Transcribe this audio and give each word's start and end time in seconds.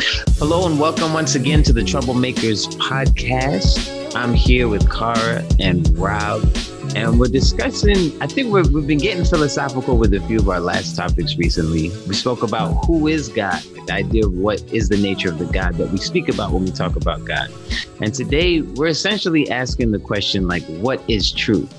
Hello 0.00 0.64
and 0.64 0.78
welcome 0.78 1.12
once 1.12 1.34
again 1.34 1.64
to 1.64 1.72
the 1.72 1.80
Troublemakers 1.80 2.68
podcast. 2.76 4.14
I'm 4.14 4.32
here 4.32 4.68
with 4.68 4.88
Cara 4.88 5.44
and 5.58 5.88
Rob, 5.98 6.42
and 6.94 7.18
we're 7.18 7.26
discussing. 7.26 8.12
I 8.22 8.28
think 8.28 8.52
we 8.52 8.60
have 8.60 8.70
we've 8.70 8.86
been 8.86 8.98
getting 8.98 9.24
philosophical 9.24 9.98
with 9.98 10.14
a 10.14 10.20
few 10.20 10.38
of 10.38 10.48
our 10.48 10.60
last 10.60 10.94
topics 10.94 11.36
recently. 11.36 11.88
We 12.06 12.14
spoke 12.14 12.44
about 12.44 12.74
who 12.84 13.08
is 13.08 13.28
God, 13.28 13.60
the 13.86 13.92
idea 13.92 14.26
of 14.26 14.34
what 14.34 14.62
is 14.72 14.88
the 14.88 14.96
nature 14.96 15.30
of 15.30 15.38
the 15.38 15.46
God 15.46 15.74
that 15.74 15.90
we 15.90 15.98
speak 15.98 16.28
about 16.28 16.52
when 16.52 16.64
we 16.64 16.70
talk 16.70 16.94
about 16.94 17.24
God. 17.24 17.50
And 18.00 18.14
today 18.14 18.60
we're 18.60 18.86
essentially 18.86 19.50
asking 19.50 19.90
the 19.90 19.98
question 19.98 20.46
like, 20.46 20.62
what 20.66 21.02
is 21.08 21.32
truth? 21.32 21.74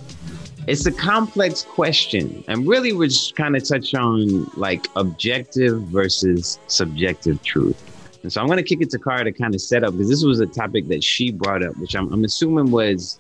It's 0.68 0.86
a 0.86 0.92
complex 0.92 1.64
question. 1.64 2.44
And 2.50 2.68
really, 2.68 2.92
we're 2.92 3.08
just 3.08 3.38
kind 3.38 3.56
of 3.56 3.64
touch 3.64 3.96
on 3.96 4.44
like 4.58 4.88
objective 4.98 5.84
versus 5.84 6.60
subjective 6.68 7.42
truth. 7.44 7.88
And 8.23 8.32
so 8.32 8.41
I'm 8.41 8.48
going 8.48 8.58
to 8.58 8.64
kick 8.64 8.82
it 8.82 8.90
to 8.91 9.00
Cara 9.00 9.23
to 9.23 9.32
kind 9.32 9.55
of 9.55 9.62
set 9.62 9.84
up 9.84 9.94
because 9.94 10.09
this 10.09 10.23
was 10.23 10.40
a 10.40 10.46
topic 10.46 10.88
that 10.90 11.04
she 11.04 11.32
brought 11.32 11.64
up, 11.64 11.77
which 11.77 11.96
I'm, 11.96 12.12
I'm 12.12 12.23
assuming 12.23 12.72
was 12.72 13.20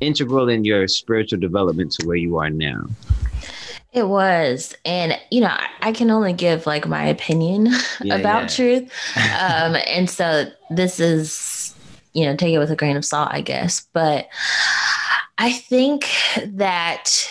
integral 0.00 0.48
in 0.48 0.64
your 0.64 0.88
spiritual 0.88 1.38
development 1.38 1.92
to 1.92 2.06
where 2.06 2.16
you 2.16 2.38
are 2.38 2.50
now. 2.50 2.84
It 3.92 4.08
was. 4.08 4.74
And, 4.84 5.18
you 5.30 5.40
know, 5.42 5.54
I 5.80 5.92
can 5.92 6.10
only 6.10 6.32
give 6.32 6.66
like 6.66 6.88
my 6.88 7.04
opinion 7.04 7.66
yeah, 8.02 8.16
about 8.16 8.42
yeah. 8.42 8.48
truth. 8.80 8.92
Um, 9.16 9.76
and 9.86 10.08
so 10.08 10.46
this 10.70 10.98
is, 10.98 11.74
you 12.14 12.24
know, 12.24 12.36
take 12.36 12.54
it 12.54 12.58
with 12.58 12.70
a 12.70 12.76
grain 12.76 12.96
of 12.96 13.04
salt, 13.04 13.28
I 13.30 13.40
guess. 13.40 13.86
But 13.92 14.28
I 15.38 15.52
think 15.52 16.08
that 16.46 17.30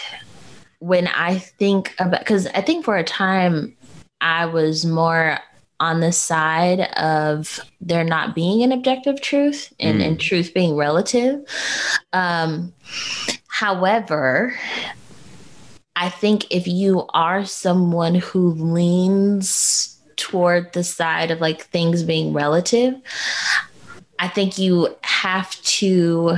when 0.79 1.07
I 1.07 1.39
think 1.39 1.95
about, 1.99 2.19
because 2.19 2.47
I 2.47 2.61
think 2.61 2.85
for 2.85 2.97
a 2.97 3.03
time 3.03 3.75
I 4.19 4.45
was 4.45 4.85
more 4.85 5.39
on 5.81 5.99
the 5.99 6.11
side 6.11 6.81
of 6.95 7.59
there 7.81 8.03
not 8.03 8.35
being 8.35 8.61
an 8.61 8.71
objective 8.71 9.19
truth 9.19 9.73
and, 9.79 9.99
mm. 9.99 10.07
and 10.07 10.19
truth 10.19 10.53
being 10.53 10.75
relative. 10.75 11.43
Um, 12.13 12.71
however, 13.47 14.55
I 15.95 16.09
think 16.09 16.45
if 16.51 16.67
you 16.67 17.07
are 17.15 17.45
someone 17.45 18.13
who 18.13 18.51
leans 18.51 19.99
toward 20.17 20.71
the 20.73 20.83
side 20.83 21.31
of 21.31 21.41
like 21.41 21.63
things 21.63 22.03
being 22.03 22.31
relative, 22.31 22.93
I 24.19 24.27
think 24.27 24.59
you 24.59 24.95
have 25.01 25.49
to 25.63 26.37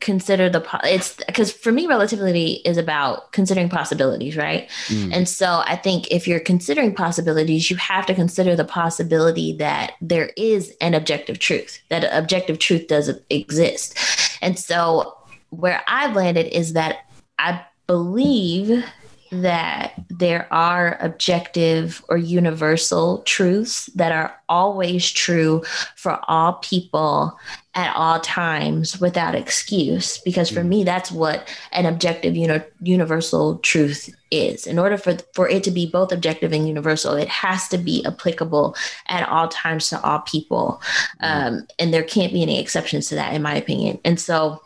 consider 0.00 0.48
the 0.48 0.64
it's 0.84 1.14
because 1.26 1.50
for 1.50 1.72
me 1.72 1.86
relativity 1.86 2.60
is 2.64 2.76
about 2.76 3.32
considering 3.32 3.68
possibilities 3.68 4.36
right 4.36 4.68
mm. 4.88 5.10
and 5.12 5.26
so 5.28 5.62
i 5.64 5.74
think 5.74 6.06
if 6.10 6.28
you're 6.28 6.40
considering 6.40 6.94
possibilities 6.94 7.70
you 7.70 7.76
have 7.76 8.04
to 8.04 8.14
consider 8.14 8.54
the 8.54 8.64
possibility 8.64 9.56
that 9.56 9.92
there 10.02 10.30
is 10.36 10.74
an 10.82 10.92
objective 10.92 11.38
truth 11.38 11.80
that 11.88 12.04
objective 12.12 12.58
truth 12.58 12.86
doesn't 12.88 13.22
exist 13.30 13.98
and 14.42 14.58
so 14.58 15.16
where 15.50 15.82
i've 15.88 16.14
landed 16.14 16.46
is 16.54 16.74
that 16.74 17.06
i 17.38 17.64
believe 17.86 18.84
that 19.30 19.92
there 20.08 20.52
are 20.52 20.96
objective 21.00 22.04
or 22.08 22.16
universal 22.16 23.22
truths 23.22 23.86
that 23.94 24.12
are 24.12 24.34
always 24.48 25.10
true 25.10 25.62
for 25.96 26.20
all 26.28 26.54
people 26.54 27.38
at 27.74 27.94
all 27.94 28.18
times 28.20 29.00
without 29.00 29.34
excuse 29.34 30.18
because 30.18 30.48
for 30.48 30.60
mm. 30.60 30.68
me 30.68 30.84
that's 30.84 31.12
what 31.12 31.52
an 31.72 31.84
objective 31.84 32.34
uni- 32.34 32.62
universal 32.80 33.58
truth 33.58 34.08
is 34.30 34.66
in 34.66 34.78
order 34.78 34.96
for 34.96 35.16
for 35.34 35.48
it 35.48 35.62
to 35.62 35.70
be 35.70 35.86
both 35.86 36.10
objective 36.10 36.52
and 36.52 36.66
universal 36.66 37.14
it 37.14 37.28
has 37.28 37.68
to 37.68 37.76
be 37.76 38.04
applicable 38.06 38.74
at 39.08 39.28
all 39.28 39.48
times 39.48 39.88
to 39.88 40.00
all 40.02 40.20
people 40.20 40.80
mm. 41.20 41.46
um, 41.58 41.66
and 41.78 41.92
there 41.92 42.02
can't 42.04 42.32
be 42.32 42.42
any 42.42 42.58
exceptions 42.60 43.08
to 43.08 43.14
that 43.14 43.34
in 43.34 43.42
my 43.42 43.54
opinion 43.54 43.98
and 44.04 44.18
so 44.18 44.62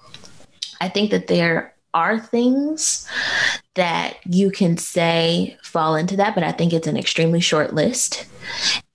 i 0.80 0.89
think 0.89 1.11
that 1.11 1.27
there 1.27 1.74
are 1.95 2.18
things 2.18 3.08
that 3.74 4.17
you 4.27 4.51
can 4.51 4.77
say 4.77 5.56
fall 5.62 5.96
into 5.96 6.17
that, 6.17 6.34
but 6.34 6.45
I 6.45 6.52
think 6.52 6.73
it's 6.73 6.86
an 6.86 6.96
extremely 6.96 7.40
short 7.40 7.74
list. 7.74 8.27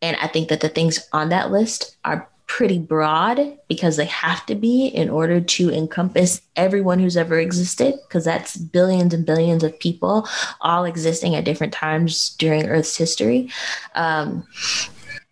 And 0.02 0.18
I 0.22 0.28
think 0.28 0.50
that 0.50 0.62
the 0.62 0.70
things 0.70 1.08
on 1.12 1.30
that 1.30 1.52
list 1.52 1.98
are 2.06 2.30
pretty 2.48 2.78
broad 2.78 3.58
because 3.68 3.98
they 3.98 4.06
have 4.06 4.46
to 4.46 4.54
be 4.54 4.86
in 4.88 5.10
order 5.10 5.42
to 5.42 5.72
encompass 5.72 6.42
everyone 6.56 7.00
who's 7.00 7.18
ever 7.18 7.40
existed, 7.40 7.96
because 8.08 8.24
that's 8.24 8.56
billions 8.56 9.14
and 9.14 9.26
billions 9.26 9.64
of 9.64 9.78
people 9.80 10.28
all 10.62 10.86
existing 10.86 11.36
at 11.36 11.44
different 11.44 11.74
times 11.74 12.36
during 12.38 12.68
Earth's 12.68 12.96
history. 12.96 13.50
Um, 13.96 14.46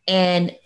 and 0.08 0.58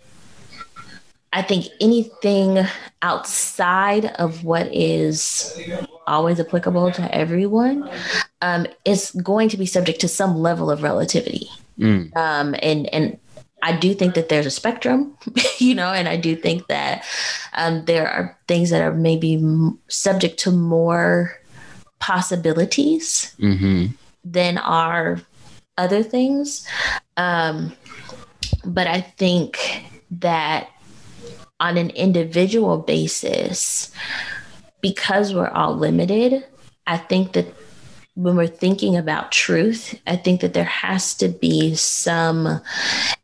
I 1.34 1.42
think 1.42 1.66
anything 1.80 2.64
outside 3.02 4.06
of 4.06 4.42
what 4.42 4.74
is 4.74 5.54
always 6.08 6.40
applicable 6.40 6.90
to 6.92 7.14
everyone 7.14 7.88
um, 8.42 8.66
is 8.84 9.10
going 9.22 9.48
to 9.50 9.56
be 9.56 9.66
subject 9.66 10.00
to 10.00 10.08
some 10.08 10.36
level 10.36 10.70
of 10.70 10.82
relativity. 10.82 11.48
Mm. 11.78 12.16
Um, 12.16 12.54
and 12.62 12.92
and 12.92 13.18
I 13.62 13.76
do 13.76 13.94
think 13.94 14.14
that 14.14 14.28
there's 14.28 14.46
a 14.46 14.50
spectrum, 14.50 15.16
you 15.58 15.74
know, 15.74 15.92
and 15.92 16.08
I 16.08 16.16
do 16.16 16.36
think 16.36 16.66
that 16.68 17.04
um, 17.54 17.84
there 17.84 18.08
are 18.08 18.38
things 18.46 18.70
that 18.70 18.82
are 18.82 18.94
maybe 18.94 19.34
m- 19.34 19.78
subject 19.88 20.38
to 20.40 20.50
more 20.50 21.38
possibilities 21.98 23.34
mm-hmm. 23.38 23.86
than 24.24 24.58
are 24.58 25.20
other 25.76 26.02
things. 26.02 26.66
Um, 27.16 27.72
but 28.64 28.86
I 28.86 29.00
think 29.00 29.84
that 30.10 30.70
on 31.60 31.76
an 31.76 31.90
individual 31.90 32.78
basis, 32.78 33.90
because 34.80 35.34
we're 35.34 35.48
all 35.48 35.76
limited, 35.76 36.44
I 36.86 36.96
think 36.96 37.32
that 37.32 37.46
when 38.14 38.36
we're 38.36 38.46
thinking 38.48 38.96
about 38.96 39.30
truth, 39.30 40.00
I 40.06 40.16
think 40.16 40.40
that 40.40 40.54
there 40.54 40.64
has 40.64 41.14
to 41.16 41.28
be 41.28 41.74
some 41.76 42.60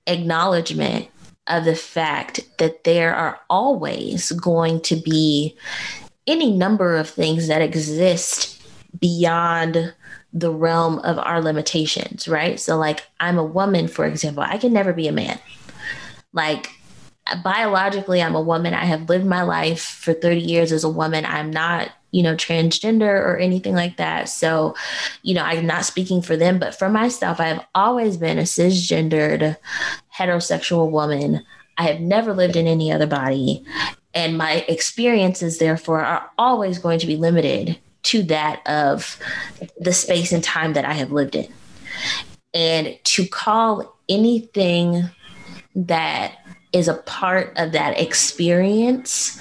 acknowledgement 0.06 1.08
of 1.46 1.64
the 1.64 1.74
fact 1.74 2.40
that 2.58 2.84
there 2.84 3.14
are 3.14 3.40
always 3.50 4.30
going 4.32 4.80
to 4.82 4.96
be 4.96 5.56
any 6.26 6.52
number 6.52 6.96
of 6.96 7.08
things 7.08 7.48
that 7.48 7.60
exist 7.60 8.62
beyond 8.98 9.92
the 10.32 10.50
realm 10.50 10.98
of 11.00 11.18
our 11.18 11.40
limitations, 11.40 12.26
right? 12.26 12.58
So, 12.58 12.76
like, 12.76 13.04
I'm 13.20 13.38
a 13.38 13.44
woman, 13.44 13.88
for 13.88 14.04
example, 14.04 14.42
I 14.42 14.58
can 14.58 14.72
never 14.72 14.92
be 14.92 15.06
a 15.06 15.12
man. 15.12 15.38
Like, 16.32 16.70
biologically 17.42 18.22
i'm 18.22 18.34
a 18.34 18.40
woman. 18.40 18.74
I 18.74 18.84
have 18.84 19.08
lived 19.08 19.26
my 19.26 19.42
life 19.42 19.82
for 19.82 20.12
30 20.12 20.40
years 20.40 20.72
as 20.72 20.84
a 20.84 20.88
woman. 20.88 21.24
I'm 21.24 21.50
not 21.50 21.90
you 22.10 22.22
know 22.22 22.34
transgender 22.34 23.02
or 23.02 23.38
anything 23.38 23.74
like 23.74 23.96
that. 23.96 24.28
So 24.28 24.74
you 25.22 25.34
know 25.34 25.42
i'm 25.42 25.66
not 25.66 25.84
speaking 25.84 26.22
for 26.22 26.36
them 26.36 26.58
but 26.58 26.78
for 26.78 26.88
myself 26.88 27.40
i 27.40 27.46
have 27.46 27.66
always 27.74 28.16
been 28.16 28.38
a 28.38 28.42
cisgendered 28.42 29.56
heterosexual 30.16 30.90
woman. 30.90 31.44
I 31.76 31.84
have 31.84 32.00
never 32.00 32.32
lived 32.32 32.56
in 32.56 32.66
any 32.66 32.92
other 32.92 33.06
body. 33.06 33.64
And 34.14 34.38
my 34.38 34.64
experiences 34.68 35.58
therefore 35.58 36.04
are 36.04 36.30
always 36.38 36.78
going 36.78 37.00
to 37.00 37.06
be 37.06 37.16
limited 37.16 37.78
to 38.04 38.22
that 38.24 38.64
of 38.66 39.18
the 39.80 39.92
space 39.92 40.30
and 40.30 40.44
time 40.44 40.74
that 40.74 40.84
i 40.84 40.92
have 40.92 41.10
lived 41.10 41.34
in. 41.34 41.52
And 42.52 42.96
to 43.02 43.26
call 43.26 43.96
anything 44.08 45.02
that 45.74 46.36
is 46.74 46.88
a 46.88 46.94
part 46.94 47.52
of 47.56 47.70
that 47.72 47.98
experience 47.98 49.40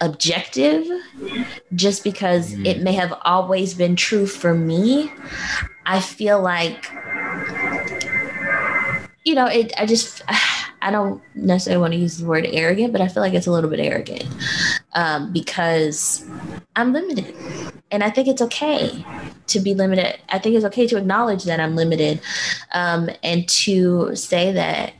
objective 0.00 0.86
just 1.74 2.04
because 2.04 2.54
mm. 2.54 2.64
it 2.64 2.80
may 2.82 2.92
have 2.92 3.12
always 3.22 3.74
been 3.74 3.96
true 3.96 4.26
for 4.26 4.54
me 4.54 5.10
i 5.84 6.00
feel 6.00 6.40
like 6.40 6.90
you 9.24 9.34
know 9.34 9.46
it 9.46 9.72
i 9.76 9.84
just 9.84 10.22
i 10.80 10.92
don't 10.92 11.20
necessarily 11.34 11.80
want 11.80 11.92
to 11.92 11.98
use 11.98 12.18
the 12.18 12.26
word 12.26 12.46
arrogant 12.52 12.92
but 12.92 13.00
i 13.00 13.08
feel 13.08 13.22
like 13.22 13.34
it's 13.34 13.48
a 13.48 13.50
little 13.50 13.68
bit 13.68 13.80
arrogant 13.80 14.24
um, 14.92 15.32
because 15.32 16.24
i'm 16.76 16.92
limited 16.92 17.34
and 17.90 18.04
i 18.04 18.10
think 18.10 18.28
it's 18.28 18.40
okay 18.40 19.04
to 19.48 19.58
be 19.58 19.74
limited 19.74 20.16
i 20.28 20.38
think 20.38 20.54
it's 20.54 20.64
okay 20.64 20.86
to 20.86 20.96
acknowledge 20.96 21.42
that 21.42 21.58
i'm 21.58 21.74
limited 21.74 22.20
um, 22.72 23.10
and 23.24 23.48
to 23.48 24.14
say 24.14 24.52
that 24.52 24.92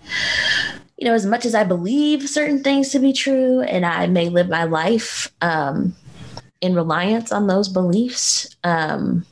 you 0.98 1.04
know, 1.04 1.14
as 1.14 1.24
much 1.24 1.44
as 1.44 1.54
I 1.54 1.62
believe 1.62 2.28
certain 2.28 2.62
things 2.62 2.90
to 2.90 2.98
be 2.98 3.12
true, 3.12 3.60
and 3.60 3.86
I 3.86 4.08
may 4.08 4.28
live 4.28 4.48
my 4.48 4.64
life 4.64 5.32
um, 5.40 5.94
in 6.60 6.74
reliance 6.74 7.30
on 7.30 7.46
those 7.46 7.68
beliefs, 7.68 8.56
um, 8.64 9.24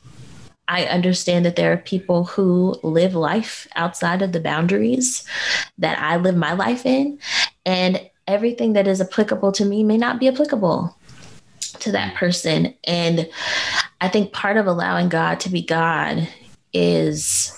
I 0.69 0.85
understand 0.85 1.45
that 1.45 1.57
there 1.57 1.73
are 1.73 1.77
people 1.77 2.23
who 2.23 2.75
live 2.83 3.15
life 3.15 3.67
outside 3.75 4.21
of 4.21 4.31
the 4.31 4.39
boundaries 4.39 5.25
that 5.77 5.99
I 5.99 6.15
live 6.15 6.37
my 6.37 6.53
life 6.53 6.85
in. 6.85 7.19
And 7.65 8.09
everything 8.27 8.73
that 8.73 8.87
is 8.87 9.01
applicable 9.01 9.51
to 9.53 9.65
me 9.65 9.83
may 9.83 9.97
not 9.97 10.19
be 10.19 10.29
applicable 10.29 10.95
to 11.79 11.91
that 11.91 12.15
person. 12.15 12.73
And 12.85 13.29
I 13.99 14.07
think 14.07 14.31
part 14.31 14.55
of 14.55 14.67
allowing 14.67 15.09
God 15.09 15.41
to 15.41 15.49
be 15.49 15.61
God 15.61 16.29
is 16.73 17.53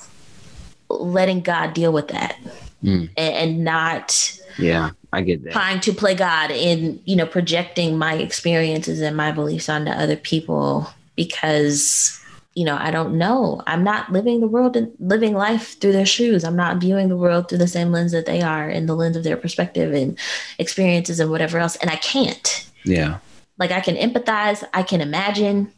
letting 0.89 1.41
God 1.41 1.73
deal 1.73 1.93
with 1.93 2.07
that 2.09 2.37
mm. 2.83 3.09
and, 3.17 3.35
and 3.35 3.63
not 3.63 4.39
Yeah, 4.57 4.91
I 5.13 5.21
get 5.21 5.43
that. 5.43 5.53
Trying 5.53 5.79
to 5.81 5.93
play 5.93 6.15
God 6.15 6.51
in, 6.51 7.01
you 7.05 7.15
know, 7.15 7.25
projecting 7.25 7.97
my 7.97 8.15
experiences 8.15 9.01
and 9.01 9.15
my 9.15 9.31
beliefs 9.31 9.69
onto 9.69 9.91
other 9.91 10.15
people 10.15 10.89
because 11.15 12.15
you 12.55 12.65
know, 12.65 12.77
I 12.77 12.91
don't 12.91 13.17
know. 13.17 13.61
I'm 13.67 13.85
not 13.85 14.11
living 14.11 14.41
the 14.41 14.47
world 14.47 14.75
and 14.75 14.91
living 14.99 15.33
life 15.33 15.79
through 15.79 15.93
their 15.93 16.05
shoes. 16.05 16.43
I'm 16.43 16.57
not 16.57 16.77
viewing 16.77 17.07
the 17.07 17.15
world 17.15 17.47
through 17.47 17.59
the 17.59 17.67
same 17.67 17.91
lens 17.93 18.11
that 18.11 18.25
they 18.25 18.41
are 18.41 18.69
in 18.69 18.85
the 18.85 18.95
lens 18.95 19.15
of 19.15 19.23
their 19.23 19.37
perspective 19.37 19.93
and 19.93 20.19
experiences 20.57 21.21
and 21.21 21.31
whatever 21.31 21.59
else. 21.59 21.77
And 21.77 21.89
I 21.89 21.95
can't. 21.95 22.69
Yeah. 22.83 23.19
Like 23.59 23.71
I 23.71 23.79
can 23.79 23.95
empathize, 23.95 24.63
I 24.73 24.83
can 24.83 24.99
imagine, 24.99 25.71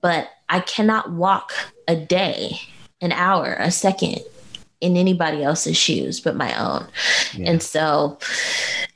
but 0.00 0.28
I 0.48 0.60
cannot 0.60 1.10
walk 1.10 1.52
a 1.88 1.96
day, 1.96 2.60
an 3.00 3.10
hour, 3.10 3.54
a 3.58 3.70
second 3.72 4.20
in 4.80 4.96
anybody 4.96 5.42
else's 5.42 5.76
shoes 5.76 6.20
but 6.20 6.36
my 6.36 6.58
own. 6.58 6.86
Yeah. 7.34 7.50
And 7.50 7.62
so 7.62 8.18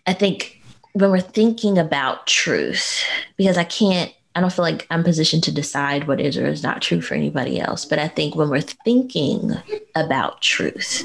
I 0.06 0.12
think 0.12 0.60
when 0.92 1.10
we're 1.10 1.20
thinking 1.20 1.78
about 1.78 2.26
truth, 2.26 3.04
because 3.36 3.56
I 3.56 3.64
can't 3.64 4.12
I 4.36 4.40
don't 4.40 4.52
feel 4.52 4.64
like 4.64 4.86
I'm 4.90 5.04
positioned 5.04 5.44
to 5.44 5.52
decide 5.52 6.08
what 6.08 6.20
is 6.20 6.36
or 6.36 6.46
is 6.46 6.62
not 6.62 6.82
true 6.82 7.00
for 7.00 7.14
anybody 7.14 7.60
else. 7.60 7.84
But 7.84 8.00
I 8.00 8.08
think 8.08 8.34
when 8.34 8.50
we're 8.50 8.60
thinking 8.60 9.52
about 9.94 10.42
truth, 10.42 11.04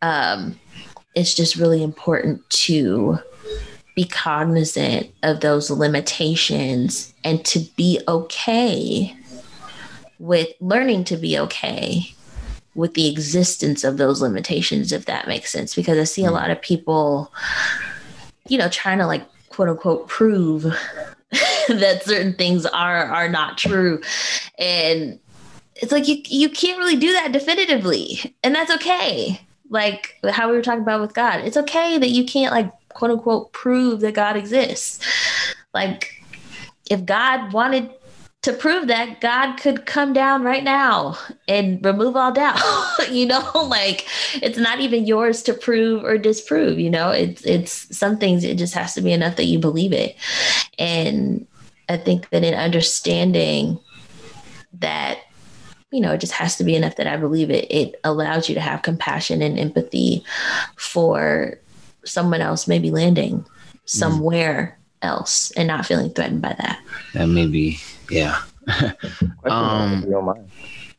um, 0.00 0.58
it's 1.14 1.34
just 1.34 1.56
really 1.56 1.82
important 1.82 2.48
to 2.50 3.18
be 3.94 4.04
cognizant 4.04 5.10
of 5.22 5.40
those 5.40 5.70
limitations 5.70 7.12
and 7.24 7.44
to 7.44 7.60
be 7.76 8.00
okay 8.08 9.14
with 10.18 10.48
learning 10.60 11.04
to 11.04 11.16
be 11.16 11.38
okay 11.38 12.14
with 12.76 12.94
the 12.94 13.08
existence 13.08 13.82
of 13.82 13.96
those 13.96 14.20
limitations, 14.20 14.92
if 14.92 15.06
that 15.06 15.26
makes 15.26 15.50
sense. 15.50 15.74
Because 15.74 15.98
I 15.98 16.04
see 16.04 16.24
a 16.24 16.28
mm. 16.28 16.32
lot 16.32 16.50
of 16.50 16.60
people, 16.60 17.32
you 18.48 18.58
know, 18.58 18.68
trying 18.68 18.98
to 18.98 19.06
like 19.06 19.26
quote 19.48 19.68
unquote 19.68 20.06
prove 20.06 20.62
that 21.68 22.02
certain 22.04 22.34
things 22.34 22.66
are 22.66 23.04
are 23.06 23.28
not 23.28 23.58
true 23.58 24.00
and 24.58 25.18
it's 25.76 25.90
like 25.90 26.06
you 26.06 26.22
you 26.26 26.48
can't 26.48 26.78
really 26.78 26.96
do 26.96 27.12
that 27.12 27.32
definitively 27.32 28.34
and 28.44 28.54
that's 28.54 28.70
okay 28.70 29.40
like 29.70 30.14
how 30.30 30.48
we 30.48 30.56
were 30.56 30.62
talking 30.62 30.82
about 30.82 31.00
with 31.00 31.14
god 31.14 31.40
it's 31.40 31.56
okay 31.56 31.98
that 31.98 32.10
you 32.10 32.24
can't 32.24 32.52
like 32.52 32.70
quote 32.90 33.10
unquote 33.10 33.52
prove 33.52 34.00
that 34.00 34.14
god 34.14 34.36
exists 34.36 35.04
like 35.74 36.22
if 36.90 37.04
god 37.04 37.52
wanted 37.52 37.90
to 38.46 38.52
prove 38.52 38.86
that 38.86 39.20
God 39.20 39.56
could 39.56 39.86
come 39.86 40.12
down 40.12 40.44
right 40.44 40.62
now 40.62 41.18
and 41.48 41.84
remove 41.84 42.14
all 42.14 42.30
doubt. 42.30 42.60
you 43.10 43.26
know, 43.26 43.50
like 43.68 44.06
it's 44.34 44.56
not 44.56 44.78
even 44.78 45.04
yours 45.04 45.42
to 45.42 45.52
prove 45.52 46.04
or 46.04 46.16
disprove, 46.16 46.78
you 46.78 46.88
know. 46.88 47.10
It's 47.10 47.44
it's 47.44 47.96
some 47.96 48.18
things 48.18 48.44
it 48.44 48.56
just 48.56 48.74
has 48.74 48.94
to 48.94 49.00
be 49.00 49.10
enough 49.10 49.34
that 49.34 49.46
you 49.46 49.58
believe 49.58 49.92
it. 49.92 50.14
And 50.78 51.44
I 51.88 51.96
think 51.96 52.30
that 52.30 52.44
in 52.44 52.54
understanding 52.54 53.80
that 54.74 55.18
you 55.90 56.00
know, 56.00 56.12
it 56.12 56.20
just 56.20 56.34
has 56.34 56.56
to 56.58 56.64
be 56.64 56.76
enough 56.76 56.94
that 56.96 57.08
I 57.08 57.16
believe 57.16 57.50
it. 57.50 57.66
It 57.68 57.98
allows 58.04 58.48
you 58.48 58.54
to 58.54 58.60
have 58.60 58.82
compassion 58.82 59.42
and 59.42 59.58
empathy 59.58 60.22
for 60.76 61.58
someone 62.04 62.42
else 62.42 62.68
maybe 62.68 62.92
landing 62.92 63.40
mm. 63.40 63.48
somewhere 63.86 64.78
mm. 64.78 65.08
else 65.08 65.50
and 65.52 65.66
not 65.66 65.84
feeling 65.84 66.10
threatened 66.10 66.42
by 66.42 66.54
that. 66.60 66.80
That 67.14 67.26
may 67.26 67.46
be 67.46 67.80
yeah. 68.10 68.42
um, 69.44 70.04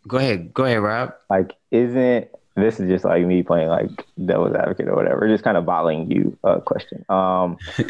go 0.07 0.18
ahead. 0.18 0.54
Go 0.54 0.63
ahead, 0.63 0.81
Rob. 0.81 1.13
Like, 1.30 1.54
isn't 1.71 2.30
this 2.57 2.80
is 2.80 2.89
just 2.89 3.06
like 3.06 3.24
me 3.25 3.44
playing 3.44 3.69
like 3.69 4.06
devil's 4.25 4.56
advocate 4.56 4.88
or 4.88 4.95
whatever, 4.95 5.27
just 5.27 5.44
kind 5.44 5.57
of 5.57 5.65
bottling 5.65 6.09
you 6.09 6.36
a 6.44 6.59
question. 6.59 7.06
Um, 7.07 7.59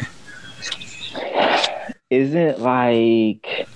isn't 2.10 2.60
like 2.60 3.66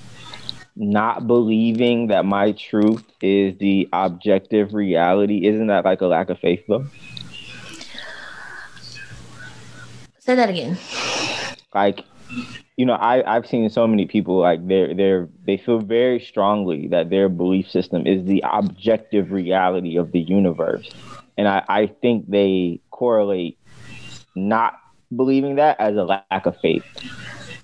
not 0.76 1.26
believing 1.26 2.08
that 2.08 2.26
my 2.26 2.52
truth 2.52 3.04
is 3.22 3.56
the 3.58 3.88
objective 3.92 4.74
reality, 4.74 5.46
isn't 5.46 5.68
that 5.68 5.86
like 5.86 6.02
a 6.02 6.06
lack 6.06 6.28
of 6.28 6.38
faith 6.38 6.62
though? 6.68 6.84
Say 10.18 10.34
that 10.34 10.50
again. 10.50 10.76
Like 11.74 12.04
you 12.82 12.86
know, 12.86 12.94
I, 12.94 13.36
I've 13.36 13.46
seen 13.46 13.70
so 13.70 13.86
many 13.86 14.06
people 14.06 14.40
like 14.40 14.66
they're 14.66 14.92
they're 14.92 15.28
they 15.46 15.56
feel 15.56 15.78
very 15.78 16.18
strongly 16.18 16.88
that 16.88 17.10
their 17.10 17.28
belief 17.28 17.70
system 17.70 18.08
is 18.08 18.24
the 18.24 18.42
objective 18.44 19.30
reality 19.30 19.96
of 19.96 20.10
the 20.10 20.18
universe. 20.18 20.90
And 21.38 21.46
I, 21.46 21.62
I 21.68 21.86
think 21.86 22.28
they 22.28 22.80
correlate 22.90 23.56
not 24.34 24.80
believing 25.14 25.54
that 25.62 25.78
as 25.78 25.94
a 25.94 26.02
lack 26.02 26.44
of 26.44 26.56
faith. 26.60 26.84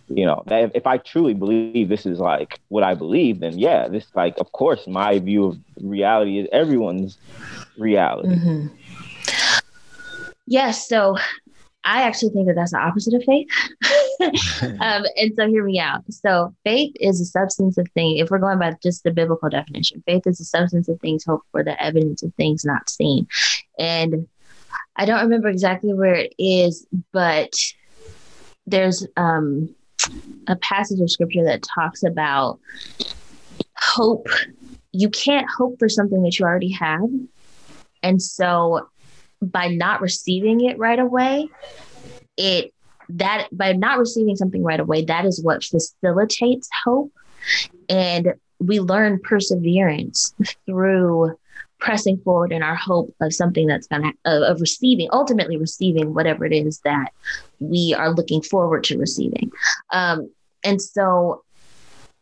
You 0.06 0.25
know, 0.25 0.44
that 0.47 0.70
if 0.76 0.87
I 0.87 0.99
truly 0.99 1.35
believe 1.35 1.88
this 1.88 2.06
is 2.06 2.20
like 2.20 2.61
what 2.69 2.85
I 2.85 2.94
believe, 2.94 3.41
then 3.41 3.59
yeah, 3.59 3.88
this 3.88 4.06
like 4.15 4.38
of 4.38 4.53
course 4.53 4.87
my 4.87 5.19
view 5.19 5.47
of 5.47 5.59
reality 5.81 6.38
is 6.38 6.47
everyone's 6.53 7.19
reality. 7.76 8.37
Mm-hmm. 8.37 8.67
Yes, 10.47 10.87
so 10.87 11.17
I 11.84 12.02
actually 12.02 12.30
think 12.30 12.46
that 12.48 12.54
that's 12.54 12.72
the 12.72 12.78
opposite 12.78 13.14
of 13.14 13.25
faith. 13.25 13.48
um, 14.80 15.04
and 15.16 15.32
so 15.36 15.48
hear 15.48 15.64
me 15.64 15.78
out. 15.78 16.02
So 16.10 16.54
faith 16.64 16.92
is 17.00 17.20
a 17.20 17.25
substance 17.25 17.78
of 17.78 17.88
things. 17.94 18.20
If 18.20 18.30
we're 18.30 18.38
going 18.38 18.58
by 18.58 18.75
just 18.82 19.04
the 19.04 19.10
biblical 19.10 19.48
definition, 19.48 20.02
faith 20.06 20.26
is 20.26 20.40
a 20.40 20.44
substance 20.44 20.88
of 20.88 21.00
things 21.00 21.25
hoped 21.25 21.46
for, 21.50 21.62
the 21.62 21.80
evidence 21.82 22.22
of 22.22 22.34
things 22.34 22.64
not 22.64 22.90
seen. 22.90 23.26
And 23.78 24.28
I 24.96 25.06
don't 25.06 25.22
remember 25.22 25.48
exactly 25.48 25.94
where 25.94 26.14
it 26.14 26.34
is, 26.38 26.86
but 27.12 27.54
there's 28.66 29.06
um, 29.16 29.74
a 30.46 30.56
passage 30.56 31.00
of 31.00 31.10
scripture 31.10 31.44
that 31.44 31.66
talks 31.74 32.02
about 32.02 32.58
hope. 33.76 34.28
You 34.92 35.08
can't 35.08 35.46
hope 35.48 35.78
for 35.78 35.88
something 35.88 36.22
that 36.22 36.38
you 36.38 36.44
already 36.44 36.72
have. 36.72 37.08
And 38.02 38.20
so 38.20 38.88
by 39.40 39.69
not 39.69 40.00
receiving 40.00 40.64
it 40.64 40.79
right 40.79 40.99
away, 40.99 41.49
it 42.37 42.73
that 43.11 43.49
by 43.52 43.73
not 43.73 43.99
receiving 43.99 44.37
something 44.37 44.62
right 44.62 44.81
away, 44.81 45.05
that 45.05 45.25
is 45.25 45.43
what 45.43 45.64
facilitates 45.64 46.69
hope. 46.85 47.12
And 47.88 48.35
we 48.58 48.81
learn 48.81 49.20
perseverance 49.20 50.35
through 50.67 51.37
pressing 51.79 52.19
forward 52.19 52.52
in 52.52 52.62
our 52.62 52.75
hope 52.75 53.14
of 53.20 53.32
something 53.32 53.67
that's 53.67 53.87
going 53.87 54.02
to 54.02 54.12
of, 54.25 54.61
receiving 54.61 55.08
ultimately 55.12 55.56
receiving 55.56 56.12
whatever 56.12 56.44
it 56.44 56.52
is 56.52 56.81
that 56.81 57.12
we 57.60 57.94
are 57.96 58.12
looking 58.12 58.43
forward 58.43 58.82
to 58.84 58.98
receiving 58.98 59.51
um, 59.93 60.29
and 60.65 60.82
so 60.82 61.44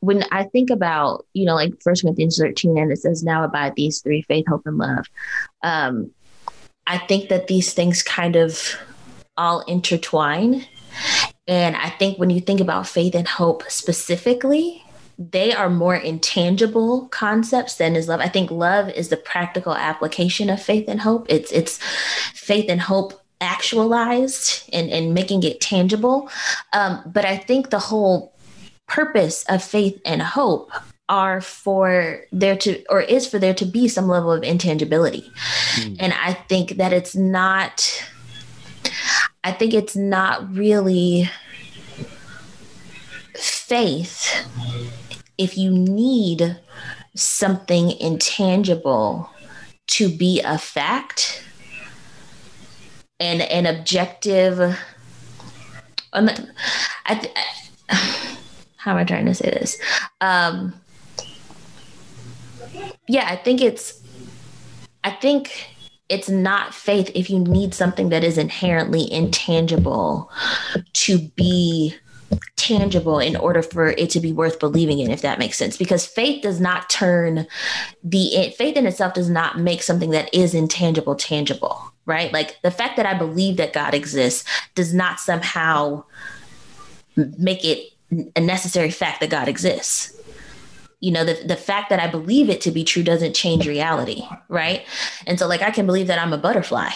when 0.01 0.23
i 0.31 0.45
think 0.45 0.69
about 0.69 1.25
you 1.33 1.47
know 1.47 1.55
like 1.55 1.73
first 1.83 2.03
corinthians 2.03 2.37
13 2.39 2.77
and 2.77 2.93
it 2.93 2.99
says 2.99 3.23
now 3.23 3.43
abide 3.45 3.73
these 3.77 4.03
three 4.03 4.21
faith 4.23 4.45
hope 4.47 4.63
and 4.67 4.77
love 4.77 5.07
um, 5.63 6.11
I 6.87 6.99
think 6.99 7.29
that 7.29 7.49
these 7.49 7.73
things 7.73 8.03
kind 8.03 8.37
of 8.37 8.77
all 9.37 9.61
intertwine. 9.63 10.67
And 11.49 11.77
I 11.77 11.91
think 11.91 12.19
when 12.19 12.31
you 12.31 12.41
think 12.41 12.61
about 12.61 12.89
faith 12.89 13.15
and 13.15 13.29
hope 13.29 13.65
specifically, 13.69 14.83
they 15.19 15.53
are 15.53 15.71
more 15.71 15.95
intangible 15.97 17.09
concepts 17.09 17.77
than 17.77 17.97
is 17.97 18.09
love. 18.09 18.21
I 18.21 18.29
think 18.29 18.51
love 18.51 18.91
is 18.91 19.09
the 19.09 19.17
practical 19.17 19.75
application 19.75 20.51
of 20.51 20.63
faith 20.63 20.89
and 20.89 21.01
hope. 21.01 21.27
It's 21.29 21.51
it's 21.53 21.79
faith 22.35 22.67
and 22.69 22.81
hope 22.81 23.15
actualized 23.41 24.69
and, 24.73 24.91
and 24.91 25.15
making 25.15 25.43
it 25.43 25.61
tangible. 25.61 26.29
Um, 26.73 27.03
but 27.07 27.25
I 27.25 27.37
think 27.37 27.71
the 27.71 27.79
whole 27.79 28.35
purpose 28.87 29.45
of 29.49 29.63
faith 29.63 30.01
and 30.05 30.23
hope 30.23 30.71
are 31.09 31.41
for 31.41 32.21
there 32.33 32.57
to 32.57 32.85
or 32.89 33.01
is 33.01 33.27
for 33.27 33.39
there 33.39 33.55
to 33.55 33.65
be 33.65 33.87
some 33.87 34.09
level 34.09 34.33
of 34.33 34.43
intangibility 34.43 35.31
mm. 35.75 35.97
and 36.01 36.13
i 36.15 36.33
think 36.33 36.71
that 36.71 36.93
it's 36.93 37.15
not 37.15 38.05
i 39.45 39.53
think 39.53 39.73
it's 39.73 39.95
not 39.95 40.53
really 40.53 41.31
faith 43.35 44.47
if 45.39 45.57
you 45.57 45.71
need 45.71 46.59
something 47.15 47.93
intangible 48.01 49.31
to 49.87 50.09
be 50.09 50.41
a 50.43 50.59
fact 50.59 51.45
and 53.21 53.43
an 53.43 53.67
objective 53.67 54.77
um, 56.17 56.31
I, 57.05 57.31
how 58.77 58.93
am 58.93 58.97
I 58.97 59.05
trying 59.05 59.27
to 59.27 59.35
say 59.35 59.51
this? 59.51 59.79
Um, 60.21 60.75
yeah, 63.09 63.27
I 63.29 63.37
think 63.37 63.61
it's, 63.61 64.03
I 65.05 65.11
think 65.11 65.69
it's 66.09 66.29
not 66.29 66.75
faith 66.75 67.11
if 67.15 67.31
you 67.31 67.39
need 67.39 67.75
something 67.75 68.11
that 68.11 68.25
is 68.25 68.39
inherently 68.39 69.11
intangible 69.13 70.31
to 70.93 71.19
be 71.37 71.95
tangible 72.57 73.21
in 73.21 73.37
order 73.37 73.63
for 73.63 73.91
it 73.91 74.11
to 74.11 74.21
be 74.21 74.33
worth 74.33 74.59
believing 74.59 74.99
in 74.99 75.11
if 75.11 75.23
that 75.23 75.39
makes 75.39 75.57
sense 75.57 75.77
because 75.77 76.05
faith 76.05 76.43
does 76.43 76.61
not 76.61 76.91
turn 76.91 77.47
the 78.03 78.53
faith 78.59 78.77
in 78.77 78.85
itself 78.85 79.15
does 79.15 79.31
not 79.31 79.61
make 79.61 79.81
something 79.81 80.11
that 80.11 80.33
is 80.35 80.53
intangible 80.53 81.15
tangible 81.15 81.93
right? 82.07 82.33
Like 82.33 82.61
the 82.63 82.71
fact 82.71 82.97
that 82.97 83.05
I 83.05 83.15
believe 83.15 83.59
that 83.59 83.73
God 83.73 83.93
exists 83.93 84.49
does 84.75 84.95
not 84.95 85.21
somehow 85.21 86.05
make 87.17 87.65
it 87.65 87.93
a 88.37 88.41
necessary 88.41 88.91
fact 88.91 89.21
that 89.21 89.31
God 89.31 89.49
exists. 89.49 90.16
You 91.01 91.13
know, 91.13 91.25
the, 91.25 91.35
the 91.47 91.57
fact 91.57 91.91
that 91.91 92.01
I 92.01 92.09
believe 92.09 92.49
it 92.49 92.61
to 92.63 92.71
be 92.71 92.85
true 92.85 93.03
doesn't 93.03 93.35
change 93.35 93.67
reality, 93.67 94.23
right? 94.49 94.87
And 95.27 95.39
so, 95.39 95.47
like, 95.47 95.63
I 95.63 95.71
can 95.71 95.87
believe 95.87 96.07
that 96.07 96.19
I'm 96.19 96.33
a 96.33 96.39
butterfly, 96.39 96.91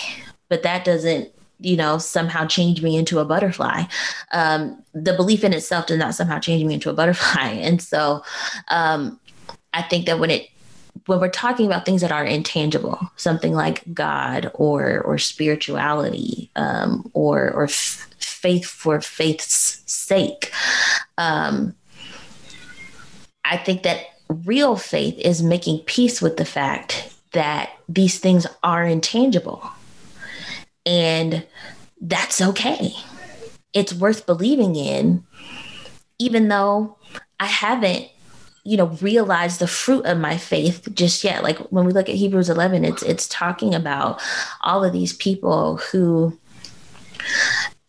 but 0.48 0.62
that 0.62 0.84
doesn't 0.84 1.32
you 1.62 1.76
know 1.76 1.98
somehow 1.98 2.46
change 2.46 2.80
me 2.80 2.96
into 2.96 3.18
a 3.18 3.24
butterfly 3.26 3.82
um, 4.32 4.82
the 4.94 5.12
belief 5.12 5.44
in 5.44 5.52
itself 5.52 5.84
does 5.84 5.98
not 5.98 6.14
somehow 6.14 6.38
change 6.38 6.64
me 6.64 6.72
into 6.72 6.88
a 6.88 6.94
butterfly 6.94 7.48
and 7.48 7.82
so 7.82 8.22
um, 8.68 9.20
i 9.74 9.82
think 9.82 10.06
that 10.06 10.18
when 10.18 10.30
it 10.30 10.48
when 11.06 11.20
we're 11.20 11.28
talking 11.28 11.66
about 11.66 11.84
things 11.84 12.00
that 12.00 12.12
are 12.12 12.24
intangible, 12.24 13.10
something 13.16 13.52
like 13.52 13.82
God 13.92 14.50
or 14.54 15.00
or 15.00 15.18
spirituality 15.18 16.50
um, 16.56 17.10
or 17.14 17.50
or 17.52 17.64
f- 17.64 18.08
faith 18.18 18.66
for 18.66 19.00
faith's 19.00 19.82
sake, 19.86 20.52
um, 21.18 21.74
I 23.50 23.56
think 23.56 23.82
that 23.82 24.06
real 24.28 24.76
faith 24.76 25.18
is 25.18 25.42
making 25.42 25.80
peace 25.80 26.22
with 26.22 26.36
the 26.36 26.44
fact 26.44 27.12
that 27.32 27.70
these 27.88 28.18
things 28.18 28.46
are 28.62 28.84
intangible, 28.84 29.68
and 30.86 31.44
that's 32.00 32.40
okay. 32.40 32.92
It's 33.72 33.92
worth 33.92 34.24
believing 34.24 34.76
in, 34.76 35.24
even 36.18 36.48
though 36.48 36.96
I 37.40 37.46
haven't 37.46 38.08
you 38.62 38.76
know 38.76 38.86
realize 39.00 39.58
the 39.58 39.66
fruit 39.66 40.04
of 40.04 40.18
my 40.18 40.36
faith 40.36 40.86
just 40.92 41.24
yet 41.24 41.42
like 41.42 41.56
when 41.70 41.86
we 41.86 41.94
look 41.94 42.10
at 42.10 42.14
hebrews 42.14 42.50
11 42.50 42.84
it's 42.84 43.02
it's 43.02 43.26
talking 43.26 43.74
about 43.74 44.20
all 44.60 44.84
of 44.84 44.92
these 44.92 45.14
people 45.14 45.78
who 45.78 46.38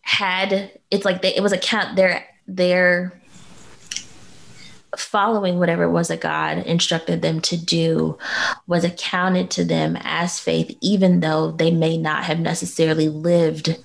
had 0.00 0.70
it's 0.90 1.04
like 1.04 1.20
they, 1.20 1.34
it 1.34 1.42
was 1.42 1.52
a 1.52 1.58
count 1.58 1.94
their 1.94 2.24
their 2.48 3.12
following 4.96 5.58
whatever 5.58 5.84
it 5.84 5.90
was 5.90 6.08
that 6.08 6.20
God 6.20 6.58
instructed 6.58 7.22
them 7.22 7.40
to 7.42 7.56
do 7.56 8.18
was 8.66 8.84
accounted 8.84 9.50
to 9.52 9.64
them 9.64 9.96
as 10.00 10.38
faith, 10.38 10.76
even 10.80 11.20
though 11.20 11.50
they 11.50 11.70
may 11.70 11.96
not 11.96 12.24
have 12.24 12.40
necessarily 12.40 13.08
lived 13.08 13.78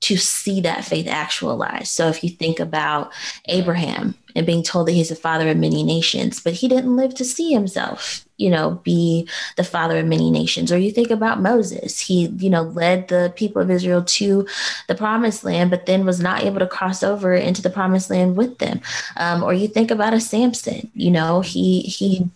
to 0.00 0.16
see 0.16 0.60
that 0.62 0.84
faith 0.84 1.06
actualized. 1.06 1.88
So 1.88 2.08
if 2.08 2.24
you 2.24 2.30
think 2.30 2.58
about 2.58 3.12
Abraham 3.46 4.14
and 4.34 4.46
being 4.46 4.62
told 4.62 4.88
that 4.88 4.92
he's 4.92 5.10
the 5.10 5.14
father 5.14 5.48
of 5.48 5.58
many 5.58 5.82
nations, 5.82 6.40
but 6.40 6.54
he 6.54 6.68
didn't 6.68 6.96
live 6.96 7.14
to 7.16 7.24
see 7.24 7.52
himself, 7.52 8.24
you 8.38 8.48
know, 8.48 8.80
be 8.82 9.28
the 9.56 9.64
father 9.64 9.98
of 9.98 10.06
many 10.06 10.30
nations. 10.30 10.72
Or 10.72 10.78
you 10.78 10.90
think 10.90 11.10
about 11.10 11.42
Moses, 11.42 11.98
he, 12.00 12.28
you 12.38 12.48
know, 12.48 12.62
led 12.62 13.08
the 13.08 13.32
people 13.36 13.60
of 13.60 13.70
Israel 13.70 14.02
to 14.02 14.46
the 14.88 14.94
promised 14.94 15.44
land, 15.44 15.70
but 15.70 15.84
then 15.84 16.06
was 16.06 16.20
not 16.20 16.42
able 16.44 16.60
to 16.60 16.66
cross 16.66 17.02
over 17.02 17.34
into 17.34 17.60
the 17.60 17.70
promised 17.70 18.08
land 18.08 18.36
with 18.36 18.58
them. 18.58 18.80
Um, 19.16 19.42
or 19.42 19.52
you 19.52 19.68
think 19.68 19.90
about 19.90 20.14
a 20.14 20.20
Samson, 20.20 20.90
you 20.94 21.10
know, 21.10 21.40
he, 21.40 21.82
he, 21.82 22.30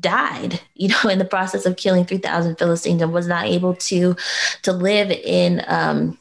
died 0.00 0.60
you 0.74 0.88
know 0.88 1.02
in 1.10 1.20
the 1.20 1.24
process 1.24 1.64
of 1.64 1.76
killing 1.76 2.04
3000 2.04 2.56
philistines 2.56 3.00
and 3.00 3.12
was 3.12 3.28
not 3.28 3.46
able 3.46 3.74
to 3.74 4.16
to 4.62 4.72
live 4.72 5.12
in 5.12 5.62
um 5.68 6.18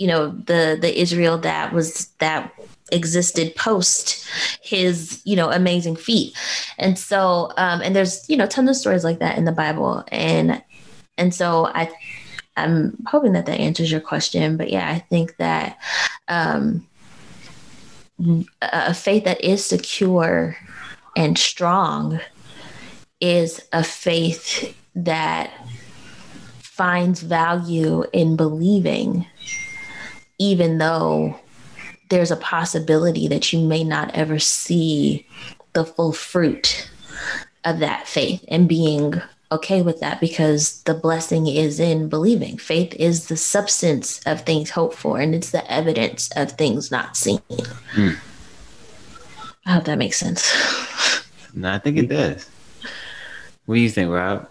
you 0.00 0.06
know 0.06 0.30
the 0.30 0.78
the 0.80 0.98
Israel 0.98 1.36
that 1.36 1.74
was 1.74 2.06
that 2.18 2.52
existed 2.90 3.54
post 3.54 4.26
his 4.62 5.20
you 5.24 5.36
know 5.36 5.50
amazing 5.50 5.94
feat. 5.94 6.34
And 6.78 6.98
so 6.98 7.52
um 7.58 7.82
and 7.82 7.94
there's 7.94 8.28
you 8.28 8.36
know 8.36 8.46
tons 8.46 8.70
of 8.70 8.76
stories 8.76 9.04
like 9.04 9.18
that 9.18 9.36
in 9.36 9.44
the 9.44 9.52
bible. 9.52 10.02
And 10.08 10.62
and 11.18 11.34
so 11.34 11.66
i 11.66 11.92
i'm 12.56 12.96
hoping 13.06 13.34
that 13.34 13.44
that 13.44 13.60
answers 13.60 13.92
your 13.92 14.00
question. 14.00 14.56
But 14.56 14.70
yeah 14.70 14.90
i 14.90 14.98
think 14.98 15.36
that 15.36 15.78
um 16.28 16.86
a 18.62 18.94
faith 18.94 19.24
that 19.24 19.44
is 19.44 19.64
secure 19.64 20.56
and 21.14 21.36
strong 21.36 22.20
is 23.20 23.60
a 23.72 23.84
faith 23.84 24.74
that 24.94 25.50
finds 26.62 27.20
value 27.20 28.04
in 28.14 28.36
believing 28.36 29.26
even 30.40 30.78
though 30.78 31.38
there's 32.08 32.30
a 32.30 32.36
possibility 32.36 33.28
that 33.28 33.52
you 33.52 33.60
may 33.60 33.84
not 33.84 34.12
ever 34.14 34.38
see 34.38 35.24
the 35.74 35.84
full 35.84 36.12
fruit 36.12 36.90
of 37.64 37.78
that 37.78 38.08
faith 38.08 38.42
and 38.48 38.68
being 38.68 39.20
okay 39.52 39.82
with 39.82 40.00
that 40.00 40.18
because 40.18 40.82
the 40.84 40.94
blessing 40.94 41.46
is 41.46 41.78
in 41.78 42.08
believing. 42.08 42.56
Faith 42.56 42.94
is 42.94 43.28
the 43.28 43.36
substance 43.36 44.20
of 44.26 44.40
things 44.40 44.70
hoped 44.70 44.96
for 44.96 45.20
and 45.20 45.34
it's 45.34 45.50
the 45.50 45.70
evidence 45.70 46.30
of 46.36 46.52
things 46.52 46.90
not 46.90 47.16
seen. 47.16 47.40
Hmm. 47.92 48.12
I 49.66 49.72
hope 49.72 49.84
that 49.84 49.98
makes 49.98 50.16
sense. 50.16 50.50
no, 51.54 51.70
I 51.70 51.78
think 51.78 51.98
it 51.98 52.08
does. 52.08 52.48
What 53.66 53.74
do 53.74 53.80
you 53.82 53.90
think, 53.90 54.10
Rob? 54.10 54.48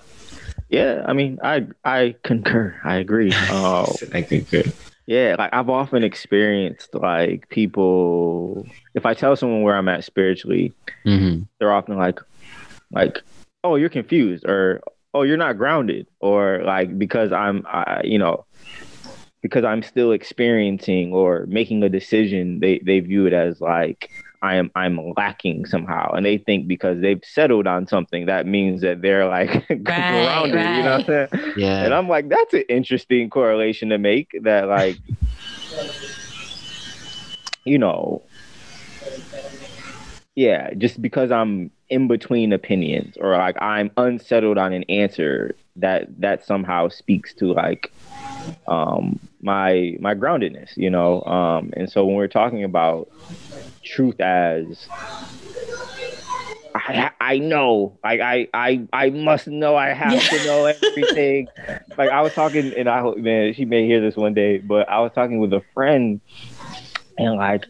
Yeah, 0.69 1.03
I 1.07 1.13
mean, 1.13 1.39
I 1.43 1.65
I 1.83 2.15
concur. 2.23 2.79
I 2.83 2.97
agree. 2.97 3.33
Uh, 3.49 3.91
I 4.13 4.21
concur. 4.21 4.63
Yeah, 5.09 5.37
like 5.39 5.49
I've 5.51 5.71
often 5.71 6.03
experienced 6.03 6.93
like 6.93 7.49
people. 7.49 8.67
If 8.93 9.07
I 9.07 9.15
tell 9.15 9.35
someone 9.35 9.63
where 9.63 9.75
I'm 9.75 9.89
at 9.89 10.03
spiritually, 10.03 10.71
mm-hmm. 11.03 11.45
they're 11.57 11.73
often 11.73 11.97
like, 11.97 12.19
like, 12.91 13.23
oh, 13.63 13.75
you're 13.75 13.89
confused, 13.89 14.45
or 14.45 14.81
oh, 15.15 15.23
you're 15.23 15.35
not 15.35 15.57
grounded, 15.57 16.05
or 16.19 16.61
like 16.63 16.99
because 16.99 17.31
I'm, 17.31 17.65
I, 17.65 18.01
you 18.03 18.19
know, 18.19 18.45
because 19.41 19.63
I'm 19.63 19.81
still 19.81 20.11
experiencing 20.11 21.11
or 21.11 21.47
making 21.47 21.81
a 21.81 21.89
decision, 21.89 22.59
they 22.59 22.77
they 22.77 22.99
view 22.99 23.25
it 23.25 23.33
as 23.33 23.59
like 23.59 24.11
I 24.41 24.55
am 24.55 24.71
I'm 24.75 25.13
lacking 25.17 25.65
somehow, 25.65 26.13
and 26.13 26.25
they 26.25 26.37
think 26.37 26.67
because 26.67 27.01
they've 27.01 27.23
settled 27.23 27.67
on 27.67 27.87
something 27.87 28.27
that 28.27 28.45
means 28.45 28.81
that 28.81 29.01
they're 29.01 29.27
like 29.27 29.53
right, 29.69 29.83
grounded. 29.83 30.55
Right. 30.55 30.77
You 30.77 30.83
know 30.83 30.97
what 30.97 31.09
I'm 31.09 31.29
saying? 31.29 31.53
Yeah. 31.57 31.83
And 31.83 31.93
I'm 31.93 32.07
like, 32.07 32.29
that's 32.29 32.53
an 32.53 32.63
interesting 32.69 33.29
correlation 33.29 33.89
to 33.89 33.97
make. 33.97 34.29
That 34.43 34.67
like, 34.67 34.97
you 37.65 37.77
know, 37.77 38.23
yeah, 40.35 40.73
just 40.73 41.01
because 41.01 41.31
I'm 41.31 41.69
in 41.89 42.07
between 42.07 42.53
opinions 42.53 43.17
or 43.19 43.35
like 43.37 43.61
I'm 43.61 43.91
unsettled 43.97 44.57
on 44.57 44.71
an 44.71 44.83
answer, 44.83 45.55
that 45.75 46.07
that 46.21 46.45
somehow 46.45 46.87
speaks 46.87 47.33
to 47.35 47.51
like 47.51 47.91
um 48.67 49.19
my 49.41 49.97
my 49.99 50.15
groundedness, 50.15 50.77
you 50.77 50.89
know. 50.89 51.23
Um, 51.23 51.73
and 51.75 51.91
so 51.91 52.05
when 52.05 52.15
we're 52.15 52.27
talking 52.27 52.63
about 52.63 53.09
truth 53.83 54.19
as 54.19 54.87
I, 56.75 57.11
I 57.19 57.37
know 57.39 57.97
like 58.03 58.19
I, 58.19 58.47
I 58.53 58.87
I 58.93 59.09
must 59.09 59.47
know 59.47 59.75
I 59.75 59.89
have 59.89 60.13
yeah. 60.13 60.19
to 60.19 60.45
know 60.45 60.65
everything. 60.83 61.47
like 61.97 62.09
I 62.09 62.21
was 62.21 62.33
talking 62.33 62.73
and 62.75 62.89
I 62.89 62.99
hope 63.01 63.17
man 63.17 63.53
she 63.53 63.65
may 63.65 63.85
hear 63.85 64.01
this 64.01 64.15
one 64.15 64.33
day, 64.33 64.57
but 64.59 64.89
I 64.89 64.99
was 64.99 65.11
talking 65.13 65.39
with 65.39 65.53
a 65.53 65.61
friend 65.73 66.21
and 67.17 67.35
like 67.35 67.65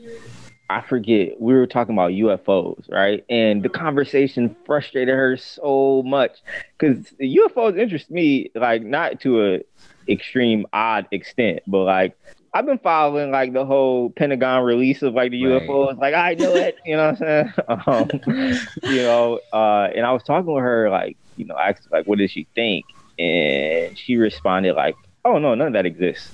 I 0.70 0.82
forget 0.82 1.42
we 1.42 1.54
were 1.54 1.66
talking 1.66 1.96
about 1.96 2.12
UFOs, 2.12 2.90
right? 2.92 3.26
And 3.30 3.64
the 3.64 3.70
conversation 3.70 4.56
frustrated 4.66 5.16
her 5.16 5.36
so 5.38 6.04
much 6.06 6.38
because 6.78 7.12
UFOs 7.20 7.78
interest 7.78 8.12
me 8.12 8.52
like 8.54 8.84
not 8.84 9.20
to 9.22 9.56
a 9.56 9.60
extreme 10.08 10.66
odd 10.72 11.08
extent, 11.12 11.62
but 11.68 11.84
like 11.84 12.18
I've 12.54 12.66
been 12.66 12.80
following 12.80 13.32
like 13.32 13.54
the 13.54 13.66
whole 13.66 14.10
Pentagon 14.10 14.64
release 14.64 15.02
of 15.02 15.14
like 15.14 15.32
the 15.32 15.46
right. 15.46 15.62
UFOs. 15.62 15.98
Like 16.00 16.14
I 16.14 16.34
know 16.34 16.56
it, 16.56 16.78
you 16.86 16.96
know 16.96 17.12
what 17.12 17.22
I'm 17.22 17.54
saying? 17.54 17.54
Um, 17.88 18.92
you 18.92 19.04
know, 19.04 19.40
uh, 19.54 19.90
and 19.96 20.06
I 20.06 20.12
was 20.12 20.24
talking 20.24 20.52
with 20.52 20.64
her 20.64 20.90
like, 20.90 21.18
you 21.38 21.46
know, 21.46 21.56
asked 21.58 21.92
like, 21.92 22.08
what 22.08 22.18
does 22.18 22.32
she 22.32 22.48
think? 22.56 22.86
And 23.18 23.98
she 23.98 24.16
responded 24.18 24.76
like, 24.76 24.96
oh 25.26 25.38
no, 25.38 25.54
none 25.56 25.68
of 25.68 25.74
that 25.74 25.86
exists. 25.86 26.32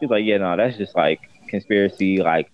She's 0.00 0.08
like, 0.08 0.24
yeah, 0.24 0.38
no, 0.38 0.56
that's 0.56 0.76
just 0.76 0.96
like 0.96 1.28
conspiracy. 1.48 2.22
Like, 2.22 2.50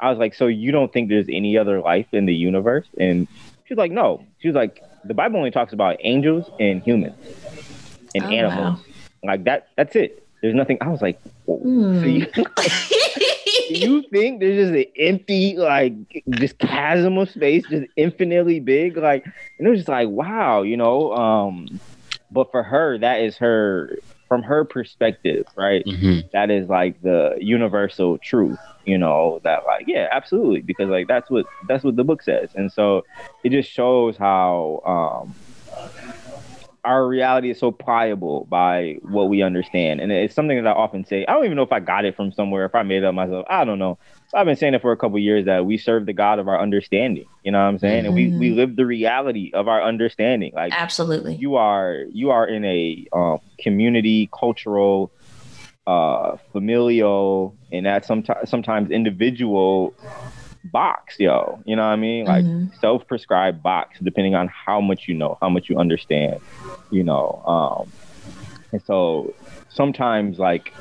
I 0.00 0.10
was 0.10 0.18
like, 0.18 0.34
so 0.34 0.46
you 0.46 0.72
don't 0.72 0.92
think 0.92 1.08
there's 1.08 1.28
any 1.28 1.56
other 1.58 1.80
life 1.80 2.06
in 2.12 2.26
the 2.26 2.34
universe? 2.34 2.86
And 2.98 3.28
she's 3.66 3.78
like, 3.78 3.92
no. 3.92 4.24
She 4.38 4.48
was 4.48 4.54
like, 4.54 4.82
the 5.04 5.14
Bible 5.14 5.38
only 5.38 5.50
talks 5.50 5.72
about 5.72 5.96
angels 6.00 6.50
and 6.58 6.82
humans 6.82 7.16
and 8.14 8.24
oh, 8.24 8.28
animals. 8.28 8.78
Wow. 8.78 8.84
Like 9.24 9.44
that. 9.44 9.68
That's 9.76 9.96
it. 9.96 10.27
There's 10.40 10.54
nothing. 10.54 10.78
I 10.80 10.88
was 10.88 11.02
like, 11.02 11.20
mm. 11.48 12.00
so 12.00 12.06
you, 12.06 13.76
you 13.86 14.02
think 14.10 14.40
there's 14.40 14.68
just 14.68 14.74
an 14.74 14.92
empty, 14.96 15.56
like, 15.56 15.94
just 16.30 16.58
chasm 16.58 17.18
of 17.18 17.30
space, 17.30 17.64
just 17.68 17.86
infinitely 17.96 18.60
big? 18.60 18.96
Like, 18.96 19.24
and 19.58 19.66
it 19.66 19.70
was 19.70 19.80
just 19.80 19.88
like, 19.88 20.08
wow, 20.08 20.62
you 20.62 20.76
know. 20.76 21.12
Um, 21.12 21.80
but 22.30 22.50
for 22.52 22.62
her, 22.62 22.98
that 22.98 23.20
is 23.20 23.36
her, 23.38 23.98
from 24.28 24.42
her 24.42 24.64
perspective, 24.64 25.46
right? 25.56 25.84
Mm-hmm. 25.84 26.28
That 26.32 26.50
is 26.50 26.68
like 26.68 27.00
the 27.02 27.36
universal 27.40 28.18
truth, 28.18 28.58
you 28.84 28.98
know. 28.98 29.40
That 29.42 29.64
like, 29.64 29.86
yeah, 29.88 30.08
absolutely, 30.12 30.60
because 30.60 30.88
like 30.88 31.08
that's 31.08 31.30
what 31.30 31.46
that's 31.66 31.82
what 31.82 31.96
the 31.96 32.04
book 32.04 32.22
says, 32.22 32.50
and 32.54 32.70
so 32.70 33.04
it 33.42 33.50
just 33.50 33.70
shows 33.70 34.16
how. 34.16 34.82
um 34.84 35.34
our 36.84 37.06
reality 37.06 37.50
is 37.50 37.58
so 37.58 37.70
pliable 37.70 38.46
by 38.48 38.98
what 39.02 39.28
we 39.28 39.42
understand. 39.42 40.00
And 40.00 40.12
it's 40.12 40.34
something 40.34 40.62
that 40.62 40.68
I 40.68 40.72
often 40.72 41.04
say. 41.04 41.26
I 41.26 41.32
don't 41.32 41.44
even 41.44 41.56
know 41.56 41.62
if 41.62 41.72
I 41.72 41.80
got 41.80 42.04
it 42.04 42.16
from 42.16 42.32
somewhere, 42.32 42.64
if 42.64 42.74
I 42.74 42.82
made 42.82 42.98
it 42.98 43.04
up 43.04 43.14
myself. 43.14 43.46
I 43.48 43.64
don't 43.64 43.78
know. 43.78 43.98
So 44.28 44.38
I've 44.38 44.46
been 44.46 44.56
saying 44.56 44.74
it 44.74 44.82
for 44.82 44.92
a 44.92 44.96
couple 44.96 45.18
years 45.18 45.46
that 45.46 45.66
we 45.66 45.78
serve 45.78 46.06
the 46.06 46.12
God 46.12 46.38
of 46.38 46.48
our 46.48 46.60
understanding. 46.60 47.26
You 47.42 47.52
know 47.52 47.58
what 47.58 47.68
I'm 47.68 47.78
saying? 47.78 48.04
Mm-hmm. 48.04 48.06
And 48.06 48.14
we 48.14 48.38
we 48.38 48.48
mm-hmm. 48.48 48.58
live 48.58 48.76
the 48.76 48.86
reality 48.86 49.50
of 49.54 49.68
our 49.68 49.82
understanding. 49.82 50.52
Like 50.54 50.72
absolutely, 50.74 51.36
you 51.36 51.56
are 51.56 52.04
you 52.12 52.30
are 52.30 52.46
in 52.46 52.64
a 52.64 53.06
um, 53.12 53.40
community, 53.58 54.28
cultural, 54.32 55.10
uh, 55.86 56.36
familial, 56.52 57.56
and 57.72 57.86
that 57.86 58.04
sometimes 58.04 58.50
sometimes 58.50 58.90
individual 58.90 59.94
box, 60.70 61.16
yo. 61.18 61.60
You 61.64 61.76
know 61.76 61.82
what 61.82 61.92
I 61.92 61.96
mean? 61.96 62.26
Like 62.26 62.44
mm-hmm. 62.44 62.74
self-prescribed 62.80 63.62
box, 63.62 63.98
depending 64.02 64.34
on 64.34 64.48
how 64.48 64.80
much 64.80 65.08
you 65.08 65.14
know, 65.14 65.38
how 65.40 65.48
much 65.48 65.68
you 65.68 65.78
understand. 65.78 66.40
You 66.90 67.04
know, 67.04 67.42
um, 67.46 67.92
and 68.72 68.82
so 68.82 69.34
sometimes 69.68 70.38
like 70.38 70.72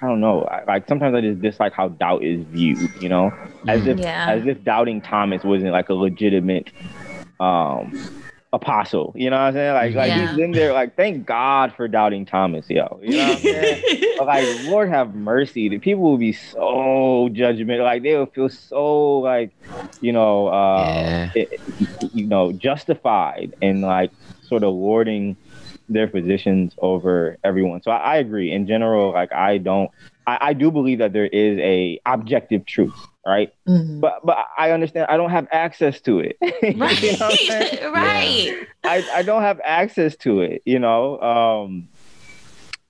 I 0.00 0.06
don't 0.06 0.20
know. 0.20 0.42
I, 0.44 0.64
like 0.64 0.88
sometimes 0.88 1.14
I 1.14 1.20
just 1.20 1.40
dislike 1.40 1.72
how 1.72 1.88
doubt 1.88 2.22
is 2.22 2.44
viewed. 2.46 2.90
You 3.00 3.08
know, 3.08 3.32
as 3.66 3.86
if 3.86 3.98
yeah. 3.98 4.30
as 4.30 4.46
if 4.46 4.62
doubting 4.64 5.00
Thomas 5.00 5.42
wasn't 5.44 5.72
like 5.72 5.88
a 5.88 5.94
legitimate 5.94 6.70
um 7.40 7.92
apostle. 8.52 9.12
You 9.16 9.30
know 9.30 9.36
what 9.36 9.42
I'm 9.42 9.52
saying? 9.54 9.74
Like, 9.74 9.94
like 9.94 10.08
yeah. 10.08 10.30
he's 10.30 10.38
in 10.38 10.52
there. 10.52 10.72
Like, 10.72 10.96
thank 10.96 11.26
God 11.26 11.74
for 11.76 11.88
doubting 11.88 12.24
Thomas, 12.24 12.68
yo. 12.68 13.00
You 13.02 13.18
know 13.18 13.28
what 13.28 13.36
I'm 13.36 13.42
saying? 13.42 14.16
like, 14.20 14.64
Lord 14.64 14.88
have 14.88 15.14
mercy. 15.14 15.68
The 15.68 15.78
people 15.78 16.04
will 16.04 16.18
be 16.18 16.32
so 16.32 17.28
judgmental. 17.32 17.84
Like, 17.84 18.02
they 18.02 18.16
will 18.16 18.26
feel 18.26 18.48
so 18.48 19.18
like, 19.18 19.50
you 20.00 20.12
know, 20.12 20.48
uh, 20.48 20.84
yeah. 20.86 21.32
it, 21.34 21.60
you 22.14 22.26
know, 22.26 22.52
justified 22.52 23.54
and 23.60 23.82
like 23.82 24.10
sort 24.42 24.62
of 24.62 24.72
lording 24.74 25.36
their 25.88 26.06
positions 26.06 26.74
over 26.78 27.38
everyone. 27.44 27.82
So 27.82 27.90
I, 27.90 28.14
I 28.14 28.16
agree. 28.16 28.52
In 28.52 28.66
general, 28.66 29.12
like 29.12 29.32
I 29.32 29.58
don't 29.58 29.90
I, 30.28 30.38
I, 30.48 30.52
do 30.52 30.70
believe 30.70 30.98
that 30.98 31.14
there 31.14 31.26
is 31.26 31.58
a 31.58 31.98
objective 32.04 32.66
truth, 32.66 32.94
right? 33.28 33.52
Mm-hmm. 33.68 34.00
But 34.00 34.24
but 34.24 34.38
I 34.56 34.70
understand 34.70 35.06
I 35.08 35.16
don't 35.16 35.30
have 35.30 35.46
access 35.52 36.00
to 36.02 36.20
it. 36.20 36.36
Right. 36.78 37.02
you 37.02 37.16
know 37.18 37.90
right. 37.92 38.66
I, 38.84 39.04
I 39.14 39.22
don't 39.22 39.42
have 39.42 39.60
access 39.64 40.16
to 40.16 40.40
it, 40.40 40.62
you 40.64 40.78
know. 40.78 41.20
Um 41.20 41.88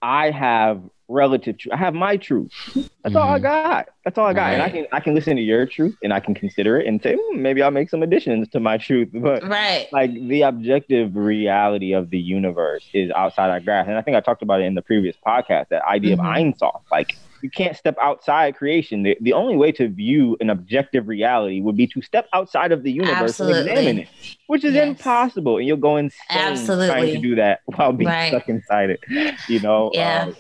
I 0.01 0.31
have 0.31 0.83
relative 1.09 1.59
truth. 1.59 1.73
I 1.73 1.77
have 1.77 1.95
my 1.95 2.17
truth. 2.17 2.53
That's 2.75 2.87
mm-hmm. 2.87 3.17
all 3.17 3.31
I 3.31 3.37
mm-hmm. 3.37 3.43
got. 3.43 3.89
That's 4.05 4.19
all 4.19 4.27
I 4.27 4.35
got. 4.35 4.43
Right. 4.43 4.53
And 4.55 4.63
I 4.63 4.71
can 4.71 4.87
I 4.93 5.01
can 5.01 5.15
listen 5.15 5.37
to 5.37 5.43
your 5.43 5.67
truth 5.67 5.97
and 6.03 6.13
I 6.13 6.21
can 6.21 6.35
consider 6.35 6.79
it 6.79 6.87
and 6.87 7.03
say 7.03 7.17
hmm, 7.21 7.43
maybe 7.43 7.63
I'll 7.63 7.71
make 7.71 7.91
some 7.91 8.03
additions 8.03 8.49
to 8.51 8.61
my 8.61 8.79
truth. 8.79 9.09
But 9.13 9.43
right, 9.43 9.89
like 9.93 10.13
the 10.13 10.43
objective 10.43 11.17
reality 11.17 11.93
of 11.93 12.11
the 12.11 12.19
universe 12.19 12.89
is 12.93 13.11
outside 13.11 13.51
our 13.51 13.61
grasp. 13.61 13.89
And 13.89 13.99
I 13.99 14.03
think 14.03 14.17
I 14.17 14.21
talked 14.21 14.43
about 14.43 14.61
it 14.61 14.65
in 14.65 14.75
the 14.75 14.83
previous 14.83 15.17
podcast. 15.27 15.69
That 15.71 15.85
idea 15.85 16.17
mm-hmm. 16.17 16.27
of 16.27 16.33
Ein 16.33 16.57
Sof, 16.57 16.83
like 16.91 17.17
you 17.43 17.51
can't 17.51 17.77
step 17.77 17.97
outside 18.03 18.57
creation. 18.57 19.03
The, 19.03 19.17
the 19.21 19.33
only 19.33 19.57
way 19.57 19.73
to 19.73 19.89
view 19.89 20.37
an 20.41 20.51
objective 20.51 21.09
reality 21.09 21.61
would 21.61 21.77
be 21.77 21.87
to 21.89 22.03
step 22.03 22.29
outside 22.33 22.73
of 22.73 22.83
the 22.83 22.93
universe 22.93 23.41
Absolutely. 23.41 23.61
and 23.61 23.71
examine 23.71 23.99
it, 24.01 24.09
which 24.47 24.65
is 24.65 24.75
yes. 24.75 24.89
impossible. 24.89 25.59
And 25.59 25.67
you'll 25.67 25.77
go 25.77 25.97
insane 25.97 26.19
Absolutely. 26.31 26.89
trying 26.89 27.15
to 27.15 27.21
do 27.21 27.35
that 27.37 27.61
while 27.67 27.93
being 27.93 28.09
right. 28.09 28.29
stuck 28.29 28.49
inside 28.49 28.91
it. 28.91 29.01
You 29.49 29.61
know. 29.61 29.91
Yeah. 29.93 30.25
Um, 30.29 30.37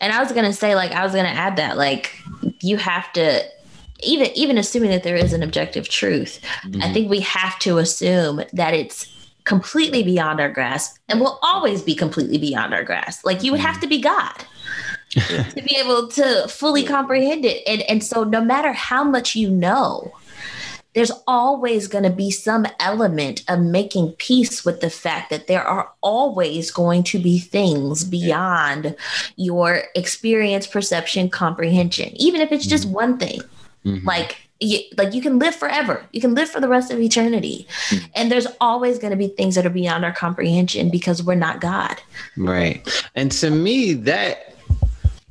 and 0.00 0.12
I 0.12 0.20
was 0.20 0.32
gonna 0.32 0.52
say, 0.52 0.74
like, 0.74 0.92
I 0.92 1.04
was 1.04 1.14
gonna 1.14 1.28
add 1.28 1.56
that, 1.56 1.76
like, 1.76 2.16
you 2.60 2.76
have 2.76 3.12
to 3.14 3.42
even 4.02 4.28
even 4.34 4.58
assuming 4.58 4.90
that 4.90 5.02
there 5.02 5.16
is 5.16 5.32
an 5.32 5.42
objective 5.42 5.88
truth, 5.88 6.40
mm-hmm. 6.62 6.82
I 6.82 6.92
think 6.92 7.10
we 7.10 7.20
have 7.20 7.58
to 7.60 7.78
assume 7.78 8.42
that 8.52 8.74
it's 8.74 9.06
completely 9.44 10.02
beyond 10.02 10.40
our 10.40 10.50
grasp 10.50 10.96
and 11.08 11.20
will 11.20 11.38
always 11.42 11.82
be 11.82 11.94
completely 11.94 12.38
beyond 12.38 12.74
our 12.74 12.84
grasp. 12.84 13.24
Like 13.24 13.42
you 13.42 13.52
would 13.52 13.60
have 13.60 13.76
mm-hmm. 13.76 13.80
to 13.82 13.86
be 13.88 14.00
God. 14.00 14.44
To 15.10 15.62
be 15.66 15.76
able 15.76 16.08
to 16.08 16.46
fully 16.48 16.84
comprehend 16.84 17.44
it. 17.44 17.62
And 17.66 17.82
and 17.82 18.02
so 18.04 18.24
no 18.24 18.42
matter 18.42 18.72
how 18.72 19.04
much 19.04 19.34
you 19.34 19.50
know, 19.50 20.12
there's 20.94 21.12
always 21.26 21.86
going 21.86 22.04
to 22.04 22.10
be 22.10 22.30
some 22.30 22.66
element 22.80 23.44
of 23.48 23.60
making 23.60 24.12
peace 24.12 24.64
with 24.64 24.80
the 24.80 24.90
fact 24.90 25.30
that 25.30 25.46
there 25.46 25.62
are 25.62 25.90
always 26.00 26.70
going 26.70 27.04
to 27.04 27.18
be 27.18 27.38
things 27.38 28.04
beyond 28.04 28.96
your 29.36 29.84
experience, 29.94 30.66
perception, 30.66 31.28
comprehension, 31.28 32.10
even 32.16 32.40
if 32.40 32.50
it's 32.50 32.66
just 32.66 32.84
mm-hmm. 32.84 32.94
one 32.94 33.18
thing. 33.18 33.40
Mm-hmm. 33.84 34.06
Like 34.06 34.38
you, 34.58 34.80
like 34.96 35.14
you 35.14 35.22
can 35.22 35.38
live 35.38 35.54
forever. 35.54 36.04
You 36.12 36.20
can 36.20 36.34
live 36.34 36.50
for 36.50 36.60
the 36.60 36.68
rest 36.68 36.90
of 36.90 36.98
eternity. 37.00 37.66
Mm-hmm. 37.88 38.06
And 38.16 38.32
there's 38.32 38.48
always 38.60 38.98
going 38.98 39.12
to 39.12 39.16
be 39.16 39.28
things 39.28 39.54
that 39.54 39.64
are 39.64 39.70
beyond 39.70 40.04
our 40.04 40.12
comprehension 40.12 40.90
because 40.90 41.22
we're 41.22 41.36
not 41.36 41.60
God. 41.60 42.00
Right. 42.36 42.86
And 43.14 43.30
to 43.32 43.50
me 43.50 43.94
that 43.94 44.49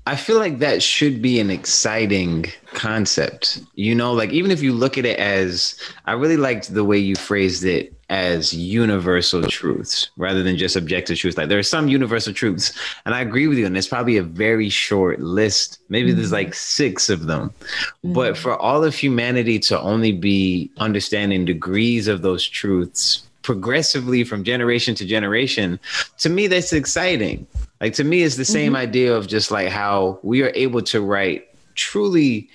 I 0.10 0.16
feel 0.16 0.40
like 0.40 0.58
that 0.58 0.82
should 0.82 1.22
be 1.22 1.40
an 1.40 1.52
exciting 1.52 2.48
concept. 2.74 3.62
You 3.76 3.94
know, 3.94 4.12
like 4.12 4.32
even 4.32 4.50
if 4.50 4.60
you 4.60 4.74
look 4.74 4.98
at 4.98 5.06
it 5.06 5.20
as, 5.20 5.80
I 6.06 6.14
really 6.14 6.36
liked 6.36 6.74
the 6.74 6.84
way 6.84 6.98
you 6.98 7.16
phrased 7.16 7.64
it 7.64 7.94
as 8.10 8.52
universal 8.52 9.44
truths 9.44 10.10
rather 10.18 10.42
than 10.42 10.58
just 10.58 10.76
objective 10.76 11.20
truths. 11.20 11.38
Like 11.38 11.50
there 11.50 11.60
are 11.60 11.64
some 11.64 11.90
universal 11.90 12.34
truths, 12.34 12.74
and 13.06 13.14
I 13.14 13.22
agree 13.22 13.46
with 13.46 13.60
you. 13.60 13.68
And 13.68 13.78
it's 13.78 13.88
probably 13.88 14.18
a 14.18 14.24
very 14.24 14.68
short 14.68 15.20
list. 15.20 15.78
Maybe 15.90 16.10
mm-hmm. 16.10 16.18
there's 16.18 16.32
like 16.32 16.56
six 16.56 17.12
of 17.12 17.28
them. 17.28 17.52
Mm-hmm. 17.60 18.14
But 18.14 18.36
for 18.36 18.58
all 18.58 18.84
of 18.84 18.96
humanity 18.96 19.60
to 19.60 19.80
only 19.80 20.12
be 20.12 20.72
understanding 20.78 21.46
degrees 21.46 22.08
of 22.08 22.24
those 22.24 22.48
truths 22.48 23.28
progressively 23.44 24.24
from 24.24 24.44
generation 24.44 24.96
to 24.96 25.06
generation, 25.06 25.80
to 26.18 26.30
me, 26.30 26.48
that's 26.48 26.74
exciting. 26.74 27.46
Like 27.82 27.94
to 27.94 28.04
me, 28.04 28.24
it's 28.24 28.36
the 28.36 28.46
same 28.46 28.74
mm-hmm. 28.74 28.82
idea 28.82 29.16
of 29.16 29.28
just 29.28 29.52
like 29.52 29.70
how 29.70 30.20
we 30.22 30.44
are 30.44 30.52
able 30.56 30.82
to 30.84 31.02
write 31.02 31.48
truly 31.76 32.50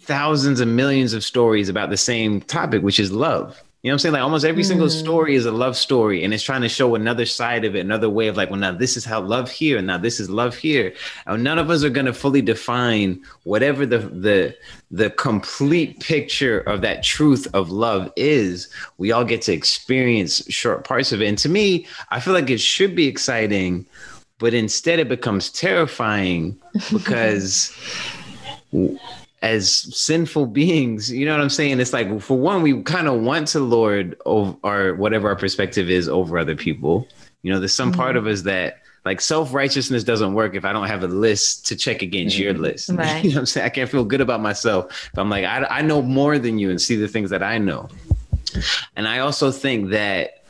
thousands 0.00 0.60
and 0.60 0.76
millions 0.76 1.12
of 1.12 1.24
stories 1.24 1.68
about 1.68 1.90
the 1.90 1.96
same 1.96 2.40
topic, 2.40 2.82
which 2.82 2.98
is 2.98 3.12
love. 3.12 3.62
You 3.82 3.90
know 3.90 3.94
what 3.94 3.96
I'm 3.96 3.98
saying? 4.00 4.12
Like 4.14 4.22
almost 4.22 4.44
every 4.44 4.62
mm. 4.62 4.66
single 4.66 4.90
story 4.90 5.36
is 5.36 5.46
a 5.46 5.52
love 5.52 5.76
story 5.76 6.24
and 6.24 6.34
it's 6.34 6.42
trying 6.42 6.62
to 6.62 6.68
show 6.68 6.96
another 6.96 7.24
side 7.24 7.64
of 7.64 7.76
it, 7.76 7.80
another 7.80 8.08
way 8.08 8.26
of 8.26 8.36
like, 8.36 8.50
well, 8.50 8.58
now 8.58 8.72
this 8.72 8.96
is 8.96 9.04
how 9.04 9.20
love 9.20 9.48
here, 9.48 9.78
and 9.78 9.86
now 9.86 9.98
this 9.98 10.18
is 10.18 10.28
love 10.28 10.56
here. 10.56 10.92
And 11.26 11.44
none 11.44 11.58
of 11.58 11.70
us 11.70 11.84
are 11.84 11.90
gonna 11.90 12.12
fully 12.12 12.42
define 12.42 13.22
whatever 13.44 13.86
the 13.86 13.98
the 13.98 14.56
the 14.90 15.10
complete 15.10 16.00
picture 16.00 16.60
of 16.60 16.80
that 16.80 17.04
truth 17.04 17.46
of 17.54 17.70
love 17.70 18.12
is. 18.16 18.68
We 18.98 19.12
all 19.12 19.24
get 19.24 19.42
to 19.42 19.52
experience 19.52 20.42
short 20.48 20.82
parts 20.82 21.12
of 21.12 21.22
it. 21.22 21.28
And 21.28 21.38
to 21.38 21.48
me, 21.48 21.86
I 22.10 22.18
feel 22.18 22.34
like 22.34 22.50
it 22.50 22.60
should 22.60 22.96
be 22.96 23.06
exciting 23.06 23.86
but 24.38 24.54
instead 24.54 24.98
it 24.98 25.08
becomes 25.08 25.50
terrifying 25.50 26.60
because 26.92 27.72
as 29.42 29.70
sinful 29.70 30.46
beings, 30.46 31.10
you 31.10 31.24
know 31.24 31.32
what 31.32 31.40
I'm 31.40 31.50
saying? 31.50 31.80
It's 31.80 31.92
like, 31.92 32.20
for 32.20 32.38
one, 32.38 32.62
we 32.62 32.82
kind 32.82 33.06
of 33.06 33.20
want 33.20 33.48
to 33.48 33.60
lord 33.60 34.16
over 34.26 34.56
our 34.64 34.94
whatever 34.94 35.28
our 35.28 35.36
perspective 35.36 35.90
is 35.90 36.08
over 36.08 36.38
other 36.38 36.56
people. 36.56 37.06
You 37.42 37.52
know, 37.52 37.60
there's 37.60 37.74
some 37.74 37.92
mm-hmm. 37.92 38.00
part 38.00 38.16
of 38.16 38.26
us 38.26 38.42
that 38.42 38.82
like 39.04 39.20
self 39.20 39.54
righteousness 39.54 40.02
doesn't 40.02 40.34
work 40.34 40.54
if 40.54 40.64
I 40.64 40.72
don't 40.72 40.88
have 40.88 41.04
a 41.04 41.08
list 41.08 41.66
to 41.66 41.76
check 41.76 42.02
against 42.02 42.36
mm-hmm. 42.36 42.44
your 42.44 42.54
list. 42.54 42.90
Right. 42.96 43.22
You 43.22 43.30
know 43.30 43.36
what 43.36 43.40
I'm 43.40 43.46
saying? 43.46 43.66
I 43.66 43.68
can't 43.68 43.88
feel 43.88 44.04
good 44.04 44.20
about 44.20 44.40
myself 44.40 45.10
if 45.12 45.18
I'm 45.18 45.30
like, 45.30 45.44
I, 45.44 45.64
I 45.70 45.82
know 45.82 46.02
more 46.02 46.38
than 46.38 46.58
you 46.58 46.70
and 46.70 46.80
see 46.80 46.96
the 46.96 47.08
things 47.08 47.30
that 47.30 47.42
I 47.42 47.58
know. 47.58 47.88
And 48.96 49.06
I 49.06 49.20
also 49.20 49.52
think 49.52 49.90
that 49.90 50.44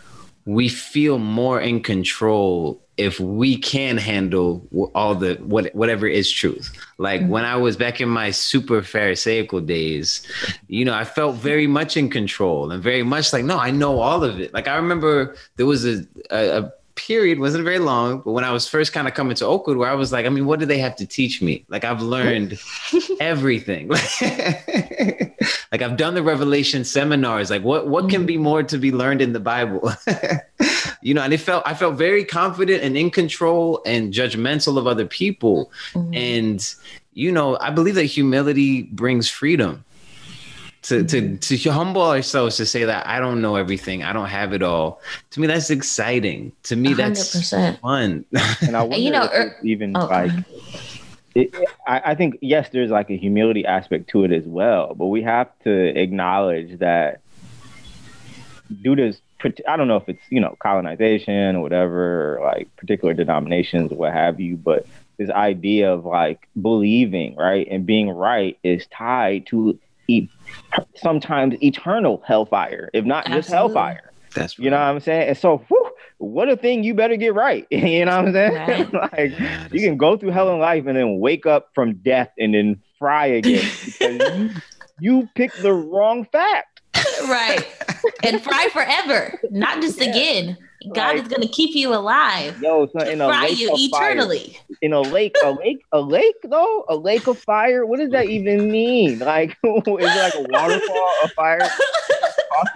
we 0.45 0.69
feel 0.69 1.19
more 1.19 1.61
in 1.61 1.83
control 1.83 2.81
if 2.97 3.21
we 3.21 3.57
can 3.57 3.97
handle 3.97 4.67
all 4.95 5.15
the 5.15 5.35
what 5.37 5.75
whatever 5.75 6.07
is 6.07 6.31
truth 6.31 6.73
like 6.99 7.21
mm-hmm. 7.21 7.31
when 7.31 7.45
i 7.45 7.57
was 7.57 7.77
back 7.77 8.01
in 8.01 8.09
my 8.09 8.31
super 8.31 8.81
pharisaical 8.83 9.65
days 9.65 10.27
you 10.69 10.85
know 10.85 10.95
i 10.95 11.05
felt 11.05 11.37
very 11.37 11.67
much 11.67 11.97
in 11.97 12.09
control 12.09 12.71
and 12.71 12.83
very 12.83 13.03
much 13.03 13.33
like 13.33 13.45
no 13.45 13.59
i 13.59 13.71
know 13.71 14.01
all 14.01 14.25
of 14.25 14.41
it 14.41 14.53
like 14.55 14.69
i 14.69 14.77
remember 14.77 15.37
there 15.57 15.67
was 15.67 15.85
a, 15.85 16.07
a, 16.31 16.63
a 16.63 16.73
period 16.97 17.39
wasn't 17.39 17.63
very 17.63 17.79
long, 17.79 18.21
but 18.23 18.33
when 18.33 18.43
I 18.43 18.51
was 18.51 18.67
first 18.67 18.93
kind 18.93 19.07
of 19.07 19.15
coming 19.15 19.37
to 19.37 19.47
Oakwood, 19.47 19.77
where 19.77 19.89
I 19.89 19.95
was 19.95 20.13
like, 20.13 20.27
I 20.27 20.31
mean, 20.31 20.47
what 20.47 20.59
do 20.59 20.67
they 20.67 20.79
have 20.79 20.97
to 20.97 21.07
teach 21.07 21.41
me? 21.41 21.65
Like 21.69 21.85
I've 21.85 22.03
learned 22.03 22.59
everything. 23.21 23.89
like 25.73 25.83
I've 25.83 25.97
done 25.97 26.15
the 26.15 26.23
Revelation 26.23 26.85
seminars. 26.85 27.51
Like 27.51 27.63
what 27.63 27.87
what 27.87 28.11
can 28.11 28.27
be 28.27 28.37
more 28.37 28.63
to 28.65 28.79
be 28.79 28.91
learned 28.91 29.23
in 29.23 29.33
the 29.33 29.41
Bible? 29.41 29.93
you 31.07 31.15
know, 31.15 31.23
and 31.23 31.33
it 31.33 31.39
felt 31.39 31.63
I 31.65 31.75
felt 31.75 31.95
very 31.95 32.25
confident 32.25 32.83
and 32.83 32.97
in 32.97 33.13
control 33.13 33.81
and 33.87 34.13
judgmental 34.13 34.77
of 34.77 34.89
other 34.89 35.07
people. 35.07 35.71
Mm-hmm. 35.93 36.15
And 36.15 36.75
you 37.13 37.31
know, 37.31 37.57
I 37.61 37.71
believe 37.71 37.95
that 37.95 38.07
humility 38.07 38.83
brings 38.83 39.31
freedom 39.31 39.85
to 40.83 41.05
to 41.05 41.23
mm-hmm. 41.23 41.37
to 41.37 41.71
humble 41.71 42.03
ourselves 42.03 42.57
to 42.57 42.67
say 42.67 42.85
that 42.87 43.07
I 43.07 43.21
don't 43.21 43.41
know 43.41 43.55
everything, 43.55 44.03
I 44.03 44.13
don't 44.13 44.27
have 44.27 44.53
it 44.53 44.65
all. 44.65 45.01
To 45.31 45.39
me, 45.39 45.47
that's 45.47 45.71
exciting. 45.71 46.51
To 46.65 46.75
me, 46.75 46.93
100%. 46.93 46.97
that's 46.97 47.79
fun. 47.79 48.25
and 48.63 48.77
I 48.77 48.83
wonder 48.83 48.97
you 48.97 49.13
know, 49.13 49.31
er, 49.33 49.57
even 49.63 49.97
oh, 49.97 50.07
like. 50.07 50.33
It, 51.37 51.55
I, 51.87 52.01
I 52.05 52.15
think 52.17 52.39
yes, 52.41 52.71
there's 52.71 52.91
like 52.91 53.11
a 53.11 53.17
humility 53.17 53.65
aspect 53.65 54.09
to 54.09 54.25
it 54.25 54.33
as 54.33 54.45
well, 54.45 54.93
but 54.97 55.07
we 55.07 55.23
have 55.23 55.51
to 55.63 55.71
acknowledge 55.71 56.81
that 56.81 57.21
due 58.83 58.97
to 58.97 59.13
I 59.69 59.77
don't 59.77 59.89
know 59.89 59.97
if 59.97 60.09
it's 60.09 60.23
you 60.31 60.41
know 60.41 60.57
colonization 60.61 61.57
or 61.57 61.61
whatever, 61.61 62.39
or 62.39 62.45
like 62.45 62.75
particular 62.77 63.15
denominations 63.15 63.93
or 63.93 63.97
what 63.97 64.13
have 64.13 64.41
you, 64.41 64.57
but 64.57 64.87
this 65.19 65.31
idea 65.31 65.93
of 65.93 66.05
like 66.05 66.49
believing 66.61 67.37
right 67.37 67.67
and 67.71 67.87
being 67.87 68.11
right 68.11 68.59
is 68.63 68.87
tied 68.89 69.47
to 69.47 69.79
e- 70.09 70.29
sometimes 70.97 71.55
eternal 71.63 72.23
hellfire, 72.27 72.91
if 72.93 73.05
not 73.05 73.25
Absolutely. 73.27 73.41
just 73.43 73.53
hellfire. 73.53 74.13
That's 74.35 74.59
right. 74.59 74.65
you 74.65 74.71
know 74.71 74.77
what 74.77 74.83
I'm 74.83 75.01
saying. 75.01 75.29
And 75.29 75.39
so, 75.39 75.59
whew, 75.69 75.91
what 76.19 76.49
a 76.49 76.57
thing 76.57 76.85
you 76.85 76.95
better 76.95 77.17
get 77.17 77.35
right. 77.35 77.67
you 77.71 78.05
know 78.05 78.17
what 78.17 78.29
I'm 78.29 78.33
saying? 78.33 78.55
Right. 78.55 78.93
like 79.13 79.39
yeah, 79.39 79.69
you 79.71 79.81
can 79.81 79.97
go 79.97 80.17
through 80.17 80.31
hell 80.31 80.53
in 80.53 80.61
life 80.61 80.87
and 80.87 80.97
then 80.97 81.19
wake 81.19 81.47
up 81.47 81.71
from 81.75 81.95
death 81.97 82.31
and 82.39 82.55
then 82.55 82.83
fry 82.99 83.27
again 83.27 83.71
because 83.85 84.39
you, 84.39 84.51
you 85.01 85.29
picked 85.35 85.61
the 85.63 85.73
wrong 85.73 86.27
fact. 86.31 86.76
Right. 87.29 87.67
And 88.23 88.43
fry 88.43 88.69
forever, 88.73 89.39
not 89.51 89.81
just 89.81 90.01
yeah. 90.01 90.11
again. 90.11 90.57
God 90.93 91.17
like, 91.17 91.23
is 91.23 91.29
gonna 91.29 91.49
keep 91.49 91.75
you 91.75 91.95
alive. 91.95 92.61
Yo, 92.61 92.87
so 92.87 93.01
in 93.01 93.21
a 93.21 93.27
fry 93.27 93.43
lake 93.49 93.59
you 93.59 93.71
eternally. 93.73 94.59
Fire. 94.69 94.77
In 94.83 94.93
a 94.93 95.01
lake, 95.01 95.37
a 95.45 95.51
lake, 95.53 95.85
a 95.93 96.01
lake 96.01 96.37
though, 96.45 96.85
a 96.89 96.97
lake 96.97 97.27
of 97.27 97.39
fire. 97.39 97.87
What 97.87 97.99
does 97.99 98.11
that 98.11 98.27
even 98.27 98.71
mean? 98.71 99.19
Like, 99.19 99.51
is 99.65 99.83
it 99.87 99.99
like 99.99 100.35
a 100.35 100.47
waterfall 100.49 101.13
of 101.25 101.33
fire? 101.33 101.69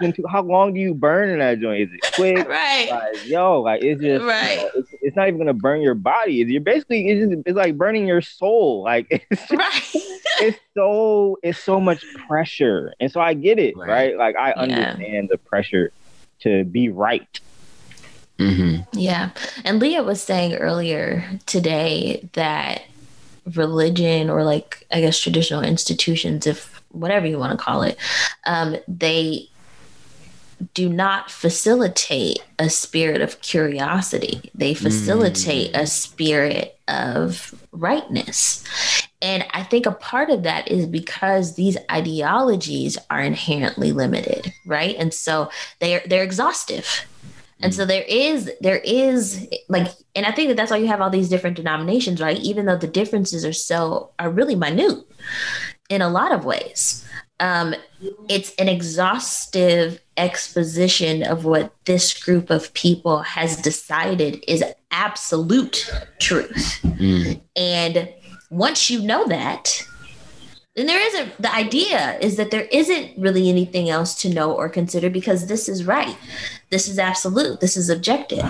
into 0.01 0.25
how 0.27 0.41
long 0.41 0.73
do 0.73 0.79
you 0.79 0.93
burn 0.93 1.29
in 1.29 1.39
that 1.39 1.59
joint? 1.59 1.81
Is 1.81 1.89
it 1.93 2.13
quick? 2.13 2.47
Right. 2.47 2.89
Like, 2.89 3.27
yo, 3.27 3.61
like 3.61 3.83
it's 3.83 4.01
just 4.01 4.23
right. 4.23 4.57
You 4.57 4.63
know, 4.63 4.69
it's, 4.75 4.89
it's, 5.01 5.15
not 5.15 5.27
even 5.27 5.39
gonna 5.39 5.53
burn 5.53 5.81
your 5.81 5.95
body. 5.95 6.33
You're 6.33 6.61
basically 6.61 7.09
it's, 7.09 7.29
just, 7.29 7.43
it's 7.45 7.55
like 7.55 7.77
burning 7.77 8.07
your 8.07 8.21
soul. 8.21 8.83
Like 8.83 9.07
it's 9.29 9.47
just, 9.47 9.51
right. 9.51 10.03
it's 10.41 10.59
so 10.73 11.37
it's 11.43 11.59
so 11.59 11.79
much 11.79 12.03
pressure, 12.27 12.93
and 12.99 13.11
so 13.11 13.19
I 13.19 13.33
get 13.33 13.59
it, 13.59 13.75
right? 13.77 13.87
right? 13.87 14.17
Like 14.17 14.35
I 14.35 14.51
understand 14.53 15.01
yeah. 15.01 15.21
the 15.29 15.37
pressure 15.37 15.91
to 16.41 16.63
be 16.63 16.89
right. 16.89 17.39
Mm-hmm. 18.41 18.99
Yeah. 18.99 19.29
And 19.63 19.79
Leah 19.79 20.03
was 20.03 20.21
saying 20.21 20.55
earlier 20.55 21.23
today 21.45 22.27
that 22.33 22.83
religion 23.55 24.29
or 24.29 24.43
like 24.43 24.85
I 24.91 25.01
guess 25.01 25.19
traditional 25.19 25.61
institutions, 25.61 26.47
if 26.47 26.81
whatever 26.89 27.25
you 27.27 27.39
want 27.39 27.57
to 27.57 27.63
call 27.63 27.83
it, 27.83 27.97
um, 28.45 28.77
they 28.87 29.47
do 30.73 30.89
not 30.89 31.31
facilitate 31.31 32.39
a 32.59 32.69
spirit 32.69 33.21
of 33.21 33.41
curiosity. 33.41 34.51
They 34.53 34.73
facilitate 34.73 35.73
mm. 35.73 35.79
a 35.79 35.87
spirit 35.87 36.77
of 36.87 37.55
rightness. 37.71 38.63
And 39.21 39.45
I 39.51 39.63
think 39.63 39.85
a 39.85 39.91
part 39.91 40.29
of 40.29 40.43
that 40.43 40.67
is 40.67 40.85
because 40.85 41.55
these 41.55 41.77
ideologies 41.91 42.97
are 43.09 43.21
inherently 43.21 43.91
limited, 43.91 44.51
right? 44.65 44.95
And 44.97 45.13
so 45.13 45.49
they're 45.79 46.03
they're 46.05 46.23
exhaustive. 46.23 47.05
And 47.61 47.73
so 47.73 47.85
mm. 47.85 47.87
there 47.87 48.03
is 48.07 48.51
there 48.61 48.77
is 48.77 49.47
like 49.69 49.87
and 50.15 50.25
I 50.25 50.31
think 50.31 50.49
that 50.49 50.57
that's 50.57 50.71
why 50.71 50.77
you 50.77 50.87
have 50.87 51.01
all 51.01 51.09
these 51.09 51.29
different 51.29 51.55
denominations, 51.55 52.21
right? 52.21 52.37
Even 52.37 52.65
though 52.65 52.77
the 52.77 52.87
differences 52.87 53.45
are 53.45 53.53
so 53.53 54.11
are 54.19 54.29
really 54.29 54.55
minute 54.55 55.03
in 55.89 56.01
a 56.01 56.09
lot 56.09 56.31
of 56.31 56.45
ways. 56.45 57.05
Um, 57.39 57.73
it's 58.29 58.53
an 58.55 58.69
exhaustive 58.69 59.99
exposition 60.15 61.23
of 61.23 61.43
what 61.43 61.73
this 61.85 62.23
group 62.23 62.51
of 62.51 62.71
people 62.75 63.19
has 63.23 63.57
decided 63.57 64.43
is 64.47 64.63
absolute 64.91 65.91
truth. 66.19 66.79
Mm. 66.83 67.41
And 67.55 68.13
once 68.51 68.91
you 68.91 69.01
know 69.01 69.27
that, 69.27 69.83
then 70.75 70.85
there 70.85 71.05
isn't 71.05 71.41
the 71.41 71.53
idea 71.53 72.17
is 72.19 72.37
that 72.37 72.51
there 72.51 72.67
isn't 72.71 73.17
really 73.17 73.49
anything 73.49 73.89
else 73.89 74.15
to 74.21 74.29
know 74.29 74.53
or 74.53 74.69
consider 74.69 75.09
because 75.09 75.47
this 75.47 75.67
is 75.67 75.85
right. 75.85 76.17
This 76.69 76.87
is 76.87 76.97
absolute. 76.97 77.59
This 77.59 77.75
is 77.75 77.89
objective. 77.89 78.45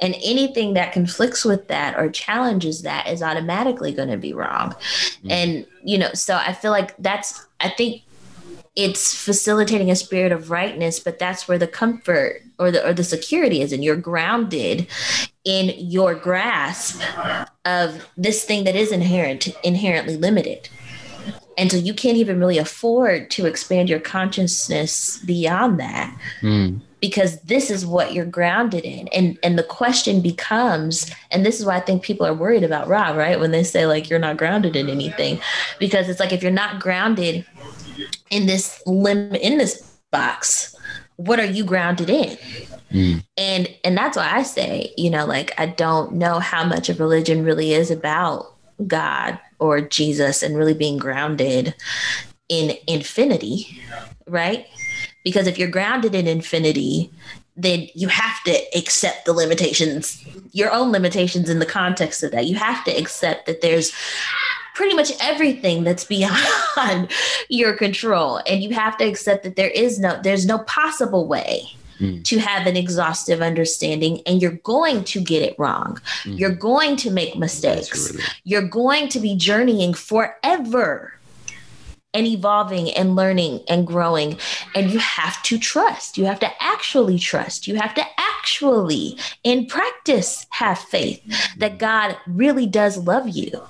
And 0.00 0.14
anything 0.24 0.74
that 0.74 0.92
conflicts 0.92 1.44
with 1.44 1.68
that 1.68 1.96
or 1.98 2.08
challenges 2.10 2.82
that 2.82 3.06
is 3.06 3.22
automatically 3.22 3.92
going 3.92 4.08
to 4.08 4.16
be 4.16 4.32
wrong. 4.32 4.74
Mm. 5.22 5.30
And, 5.30 5.66
you 5.84 5.98
know, 5.98 6.10
so 6.14 6.36
I 6.36 6.54
feel 6.54 6.70
like 6.70 6.96
that's, 6.96 7.46
I 7.60 7.68
think 7.68 8.02
it's 8.74 9.14
facilitating 9.14 9.90
a 9.90 9.96
spirit 9.96 10.32
of 10.32 10.50
rightness, 10.50 11.00
but 11.00 11.18
that's 11.18 11.46
where 11.46 11.58
the 11.58 11.66
comfort 11.66 12.42
or 12.58 12.70
the 12.70 12.86
or 12.86 12.92
the 12.92 13.04
security 13.04 13.62
is, 13.62 13.72
and 13.72 13.82
you're 13.82 13.96
grounded 13.96 14.86
in 15.44 15.74
your 15.76 16.14
grasp 16.14 17.02
of 17.64 18.06
this 18.16 18.44
thing 18.44 18.64
that 18.64 18.76
is 18.76 18.92
inherent 18.92 19.48
inherently 19.64 20.16
limited. 20.16 20.68
And 21.60 21.70
so 21.70 21.76
you 21.76 21.92
can't 21.92 22.16
even 22.16 22.40
really 22.40 22.56
afford 22.56 23.30
to 23.32 23.44
expand 23.44 23.90
your 23.90 24.00
consciousness 24.00 25.18
beyond 25.18 25.78
that. 25.78 26.18
Mm. 26.40 26.80
Because 27.02 27.38
this 27.42 27.70
is 27.70 27.84
what 27.84 28.14
you're 28.14 28.24
grounded 28.24 28.84
in. 28.84 29.08
And 29.08 29.38
and 29.42 29.58
the 29.58 29.62
question 29.62 30.22
becomes, 30.22 31.10
and 31.30 31.44
this 31.44 31.60
is 31.60 31.66
why 31.66 31.76
I 31.76 31.80
think 31.80 32.02
people 32.02 32.26
are 32.26 32.34
worried 32.34 32.64
about 32.64 32.88
Rob, 32.88 33.16
right? 33.16 33.38
When 33.38 33.50
they 33.50 33.62
say 33.62 33.86
like 33.86 34.08
you're 34.08 34.18
not 34.18 34.38
grounded 34.38 34.74
in 34.74 34.88
anything. 34.88 35.38
Because 35.78 36.08
it's 36.08 36.18
like 36.18 36.32
if 36.32 36.42
you're 36.42 36.50
not 36.50 36.80
grounded 36.80 37.44
in 38.30 38.46
this 38.46 38.82
limb 38.86 39.34
in 39.34 39.58
this 39.58 39.82
box, 40.10 40.74
what 41.16 41.38
are 41.38 41.44
you 41.44 41.64
grounded 41.64 42.08
in? 42.08 42.38
Mm. 42.90 43.24
And 43.36 43.68
and 43.84 43.96
that's 43.98 44.16
why 44.16 44.30
I 44.30 44.44
say, 44.44 44.94
you 44.96 45.10
know, 45.10 45.26
like 45.26 45.52
I 45.58 45.66
don't 45.66 46.12
know 46.12 46.38
how 46.38 46.64
much 46.64 46.88
of 46.88 47.00
religion 47.00 47.44
really 47.44 47.74
is 47.74 47.90
about 47.90 48.54
God 48.86 49.38
or 49.60 49.80
Jesus 49.80 50.42
and 50.42 50.56
really 50.56 50.74
being 50.74 50.98
grounded 50.98 51.74
in 52.48 52.76
infinity, 52.86 53.80
right? 54.26 54.66
Because 55.22 55.46
if 55.46 55.58
you're 55.58 55.68
grounded 55.68 56.14
in 56.14 56.26
infinity, 56.26 57.12
then 57.56 57.88
you 57.94 58.08
have 58.08 58.42
to 58.44 58.58
accept 58.76 59.26
the 59.26 59.32
limitations, 59.32 60.24
your 60.52 60.72
own 60.72 60.90
limitations 60.90 61.48
in 61.48 61.58
the 61.58 61.66
context 61.66 62.22
of 62.22 62.32
that. 62.32 62.46
You 62.46 62.56
have 62.56 62.84
to 62.84 62.90
accept 62.90 63.46
that 63.46 63.60
there's 63.60 63.92
pretty 64.74 64.94
much 64.94 65.12
everything 65.20 65.84
that's 65.84 66.04
beyond 66.16 67.12
your 67.48 67.74
control 67.74 68.40
and 68.46 68.62
you 68.62 68.70
have 68.74 68.96
to 68.96 69.04
accept 69.04 69.44
that 69.44 69.56
there 69.56 69.70
is 69.70 69.98
no 69.98 70.18
there's 70.22 70.46
no 70.46 70.58
possible 70.60 71.26
way 71.26 71.64
mm. 72.00 72.24
to 72.24 72.38
have 72.38 72.66
an 72.66 72.76
exhaustive 72.76 73.40
understanding 73.40 74.20
and 74.26 74.42
you're 74.42 74.58
going 74.62 75.04
to 75.04 75.20
get 75.20 75.42
it 75.42 75.54
wrong 75.58 76.00
mm. 76.24 76.38
you're 76.38 76.50
going 76.50 76.96
to 76.96 77.10
make 77.10 77.36
mistakes 77.36 78.10
really... 78.12 78.24
you're 78.44 78.68
going 78.68 79.08
to 79.08 79.20
be 79.20 79.36
journeying 79.36 79.94
forever 79.94 81.14
and 82.12 82.26
evolving 82.26 82.90
and 82.92 83.14
learning 83.14 83.60
and 83.68 83.86
growing. 83.86 84.38
And 84.74 84.90
you 84.90 84.98
have 84.98 85.42
to 85.44 85.58
trust. 85.58 86.18
You 86.18 86.24
have 86.26 86.40
to 86.40 86.50
actually 86.60 87.18
trust. 87.18 87.68
You 87.68 87.76
have 87.76 87.94
to 87.94 88.04
actually, 88.18 89.16
in 89.44 89.66
practice, 89.66 90.46
have 90.50 90.78
faith 90.78 91.22
that 91.58 91.78
God 91.78 92.16
really 92.26 92.66
does 92.66 92.96
love 92.96 93.28
you 93.28 93.62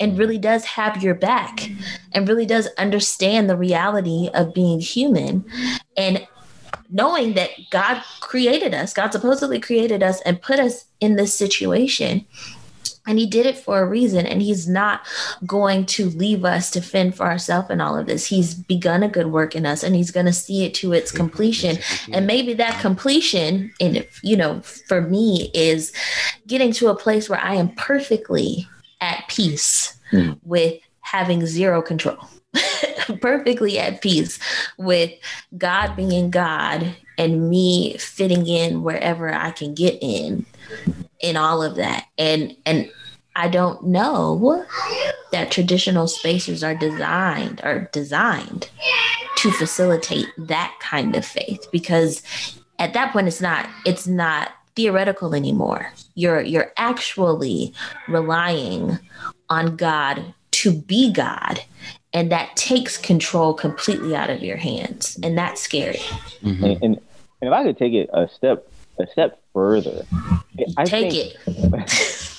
and 0.00 0.18
really 0.18 0.38
does 0.38 0.64
have 0.64 1.02
your 1.02 1.14
back 1.14 1.68
and 2.12 2.28
really 2.28 2.46
does 2.46 2.68
understand 2.78 3.50
the 3.50 3.56
reality 3.56 4.30
of 4.32 4.54
being 4.54 4.80
human 4.80 5.44
and 5.96 6.26
knowing 6.90 7.34
that 7.34 7.50
God 7.70 8.02
created 8.20 8.74
us, 8.74 8.94
God 8.94 9.12
supposedly 9.12 9.60
created 9.60 10.02
us 10.02 10.20
and 10.22 10.40
put 10.40 10.58
us 10.58 10.86
in 11.00 11.16
this 11.16 11.34
situation. 11.34 12.26
And 13.06 13.18
he 13.18 13.26
did 13.26 13.46
it 13.46 13.56
for 13.56 13.80
a 13.80 13.86
reason. 13.86 14.26
And 14.26 14.42
he's 14.42 14.68
not 14.68 15.06
going 15.46 15.86
to 15.86 16.10
leave 16.10 16.44
us 16.44 16.70
to 16.72 16.82
fend 16.82 17.14
for 17.14 17.24
ourselves 17.24 17.70
in 17.70 17.80
all 17.80 17.96
of 17.96 18.06
this. 18.06 18.26
He's 18.26 18.54
begun 18.54 19.02
a 19.02 19.08
good 19.08 19.28
work 19.28 19.56
in 19.56 19.64
us 19.64 19.82
and 19.82 19.94
he's 19.94 20.10
going 20.10 20.26
to 20.26 20.32
see 20.32 20.64
it 20.66 20.74
to 20.74 20.92
its 20.92 21.10
completion. 21.10 21.78
And 22.12 22.26
maybe 22.26 22.52
that 22.54 22.80
completion, 22.80 23.72
and 23.80 24.06
you 24.22 24.36
know, 24.36 24.60
for 24.60 25.00
me, 25.00 25.50
is 25.54 25.90
getting 26.46 26.70
to 26.72 26.88
a 26.88 26.96
place 26.96 27.30
where 27.30 27.40
I 27.40 27.54
am 27.54 27.70
perfectly 27.76 28.68
at 29.00 29.26
peace 29.28 29.98
mm. 30.12 30.38
with 30.42 30.78
having 31.00 31.46
zero 31.46 31.80
control, 31.80 32.18
perfectly 33.20 33.78
at 33.78 34.02
peace 34.02 34.38
with 34.76 35.12
God 35.56 35.96
being 35.96 36.30
God 36.30 36.96
and 37.16 37.48
me 37.50 37.96
fitting 37.98 38.46
in 38.46 38.82
wherever 38.82 39.32
I 39.32 39.50
can 39.50 39.74
get 39.74 39.98
in 40.00 40.46
in 41.20 41.36
all 41.36 41.62
of 41.62 41.76
that. 41.76 42.06
And 42.16 42.56
and 42.64 42.90
I 43.34 43.48
don't 43.48 43.84
know 43.84 44.64
that 45.32 45.50
traditional 45.50 46.08
spaces 46.08 46.64
are 46.64 46.74
designed 46.74 47.60
are 47.62 47.88
designed 47.92 48.68
to 49.36 49.52
facilitate 49.52 50.26
that 50.36 50.76
kind 50.80 51.14
of 51.14 51.24
faith 51.24 51.66
because 51.70 52.22
at 52.78 52.94
that 52.94 53.12
point 53.12 53.28
it's 53.28 53.40
not 53.40 53.68
it's 53.84 54.06
not 54.06 54.52
theoretical 54.74 55.34
anymore. 55.34 55.92
You're 56.14 56.40
you're 56.40 56.72
actually 56.76 57.72
relying 58.08 58.98
on 59.48 59.76
God 59.76 60.34
to 60.52 60.72
be 60.72 61.12
God. 61.12 61.60
And 62.18 62.32
that 62.32 62.56
takes 62.56 62.98
control 62.98 63.54
completely 63.54 64.16
out 64.16 64.28
of 64.28 64.42
your 64.42 64.56
hands. 64.56 65.16
And 65.22 65.38
that's 65.38 65.60
scary. 65.60 66.00
Mm-hmm. 66.42 66.64
And, 66.64 66.82
and, 66.82 66.82
and 66.82 67.00
if 67.42 67.52
I 67.52 67.62
could 67.62 67.78
take 67.78 67.92
it 67.92 68.10
a 68.12 68.28
step 68.28 68.66
a 68.98 69.06
step 69.06 69.40
further, 69.52 70.04
I 70.76 70.84
take 70.84 71.14
it. 71.14 71.36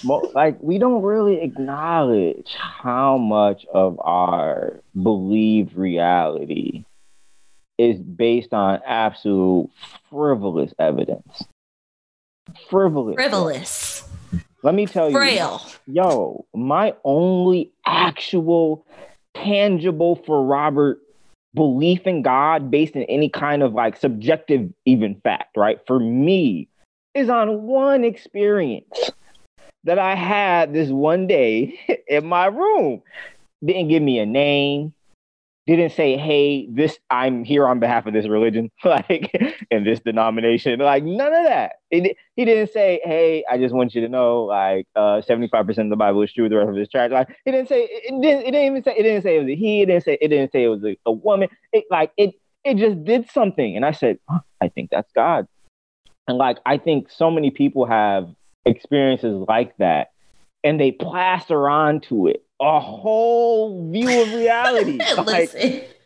like 0.33 0.57
we 0.59 0.79
don't 0.79 1.01
really 1.01 1.41
acknowledge 1.41 2.53
how 2.55 3.17
much 3.17 3.65
of 3.73 3.97
our 4.01 4.81
believed 5.01 5.77
reality 5.77 6.83
is 7.77 8.01
based 8.01 8.53
on 8.53 8.81
absolute 8.85 9.69
frivolous 10.09 10.73
evidence. 10.77 11.45
Frivolous. 12.69 13.15
Frivolous. 13.15 14.09
Let 14.61 14.75
me 14.75 14.87
tell 14.87 15.09
Frail. 15.09 15.61
you, 15.87 16.01
yo, 16.03 16.45
my 16.53 16.93
only 17.05 17.71
actual 17.85 18.85
tangible 19.43 20.15
for 20.25 20.43
Robert 20.43 20.99
belief 21.55 22.05
in 22.05 22.21
God 22.21 22.69
based 22.69 22.95
in 22.95 23.03
any 23.03 23.29
kind 23.29 23.63
of 23.63 23.73
like 23.73 23.97
subjective 23.97 24.71
even 24.85 25.19
fact, 25.23 25.57
right? 25.57 25.79
For 25.87 25.99
me, 25.99 26.67
is 27.15 27.29
on 27.29 27.63
one 27.63 28.03
experience 28.03 29.11
that 29.83 29.99
I 29.99 30.15
had 30.15 30.73
this 30.73 30.89
one 30.89 31.27
day 31.27 31.79
in 32.07 32.25
my 32.25 32.45
room. 32.45 33.01
Didn't 33.65 33.89
give 33.89 34.03
me 34.03 34.19
a 34.19 34.25
name, 34.25 34.93
didn't 35.75 35.93
say, 35.93 36.17
"Hey, 36.17 36.67
this 36.71 36.97
I'm 37.09 37.43
here 37.43 37.67
on 37.67 37.79
behalf 37.79 38.05
of 38.05 38.13
this 38.13 38.27
religion, 38.27 38.71
like 38.83 39.31
in 39.69 39.83
this 39.83 39.99
denomination." 39.99 40.79
Like 40.79 41.03
none 41.03 41.33
of 41.33 41.43
that. 41.43 41.73
It, 41.91 42.17
he 42.35 42.45
didn't 42.45 42.71
say, 42.71 43.01
"Hey, 43.03 43.43
I 43.49 43.57
just 43.57 43.73
want 43.73 43.93
you 43.93 44.01
to 44.01 44.09
know, 44.09 44.43
like, 44.43 44.87
uh, 44.95 45.21
75% 45.21 45.77
of 45.77 45.89
the 45.89 45.95
Bible 45.95 46.21
is 46.21 46.33
true. 46.33 46.49
The 46.49 46.57
rest 46.57 46.69
of 46.69 46.77
it's 46.77 46.91
trash." 46.91 47.11
Like 47.11 47.29
he 47.45 47.51
didn't 47.51 47.67
say. 47.67 47.83
It 47.83 48.21
didn't. 48.21 48.47
It 48.47 48.51
didn't 48.51 48.65
even 48.65 48.83
say. 48.83 48.95
It 48.97 49.03
didn't 49.03 49.23
say 49.23 49.35
it 49.35 49.39
was 49.39 49.49
a 49.49 49.55
he. 49.55 49.81
It 49.81 49.85
didn't 49.87 50.03
say. 50.03 50.17
It 50.21 50.27
didn't 50.29 50.51
say 50.51 50.63
it 50.63 50.69
was 50.69 50.83
a, 50.83 50.97
a 51.05 51.11
woman. 51.11 51.49
It 51.73 51.85
like 51.91 52.11
it. 52.17 52.35
It 52.63 52.77
just 52.77 53.03
did 53.03 53.29
something, 53.29 53.75
and 53.75 53.85
I 53.85 53.91
said, 53.91 54.19
"I 54.61 54.69
think 54.69 54.89
that's 54.91 55.11
God." 55.13 55.47
And 56.27 56.37
like 56.37 56.57
I 56.65 56.77
think 56.77 57.09
so 57.09 57.31
many 57.31 57.51
people 57.51 57.85
have 57.85 58.29
experiences 58.65 59.43
like 59.47 59.75
that, 59.77 60.09
and 60.63 60.79
they 60.79 60.91
plaster 60.91 61.69
onto 61.69 62.27
it 62.27 62.43
a 62.61 62.79
whole 62.79 63.89
view 63.91 64.21
of 64.21 64.33
reality. 64.33 64.99
like, 65.17 65.53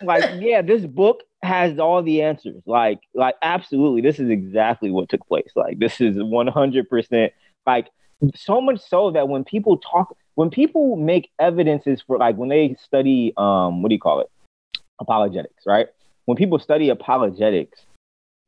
like, 0.02 0.24
yeah, 0.40 0.62
this 0.62 0.86
book 0.86 1.24
has 1.42 1.80
all 1.80 2.04
the 2.04 2.22
answers. 2.22 2.62
Like, 2.66 3.00
like 3.14 3.36
absolutely, 3.42 4.02
this 4.02 4.20
is 4.20 4.30
exactly 4.30 4.92
what 4.92 5.10
took 5.10 5.26
place. 5.28 5.52
Like, 5.56 5.80
this 5.80 6.00
is 6.00 6.16
one 6.18 6.48
hundred 6.48 6.90
percent. 6.90 7.34
Like, 7.66 7.90
so 8.36 8.62
much 8.62 8.80
so 8.80 9.12
that 9.12 9.30
when 9.30 9.44
people 9.44 9.78
talk, 9.78 10.16
when 10.36 10.50
people 10.50 10.96
make 10.96 11.30
evidences 11.40 12.02
for, 12.06 12.18
like, 12.18 12.36
when 12.36 12.50
they 12.50 12.76
study, 12.80 13.34
um, 13.38 13.82
what 13.82 13.90
do 13.90 13.96
you 13.96 14.02
call 14.02 14.22
it, 14.22 14.30
apologetics, 15.00 15.64
right? 15.66 15.88
When 16.26 16.38
people 16.38 16.60
study 16.60 16.90
apologetics, 16.90 17.82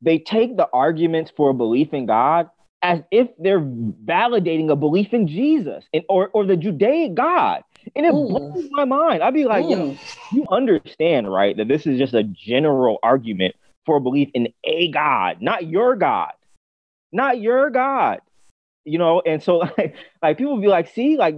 they 0.00 0.18
take 0.18 0.56
the 0.56 0.68
arguments 0.72 1.32
for 1.36 1.50
a 1.50 1.54
belief 1.54 1.92
in 1.92 2.06
God 2.06 2.50
as 2.82 3.00
if 3.10 3.28
they're 3.38 3.60
validating 3.60 4.70
a 4.70 4.76
belief 4.76 5.12
in 5.12 5.26
Jesus 5.26 5.84
and, 5.92 6.04
or, 6.08 6.28
or 6.28 6.44
the 6.44 6.56
Judaic 6.56 7.14
God. 7.14 7.62
And 7.94 8.06
it 8.06 8.12
Ooh. 8.12 8.26
blows 8.28 8.68
my 8.70 8.84
mind. 8.84 9.22
I'd 9.22 9.34
be 9.34 9.44
like, 9.44 9.64
Ooh. 9.66 9.70
yo, 9.70 9.98
you 10.32 10.44
understand, 10.50 11.32
right, 11.32 11.56
that 11.56 11.68
this 11.68 11.86
is 11.86 11.98
just 11.98 12.14
a 12.14 12.24
general 12.24 12.98
argument 13.02 13.54
for 13.84 13.96
a 13.96 14.00
belief 14.00 14.28
in 14.34 14.48
a 14.64 14.90
God, 14.90 15.40
not 15.40 15.66
your 15.66 15.96
God. 15.96 16.32
Not 17.12 17.40
your 17.40 17.70
God 17.70 18.20
you 18.86 18.98
know 18.98 19.20
and 19.26 19.42
so 19.42 19.56
like, 19.78 19.94
like 20.22 20.38
people 20.38 20.58
be 20.58 20.68
like 20.68 20.88
see 20.88 21.18
like 21.18 21.34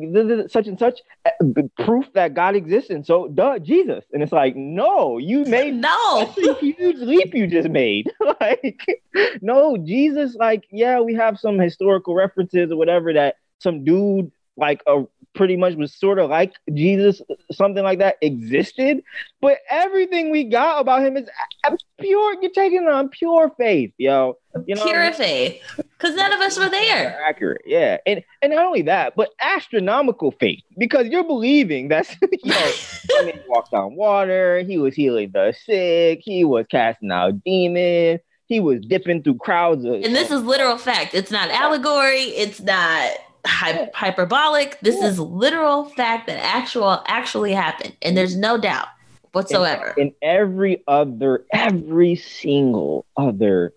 such 0.49 0.69
and 0.69 0.79
such 0.79 1.01
eh, 1.25 1.63
proof 1.79 2.07
that 2.13 2.35
god 2.35 2.55
exists 2.55 2.91
and 2.91 3.05
so 3.05 3.27
duh 3.29 3.59
jesus 3.59 4.05
and 4.13 4.23
it's 4.23 4.33
like 4.33 4.55
no 4.55 5.19
you 5.19 5.45
made 5.45 5.75
no 5.75 6.35
huge 6.61 6.99
leap 6.99 7.35
you 7.35 7.47
just 7.47 7.69
made 7.69 8.13
like 8.41 9.03
no 9.41 9.77
jesus 9.79 10.37
like 10.37 10.65
yeah 10.71 11.01
we 11.01 11.15
have 11.15 11.39
some 11.39 11.59
historical 11.59 12.15
references 12.15 12.71
or 12.71 12.77
whatever 12.77 13.13
that 13.13 13.37
some 13.59 13.83
dude 13.83 14.31
like 14.57 14.83
a 14.87 15.03
pretty 15.35 15.57
much 15.57 15.75
was 15.75 15.95
sort 15.95 16.19
of 16.19 16.31
like 16.31 16.53
Jesus, 16.75 17.23
something 17.53 17.85
like 17.85 17.99
that 17.99 18.17
existed. 18.23 19.03
But 19.41 19.59
everything 19.71 20.31
we 20.31 20.45
got 20.45 20.81
about 20.81 21.03
him 21.03 21.17
is 21.17 21.29
pure. 22.01 22.37
You're 22.41 22.51
taking 22.51 22.83
it 22.83 22.89
on 22.89 23.09
pure 23.09 23.53
faith, 23.59 23.93
yo. 23.99 24.37
You 24.67 24.75
know, 24.75 24.85
pure 24.85 25.13
faith, 25.13 25.63
because 25.77 26.17
none 26.17 26.33
of 26.33 26.41
us 26.41 26.59
were 26.59 26.69
there. 26.69 27.21
Accurate, 27.29 27.63
yeah. 27.67 27.99
And 28.07 28.25
and 28.43 28.53
not 28.53 28.65
only 28.65 28.83
that, 28.83 29.15
but 29.15 29.31
astronomical 29.41 30.33
faith, 30.33 30.63
because 30.77 31.07
you're 31.07 31.25
believing 31.25 31.89
that's 31.89 32.17
you 32.21 32.51
know, 32.51 32.73
he 33.25 33.33
walked 33.47 33.73
on 33.73 33.95
water. 33.95 34.61
He 34.61 34.79
was 34.79 34.95
healing 34.95 35.31
the 35.33 35.55
sick. 35.65 36.21
He 36.23 36.45
was 36.45 36.67
casting 36.69 37.13
out 37.13 37.45
demons. 37.45 38.21
He 38.47 38.61
was 38.61 38.81
dipping 38.81 39.23
through 39.23 39.37
crowds 39.37 39.85
of. 39.85 39.93
And 39.93 40.17
this 40.17 40.31
is 40.31 40.43
literal 40.43 40.79
fact. 40.79 41.15
It's 41.15 41.31
not 41.31 41.51
allegory. 41.51 42.23
It's 42.23 42.61
not 42.61 43.13
hy- 43.47 43.91
hyperbolic. 43.95 44.79
This 44.81 44.97
yeah. 45.01 45.09
is 45.09 45.19
literal 45.19 45.87
fact 45.91 46.27
that 46.27 46.45
actual 46.45 47.03
actually 47.07 47.53
happened, 47.53 47.97
and 48.03 48.17
there's 48.17 48.37
no 48.37 48.59
doubt 48.59 48.89
whatsoever. 49.33 49.95
In, 49.97 50.09
in 50.09 50.15
every 50.23 50.83
other, 50.87 51.45
every 51.53 52.17
single 52.17 53.07
other 53.17 53.73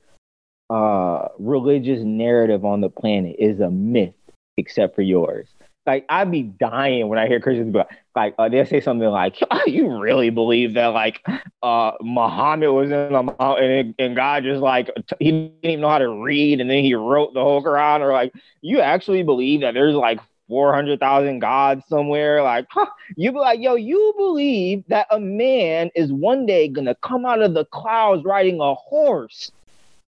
uh, 0.69 1.27
religious 1.37 2.01
narrative 2.01 2.63
on 2.65 2.81
the 2.81 2.89
planet 2.89 3.35
is 3.37 3.59
a 3.59 3.69
myth, 3.69 4.13
except 4.57 4.95
for 4.95 5.01
yours. 5.01 5.47
Like 5.85 6.05
I'd 6.09 6.31
be 6.31 6.43
dying 6.43 7.07
when 7.07 7.19
I 7.19 7.27
hear 7.27 7.39
Christians 7.39 7.71
be 7.71 7.79
like, 7.79 7.89
uh, 8.15 8.49
they'll 8.49 8.65
say 8.65 8.81
something 8.81 9.07
like, 9.09 9.37
oh, 9.49 9.63
"You 9.67 9.99
really 9.99 10.29
believe 10.29 10.73
that 10.73 10.87
like 10.87 11.25
uh, 11.63 11.91
Muhammad 12.01 12.71
was 12.71 12.91
in 12.91 13.15
a 13.15 13.23
mountain 13.23 13.95
and, 13.97 14.15
God 14.15 14.43
just 14.43 14.61
like 14.61 14.87
t- 14.87 15.15
he 15.19 15.31
didn't 15.31 15.53
even 15.63 15.81
know 15.81 15.89
how 15.89 15.99
to 15.99 16.09
read 16.09 16.59
and 16.59 16.69
then 16.69 16.83
he 16.83 16.93
wrote 16.93 17.33
the 17.33 17.41
whole 17.41 17.63
Quran?" 17.63 18.01
Or 18.01 18.11
like, 18.11 18.33
you 18.61 18.81
actually 18.81 19.23
believe 19.23 19.61
that 19.61 19.73
there's 19.73 19.95
like 19.95 20.19
400,000 20.51 21.39
gods 21.39 21.85
somewhere. 21.87 22.43
Like, 22.43 22.65
huh, 22.69 22.85
you 23.15 23.31
be 23.31 23.39
like, 23.39 23.61
yo, 23.61 23.75
you 23.75 24.13
believe 24.17 24.83
that 24.89 25.07
a 25.09 25.19
man 25.19 25.89
is 25.95 26.11
one 26.11 26.45
day 26.45 26.67
gonna 26.67 26.95
come 26.95 27.25
out 27.25 27.41
of 27.41 27.53
the 27.53 27.65
clouds 27.65 28.25
riding 28.25 28.59
a 28.59 28.75
horse 28.75 29.49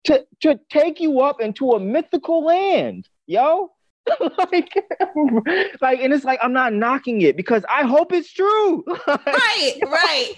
to, 0.05 0.27
to 0.41 0.59
take 0.69 1.01
you 1.01 1.21
up 1.21 1.41
into 1.41 1.71
a 1.73 1.81
mythical 1.81 2.45
land, 2.45 3.09
yo? 3.27 3.71
like, 4.39 4.75
like, 5.81 6.01
and 6.01 6.13
it's 6.13 6.25
like 6.25 6.39
I'm 6.43 6.53
not 6.53 6.73
knocking 6.73 7.23
it 7.23 7.37
because 7.37 7.65
I 7.69 7.85
hope 7.85 8.13
it's 8.13 8.33
true. 8.33 8.85
right, 9.07 9.75
right. 9.83 10.33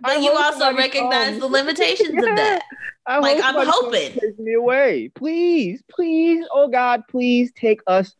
but 0.00 0.20
you 0.20 0.32
also 0.32 0.74
recognize 0.74 1.38
the 1.38 1.46
limitations 1.46 2.14
yeah. 2.14 2.30
of 2.30 2.36
that. 2.36 2.62
I 3.06 3.18
like 3.18 3.42
I'm 3.42 3.66
hoping. 3.66 4.12
Take 4.12 4.38
me 4.38 4.54
away, 4.54 5.10
please, 5.14 5.82
please. 5.90 6.44
Oh 6.52 6.68
God, 6.68 7.02
please 7.08 7.52
take 7.56 7.80
us. 7.86 8.14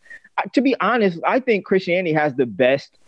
To 0.53 0.61
be 0.61 0.77
honest, 0.81 1.19
I 1.27 1.41
think 1.41 1.65
Christianity 1.65 2.13
has 2.13 2.35
the 2.35 2.47
best 2.47 2.99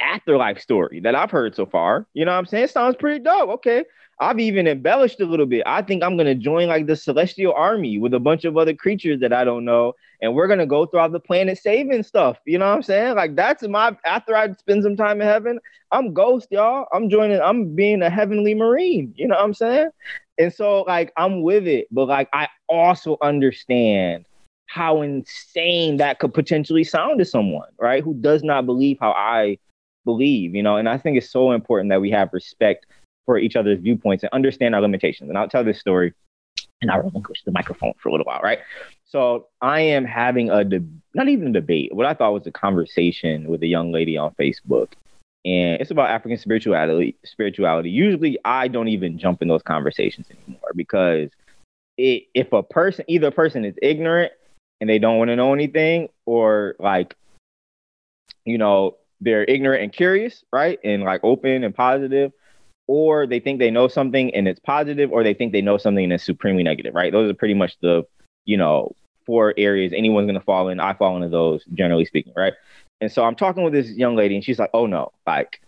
afterlife 0.00 0.60
story 0.60 1.00
that 1.00 1.14
I've 1.14 1.30
heard 1.30 1.54
so 1.54 1.66
far. 1.66 2.06
You 2.14 2.24
know 2.24 2.32
what 2.32 2.38
I'm 2.38 2.46
saying? 2.46 2.64
It 2.64 2.70
sounds 2.70 2.96
pretty 2.96 3.22
dope. 3.22 3.50
Okay. 3.50 3.84
I've 4.20 4.40
even 4.40 4.66
embellished 4.66 5.20
a 5.20 5.26
little 5.26 5.46
bit. 5.46 5.62
I 5.64 5.82
think 5.82 6.02
I'm 6.02 6.16
gonna 6.16 6.34
join 6.34 6.68
like 6.68 6.86
the 6.86 6.96
celestial 6.96 7.52
army 7.52 7.98
with 7.98 8.14
a 8.14 8.20
bunch 8.20 8.44
of 8.44 8.56
other 8.56 8.74
creatures 8.74 9.20
that 9.20 9.32
I 9.32 9.44
don't 9.44 9.64
know, 9.64 9.94
and 10.20 10.34
we're 10.34 10.48
gonna 10.48 10.66
go 10.66 10.86
throughout 10.86 11.12
the 11.12 11.20
planet 11.20 11.58
saving 11.58 12.02
stuff. 12.02 12.38
You 12.44 12.58
know 12.58 12.68
what 12.68 12.74
I'm 12.74 12.82
saying? 12.82 13.14
Like 13.14 13.36
that's 13.36 13.62
my 13.68 13.96
after 14.04 14.36
I 14.36 14.52
spend 14.54 14.82
some 14.82 14.96
time 14.96 15.20
in 15.20 15.28
heaven, 15.28 15.60
I'm 15.92 16.12
ghost, 16.12 16.48
y'all. 16.50 16.86
I'm 16.92 17.08
joining, 17.08 17.40
I'm 17.40 17.74
being 17.74 18.02
a 18.02 18.10
heavenly 18.10 18.54
marine. 18.54 19.14
You 19.16 19.28
know 19.28 19.36
what 19.36 19.44
I'm 19.44 19.54
saying? 19.54 19.90
And 20.38 20.52
so 20.52 20.82
like 20.82 21.12
I'm 21.16 21.42
with 21.42 21.68
it, 21.68 21.86
but 21.90 22.08
like 22.08 22.28
I 22.32 22.48
also 22.68 23.18
understand 23.22 24.24
how 24.66 25.02
insane 25.02 25.96
that 25.98 26.18
could 26.18 26.34
potentially 26.34 26.84
sound 26.84 27.18
to 27.20 27.24
someone, 27.24 27.68
right? 27.78 28.02
Who 28.02 28.14
does 28.14 28.42
not 28.42 28.66
believe 28.66 28.98
how 29.00 29.12
I 29.12 29.58
believe, 30.04 30.54
you 30.54 30.62
know, 30.62 30.76
and 30.76 30.88
I 30.88 30.98
think 30.98 31.16
it's 31.16 31.30
so 31.30 31.52
important 31.52 31.90
that 31.90 32.00
we 32.00 32.10
have 32.10 32.30
respect 32.32 32.86
for 33.28 33.38
each 33.38 33.56
other's 33.56 33.78
viewpoints 33.78 34.24
and 34.24 34.32
understand 34.32 34.74
our 34.74 34.80
limitations. 34.80 35.28
And 35.28 35.36
I'll 35.36 35.50
tell 35.50 35.62
this 35.62 35.78
story 35.78 36.14
and 36.80 36.90
I'll 36.90 37.02
relinquish 37.02 37.42
the 37.44 37.52
microphone 37.52 37.92
for 37.98 38.08
a 38.08 38.12
little 38.12 38.24
while, 38.24 38.40
right? 38.42 38.60
So 39.04 39.48
I 39.60 39.80
am 39.80 40.06
having 40.06 40.48
a 40.48 40.64
de- 40.64 40.82
not 41.12 41.28
even 41.28 41.48
a 41.48 41.52
debate, 41.52 41.94
what 41.94 42.06
I 42.06 42.14
thought 42.14 42.32
was 42.32 42.46
a 42.46 42.50
conversation 42.50 43.46
with 43.48 43.62
a 43.62 43.66
young 43.66 43.92
lady 43.92 44.16
on 44.16 44.34
Facebook. 44.40 44.92
And 45.44 45.78
it's 45.78 45.90
about 45.90 46.08
African 46.08 46.38
spirituality. 46.38 47.16
Spirituality. 47.22 47.90
Usually, 47.90 48.38
I 48.46 48.66
don't 48.66 48.88
even 48.88 49.18
jump 49.18 49.42
in 49.42 49.48
those 49.48 49.62
conversations 49.62 50.26
anymore 50.30 50.72
because 50.74 51.28
it, 51.98 52.28
if 52.32 52.50
a 52.54 52.62
person, 52.62 53.04
either 53.08 53.26
a 53.26 53.32
person 53.32 53.66
is 53.66 53.74
ignorant 53.82 54.32
and 54.80 54.88
they 54.88 54.98
don't 54.98 55.18
want 55.18 55.28
to 55.28 55.36
know 55.36 55.52
anything, 55.52 56.08
or 56.24 56.76
like, 56.78 57.14
you 58.46 58.56
know, 58.56 58.96
they're 59.20 59.44
ignorant 59.44 59.82
and 59.82 59.92
curious, 59.92 60.44
right, 60.50 60.78
and 60.82 61.02
like 61.02 61.20
open 61.22 61.62
and 61.62 61.74
positive, 61.74 62.32
or 62.88 63.26
they 63.26 63.38
think 63.38 63.60
they 63.60 63.70
know 63.70 63.86
something 63.86 64.34
and 64.34 64.48
it's 64.48 64.58
positive, 64.58 65.12
or 65.12 65.22
they 65.22 65.34
think 65.34 65.52
they 65.52 65.60
know 65.60 65.78
something 65.78 66.04
and 66.04 66.12
it's 66.12 66.24
supremely 66.24 66.64
negative, 66.64 66.94
right? 66.94 67.12
Those 67.12 67.30
are 67.30 67.34
pretty 67.34 67.54
much 67.54 67.78
the, 67.80 68.02
you 68.46 68.56
know, 68.56 68.92
four 69.26 69.54
areas 69.58 69.92
anyone's 69.94 70.26
gonna 70.26 70.40
fall 70.40 70.68
in. 70.70 70.80
I 70.80 70.94
fall 70.94 71.14
into 71.16 71.28
those, 71.28 71.64
generally 71.74 72.06
speaking, 72.06 72.32
right? 72.34 72.54
And 73.00 73.12
so 73.12 73.24
I'm 73.24 73.36
talking 73.36 73.62
with 73.62 73.74
this 73.74 73.90
young 73.90 74.16
lady, 74.16 74.34
and 74.34 74.42
she's 74.42 74.58
like, 74.58 74.70
"Oh 74.74 74.86
no, 74.86 75.12
like, 75.26 75.60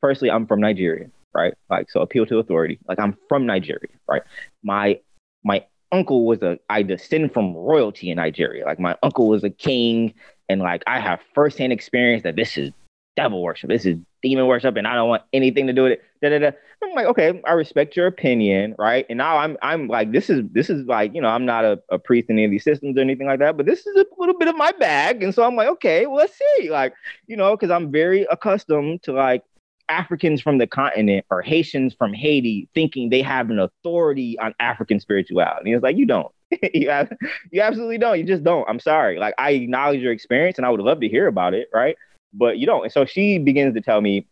firstly, 0.00 0.30
I'm 0.30 0.46
from 0.46 0.60
Nigeria, 0.60 1.10
right? 1.34 1.52
Like, 1.68 1.90
so 1.90 2.00
appeal 2.00 2.24
to 2.26 2.38
authority. 2.38 2.78
Like, 2.88 3.00
I'm 3.00 3.16
from 3.28 3.44
Nigeria, 3.44 3.88
right? 4.08 4.22
My 4.62 5.00
my 5.44 5.64
uncle 5.90 6.26
was 6.26 6.42
a 6.42 6.58
I 6.70 6.82
descend 6.82 7.34
from 7.34 7.54
royalty 7.54 8.10
in 8.10 8.16
Nigeria. 8.16 8.64
Like, 8.64 8.78
my 8.78 8.96
uncle 9.02 9.28
was 9.28 9.42
a 9.44 9.50
king, 9.50 10.14
and 10.48 10.60
like 10.60 10.84
I 10.86 11.00
have 11.00 11.20
firsthand 11.34 11.72
experience 11.72 12.22
that 12.22 12.36
this 12.36 12.56
is 12.56 12.72
devil 13.18 13.42
worship. 13.42 13.68
This 13.68 13.84
is 13.84 13.96
demon 14.22 14.46
worship, 14.46 14.76
and 14.76 14.86
I 14.86 14.94
don't 14.94 15.08
want 15.08 15.24
anything 15.32 15.66
to 15.66 15.72
do 15.72 15.82
with 15.82 15.92
it. 15.92 16.02
Da, 16.22 16.30
da, 16.30 16.38
da. 16.38 16.50
I'm 16.84 16.94
like, 16.94 17.06
okay, 17.06 17.42
I 17.44 17.52
respect 17.52 17.96
your 17.96 18.06
opinion, 18.06 18.76
right? 18.78 19.04
And 19.10 19.18
now 19.18 19.38
I'm 19.38 19.56
I'm 19.60 19.88
like, 19.88 20.12
this 20.12 20.30
is 20.30 20.44
this 20.52 20.70
is 20.70 20.86
like, 20.86 21.12
you 21.16 21.20
know, 21.20 21.28
I'm 21.28 21.44
not 21.44 21.64
a, 21.64 21.80
a 21.90 21.98
priest 21.98 22.30
in 22.30 22.36
any 22.36 22.44
of 22.44 22.52
these 22.52 22.62
systems 22.62 22.96
or 22.96 23.00
anything 23.00 23.26
like 23.26 23.40
that, 23.40 23.56
but 23.56 23.66
this 23.66 23.80
is 23.80 23.96
a 23.96 24.06
little 24.18 24.38
bit 24.38 24.46
of 24.46 24.56
my 24.56 24.70
bag. 24.78 25.24
And 25.24 25.34
so 25.34 25.42
I'm 25.42 25.56
like, 25.56 25.66
okay, 25.68 26.06
well, 26.06 26.18
let's 26.18 26.38
see. 26.38 26.70
Like, 26.70 26.94
you 27.26 27.36
know, 27.36 27.56
because 27.56 27.70
I'm 27.70 27.90
very 27.90 28.24
accustomed 28.30 29.02
to 29.02 29.12
like 29.12 29.42
Africans 29.88 30.40
from 30.40 30.58
the 30.58 30.68
continent 30.68 31.26
or 31.28 31.42
Haitians 31.42 31.94
from 31.98 32.14
Haiti 32.14 32.68
thinking 32.72 33.10
they 33.10 33.22
have 33.22 33.50
an 33.50 33.58
authority 33.58 34.38
on 34.38 34.54
African 34.60 35.00
spirituality. 35.00 35.72
It's 35.72 35.82
like 35.82 35.96
you 35.96 36.06
don't. 36.06 36.32
you 36.72 36.88
have, 36.90 37.12
you 37.50 37.60
absolutely 37.62 37.98
don't. 37.98 38.18
You 38.18 38.24
just 38.24 38.44
don't. 38.44 38.68
I'm 38.68 38.80
sorry. 38.80 39.18
Like 39.18 39.34
I 39.38 39.50
acknowledge 39.50 40.00
your 40.00 40.12
experience 40.12 40.56
and 40.58 40.64
I 40.64 40.70
would 40.70 40.80
love 40.80 41.00
to 41.00 41.08
hear 41.08 41.26
about 41.26 41.54
it, 41.54 41.68
right? 41.74 41.96
But 42.32 42.58
you 42.58 42.66
don't. 42.66 42.84
And 42.84 42.92
so 42.92 43.04
she 43.04 43.38
begins 43.38 43.74
to 43.74 43.80
tell 43.80 44.00
me 44.00 44.26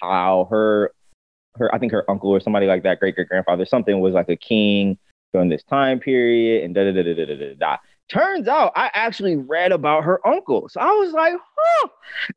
how 0.00 0.46
her 0.50 0.92
her 1.56 1.74
I 1.74 1.78
think 1.78 1.92
her 1.92 2.08
uncle 2.10 2.30
or 2.30 2.40
somebody 2.40 2.66
like 2.66 2.82
that, 2.84 3.00
great 3.00 3.14
great 3.14 3.28
grandfather, 3.28 3.64
something 3.64 4.00
was 4.00 4.14
like 4.14 4.28
a 4.28 4.36
king 4.36 4.98
during 5.32 5.48
this 5.48 5.62
time 5.62 6.00
period 6.00 6.64
and 6.64 6.74
da 6.74 6.84
da 6.84 6.92
da 6.92 7.02
da 7.02 7.24
da 7.26 7.36
da 7.36 7.54
da. 7.54 7.76
Turns 8.08 8.48
out 8.48 8.72
I 8.74 8.90
actually 8.94 9.36
read 9.36 9.72
about 9.72 10.04
her 10.04 10.26
uncle. 10.26 10.68
So 10.68 10.80
I 10.80 10.90
was 10.92 11.12
like, 11.12 11.34
huh, 11.56 11.88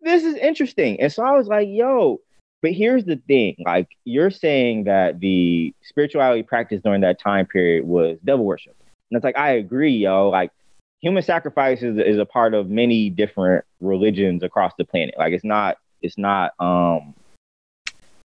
this 0.02 0.24
is 0.24 0.36
interesting. 0.36 1.00
And 1.00 1.12
so 1.12 1.24
I 1.24 1.32
was 1.32 1.48
like, 1.48 1.68
yo, 1.70 2.20
but 2.62 2.72
here's 2.72 3.06
the 3.06 3.18
thing 3.28 3.56
like, 3.66 3.90
you're 4.06 4.32
saying 4.32 4.86
that 4.86 5.20
the 5.20 5.74
spirituality 5.82 6.44
practice 6.44 6.82
during 6.84 7.02
that 7.02 7.20
time 7.20 7.46
period 7.46 7.86
was 7.86 8.18
devil 8.24 8.46
worship. 8.46 8.76
And 9.10 9.18
it's 9.18 9.24
like, 9.24 9.38
I 9.38 9.52
agree, 9.52 9.96
yo. 9.96 10.30
Like, 10.30 10.52
human 11.04 11.22
sacrifice 11.22 11.84
is, 11.84 11.98
is 11.98 12.18
a 12.18 12.26
part 12.26 12.54
of 12.54 12.70
many 12.70 13.10
different 13.10 13.66
religions 13.82 14.42
across 14.42 14.72
the 14.78 14.86
planet. 14.86 15.14
Like, 15.18 15.34
it's 15.34 15.44
not, 15.44 15.78
it's 16.02 16.18
not, 16.18 16.54
um, 16.60 17.14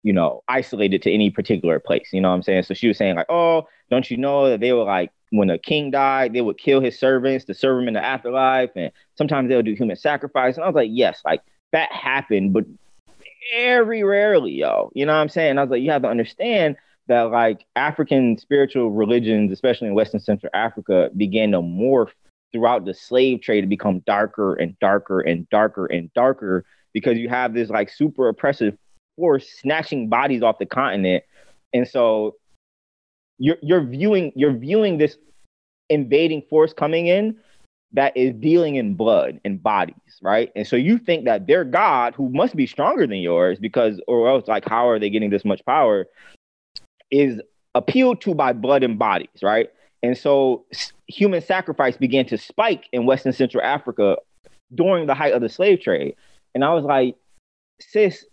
you 0.02 0.12
know, 0.12 0.42
isolated 0.48 1.00
to 1.02 1.12
any 1.12 1.30
particular 1.30 1.78
place. 1.78 2.08
You 2.12 2.20
know 2.20 2.28
what 2.28 2.34
I'm 2.34 2.42
saying? 2.42 2.64
So 2.64 2.74
she 2.74 2.88
was 2.88 2.98
saying, 2.98 3.14
like, 3.14 3.30
oh, 3.30 3.68
don't 3.88 4.10
you 4.10 4.16
know 4.16 4.50
that 4.50 4.58
they 4.58 4.72
were 4.72 4.82
like, 4.82 5.12
when 5.30 5.48
a 5.48 5.58
king 5.58 5.92
died, 5.92 6.32
they 6.32 6.40
would 6.40 6.58
kill 6.58 6.80
his 6.80 6.98
servants 6.98 7.44
to 7.44 7.54
serve 7.54 7.80
him 7.80 7.88
in 7.88 7.94
the 7.94 8.04
afterlife. 8.04 8.70
And 8.74 8.90
sometimes 9.16 9.48
they'll 9.48 9.62
do 9.62 9.74
human 9.74 9.96
sacrifice. 9.96 10.56
And 10.56 10.64
I 10.64 10.66
was 10.66 10.74
like, 10.74 10.90
yes, 10.92 11.22
like 11.24 11.42
that 11.72 11.90
happened, 11.92 12.52
but 12.52 12.64
very 13.52 14.02
rarely, 14.02 14.52
yo. 14.52 14.90
You 14.92 15.06
know 15.06 15.12
what 15.12 15.20
I'm 15.20 15.28
saying? 15.28 15.56
I 15.56 15.62
was 15.62 15.70
like, 15.70 15.82
you 15.82 15.90
have 15.92 16.02
to 16.02 16.08
understand 16.08 16.76
that 17.06 17.30
like 17.30 17.64
African 17.76 18.38
spiritual 18.38 18.90
religions, 18.90 19.52
especially 19.52 19.86
in 19.88 19.94
Western 19.94 20.20
Central 20.20 20.50
Africa, 20.52 21.10
began 21.16 21.52
to 21.52 21.58
morph 21.58 22.10
throughout 22.52 22.84
the 22.84 22.94
slave 22.94 23.40
trade 23.40 23.62
to 23.62 23.66
become 23.66 24.00
darker 24.06 24.54
and 24.54 24.78
darker 24.78 25.20
and 25.20 25.48
darker 25.50 25.86
and 25.86 26.12
darker 26.14 26.64
because 26.92 27.18
you 27.18 27.28
have 27.28 27.54
this 27.54 27.68
like 27.68 27.90
super 27.90 28.28
oppressive 28.28 28.76
force 29.16 29.48
snatching 29.60 30.08
bodies 30.08 30.42
off 30.42 30.58
the 30.58 30.66
continent. 30.66 31.24
And 31.72 31.86
so 31.86 32.36
you're 33.38 33.58
you're 33.62 33.84
viewing 33.84 34.32
you're 34.34 34.56
viewing 34.56 34.98
this 34.98 35.18
invading 35.90 36.42
force 36.48 36.72
coming 36.72 37.06
in 37.06 37.36
that 37.92 38.16
is 38.16 38.34
dealing 38.34 38.76
in 38.76 38.94
blood 38.94 39.40
and 39.44 39.62
bodies, 39.62 39.96
right? 40.20 40.50
And 40.56 40.66
so 40.66 40.76
you 40.76 40.98
think 40.98 41.24
that 41.24 41.46
their 41.46 41.64
God, 41.64 42.14
who 42.14 42.28
must 42.30 42.56
be 42.56 42.66
stronger 42.66 43.06
than 43.06 43.18
yours, 43.18 43.58
because 43.58 44.00
or 44.06 44.28
else 44.28 44.48
like 44.48 44.68
how 44.68 44.88
are 44.88 44.98
they 44.98 45.10
getting 45.10 45.30
this 45.30 45.44
much 45.44 45.64
power, 45.64 46.06
is 47.10 47.40
appealed 47.74 48.20
to 48.22 48.34
by 48.34 48.52
blood 48.52 48.82
and 48.82 48.98
bodies, 48.98 49.42
right? 49.42 49.70
And 50.02 50.16
so 50.16 50.64
human 51.06 51.40
sacrifice 51.40 51.96
began 51.96 52.26
to 52.26 52.38
spike 52.38 52.88
in 52.92 53.06
Western 53.06 53.32
Central 53.32 53.62
Africa 53.62 54.16
during 54.74 55.06
the 55.06 55.14
height 55.14 55.32
of 55.32 55.40
the 55.40 55.48
slave 55.48 55.80
trade. 55.80 56.14
And 56.54 56.64
I 56.64 56.72
was 56.74 56.84
like, 56.84 57.16
sis, 57.80 58.24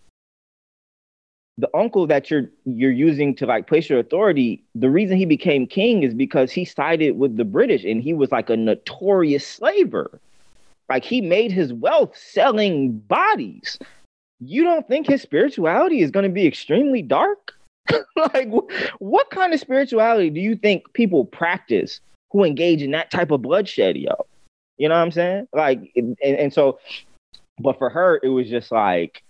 the 1.57 1.69
uncle 1.75 2.07
that 2.07 2.31
you're 2.31 2.49
you're 2.65 2.91
using 2.91 3.35
to 3.35 3.45
like 3.45 3.67
place 3.67 3.89
your 3.89 3.99
authority, 3.99 4.63
the 4.73 4.89
reason 4.89 5.17
he 5.17 5.25
became 5.25 5.67
king 5.67 6.03
is 6.03 6.13
because 6.13 6.51
he 6.51 6.65
sided 6.65 7.17
with 7.17 7.37
the 7.37 7.45
British 7.45 7.83
and 7.83 8.01
he 8.01 8.13
was 8.13 8.31
like 8.31 8.49
a 8.49 8.57
notorious 8.57 9.45
slaver. 9.45 10.19
Like 10.89 11.05
he 11.05 11.21
made 11.21 11.51
his 11.51 11.71
wealth 11.71 12.17
selling 12.17 12.97
bodies. 12.99 13.77
You 14.39 14.63
don't 14.63 14.87
think 14.87 15.07
his 15.07 15.21
spirituality 15.21 16.01
is 16.01 16.11
going 16.11 16.23
to 16.23 16.29
be 16.29 16.47
extremely 16.47 17.01
dark? 17.01 17.53
like 18.15 18.49
what 18.99 19.29
kind 19.29 19.53
of 19.53 19.59
spirituality 19.59 20.29
do 20.29 20.39
you 20.39 20.55
think 20.55 20.91
people 20.93 21.25
practice 21.25 21.99
who 22.31 22.43
engage 22.43 22.81
in 22.81 22.91
that 22.91 23.11
type 23.11 23.31
of 23.31 23.41
bloodshed, 23.41 23.97
yo? 23.97 24.25
You 24.77 24.89
know 24.89 24.95
what 24.95 25.01
I'm 25.01 25.11
saying? 25.11 25.47
Like 25.53 25.91
and, 25.95 26.17
and 26.21 26.53
so 26.53 26.79
but 27.59 27.77
for 27.77 27.89
her 27.89 28.19
it 28.23 28.29
was 28.29 28.49
just 28.49 28.71
like 28.71 29.23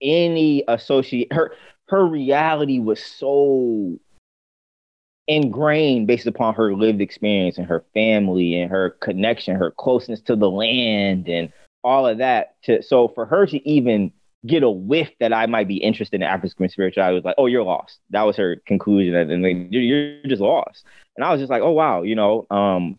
any 0.00 0.64
associate 0.68 1.32
her 1.32 1.54
her 1.88 2.06
reality 2.06 2.78
was 2.78 3.02
so 3.02 3.98
ingrained 5.28 6.06
based 6.06 6.26
upon 6.26 6.54
her 6.54 6.74
lived 6.74 7.00
experience 7.00 7.58
and 7.58 7.66
her 7.66 7.84
family 7.94 8.60
and 8.60 8.70
her 8.70 8.90
connection, 9.00 9.56
her 9.56 9.70
closeness 9.70 10.20
to 10.20 10.36
the 10.36 10.50
land 10.50 11.28
and 11.28 11.52
all 11.84 12.06
of 12.06 12.18
that. 12.18 12.54
To 12.64 12.82
so 12.82 13.08
for 13.08 13.26
her 13.26 13.46
to 13.46 13.68
even 13.68 14.12
get 14.46 14.62
a 14.62 14.70
whiff 14.70 15.10
that 15.20 15.32
I 15.32 15.46
might 15.46 15.68
be 15.68 15.76
interested 15.76 16.16
in 16.16 16.22
African 16.22 16.68
spirituality 16.68 17.14
was 17.14 17.24
like, 17.24 17.36
oh, 17.38 17.46
you're 17.46 17.62
lost. 17.62 17.98
That 18.10 18.22
was 18.22 18.36
her 18.36 18.56
conclusion, 18.66 19.14
and 19.14 19.42
like, 19.42 19.68
you're, 19.70 19.82
you're 19.82 20.22
just 20.26 20.42
lost. 20.42 20.84
And 21.16 21.24
I 21.24 21.30
was 21.30 21.40
just 21.40 21.50
like, 21.50 21.62
oh 21.62 21.70
wow, 21.70 22.02
you 22.02 22.14
know. 22.14 22.46
Um, 22.50 22.98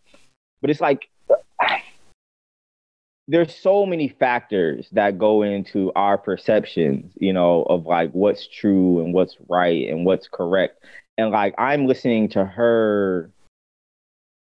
but 0.61 0.69
it's 0.69 0.81
like 0.81 1.09
there's 3.27 3.53
so 3.53 3.85
many 3.85 4.07
factors 4.07 4.87
that 4.91 5.17
go 5.17 5.43
into 5.43 5.91
our 5.95 6.17
perceptions, 6.17 7.11
you 7.15 7.33
know, 7.33 7.63
of 7.63 7.85
like 7.85 8.11
what's 8.11 8.47
true 8.47 9.03
and 9.03 9.13
what's 9.13 9.37
right 9.49 9.89
and 9.89 10.05
what's 10.05 10.27
correct. 10.27 10.83
And 11.17 11.31
like 11.31 11.55
I'm 11.57 11.87
listening 11.87 12.29
to 12.29 12.45
her 12.45 13.29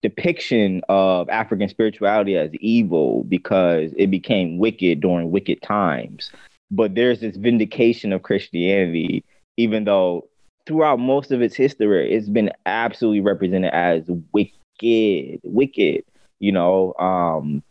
depiction 0.02 0.82
of 0.90 1.30
African 1.30 1.70
spirituality 1.70 2.36
as 2.36 2.54
evil 2.56 3.24
because 3.26 3.92
it 3.98 4.08
became 4.08 4.58
wicked 4.58 5.00
during 5.00 5.32
wicked 5.32 5.62
times. 5.62 6.32
But 6.72 6.96
there's 6.96 7.20
this 7.20 7.36
vindication 7.36 8.14
of 8.14 8.24
Christianity, 8.24 9.24
even 9.58 9.84
though 9.84 10.28
throughout 10.66 11.00
most 11.00 11.32
of 11.32 11.42
its 11.42 11.56
history, 11.56 12.14
it's 12.14 12.30
been 12.30 12.52
absolutely 12.66 13.20
represented 13.22 13.74
as 13.74 14.04
wicked, 14.32 15.42
wicked, 15.44 16.04
you 16.40 16.52
know. 16.52 16.94
Um, 16.98 17.62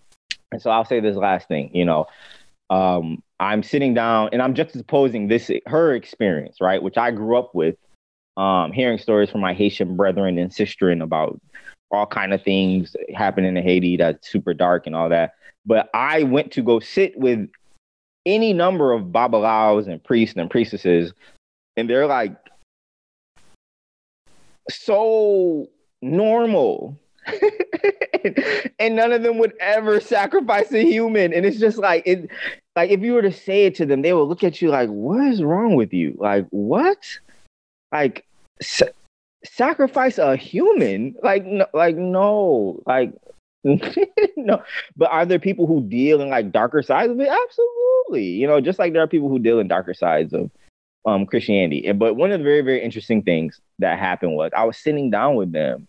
and 0.52 0.60
so 0.60 0.70
I'll 0.70 0.84
say 0.84 1.00
this 1.00 1.16
last 1.16 1.48
thing, 1.48 1.70
you 1.74 1.84
know, 1.84 2.06
um, 2.68 3.22
I'm 3.38 3.62
sitting 3.62 3.94
down 3.94 4.30
and 4.32 4.42
I'm 4.42 4.54
juxtaposing 4.54 5.28
this 5.28 5.50
her 5.66 5.94
experience, 5.94 6.60
right, 6.60 6.82
which 6.82 6.98
I 6.98 7.10
grew 7.10 7.38
up 7.38 7.54
with, 7.54 7.76
um, 8.36 8.72
hearing 8.72 8.98
stories 8.98 9.30
from 9.30 9.40
my 9.40 9.54
Haitian 9.54 9.96
brethren 9.96 10.38
and 10.38 10.50
sisterin 10.50 11.02
about 11.02 11.40
all 11.90 12.06
kind 12.06 12.32
of 12.32 12.42
things 12.42 12.94
happening 13.14 13.56
in 13.56 13.62
Haiti 13.62 13.96
that's 13.96 14.30
super 14.30 14.54
dark 14.54 14.86
and 14.86 14.94
all 14.94 15.08
that. 15.08 15.34
But 15.66 15.88
I 15.94 16.22
went 16.22 16.52
to 16.52 16.62
go 16.62 16.80
sit 16.80 17.18
with 17.18 17.48
any 18.26 18.52
number 18.52 18.92
of 18.92 19.04
babalaos 19.06 19.86
and 19.86 20.02
priests 20.02 20.36
and 20.36 20.50
priestesses, 20.50 21.12
and 21.76 21.88
they're 21.88 22.06
like 22.06 22.36
so 24.68 25.68
normal 26.02 26.96
and 28.78 28.96
none 28.96 29.12
of 29.12 29.22
them 29.22 29.38
would 29.38 29.54
ever 29.60 30.00
sacrifice 30.00 30.72
a 30.72 30.82
human. 30.84 31.32
And 31.32 31.44
it's 31.44 31.58
just 31.58 31.78
like 31.78 32.02
it 32.06 32.30
like 32.76 32.90
if 32.90 33.00
you 33.00 33.12
were 33.12 33.22
to 33.22 33.32
say 33.32 33.66
it 33.66 33.74
to 33.76 33.86
them, 33.86 34.02
they 34.02 34.12
would 34.12 34.24
look 34.24 34.44
at 34.44 34.62
you 34.62 34.70
like, 34.70 34.88
what 34.88 35.26
is 35.28 35.42
wrong 35.42 35.74
with 35.74 35.92
you? 35.92 36.16
Like, 36.18 36.46
what? 36.50 36.98
Like 37.92 38.24
sa- 38.62 38.86
sacrifice 39.44 40.18
a 40.18 40.36
human? 40.36 41.14
Like 41.22 41.44
no, 41.44 41.66
like 41.74 41.96
no, 41.96 42.82
like 42.86 43.12
no. 43.64 44.62
But 44.96 45.10
are 45.10 45.26
there 45.26 45.38
people 45.38 45.66
who 45.66 45.82
deal 45.82 46.20
in 46.20 46.28
like 46.28 46.52
darker 46.52 46.82
sides 46.82 47.12
of 47.12 47.20
it? 47.20 47.28
Absolutely. 47.28 48.26
You 48.26 48.46
know, 48.46 48.60
just 48.60 48.78
like 48.78 48.92
there 48.92 49.02
are 49.02 49.08
people 49.08 49.28
who 49.28 49.38
deal 49.38 49.58
in 49.58 49.68
darker 49.68 49.94
sides 49.94 50.32
of 50.32 50.50
um 51.06 51.26
Christianity. 51.26 51.90
But 51.92 52.14
one 52.14 52.32
of 52.32 52.40
the 52.40 52.44
very, 52.44 52.62
very 52.62 52.82
interesting 52.82 53.22
things 53.22 53.60
that 53.78 53.98
happened 53.98 54.34
was 54.34 54.50
I 54.56 54.64
was 54.64 54.76
sitting 54.76 55.10
down 55.10 55.36
with 55.36 55.52
them 55.52 55.86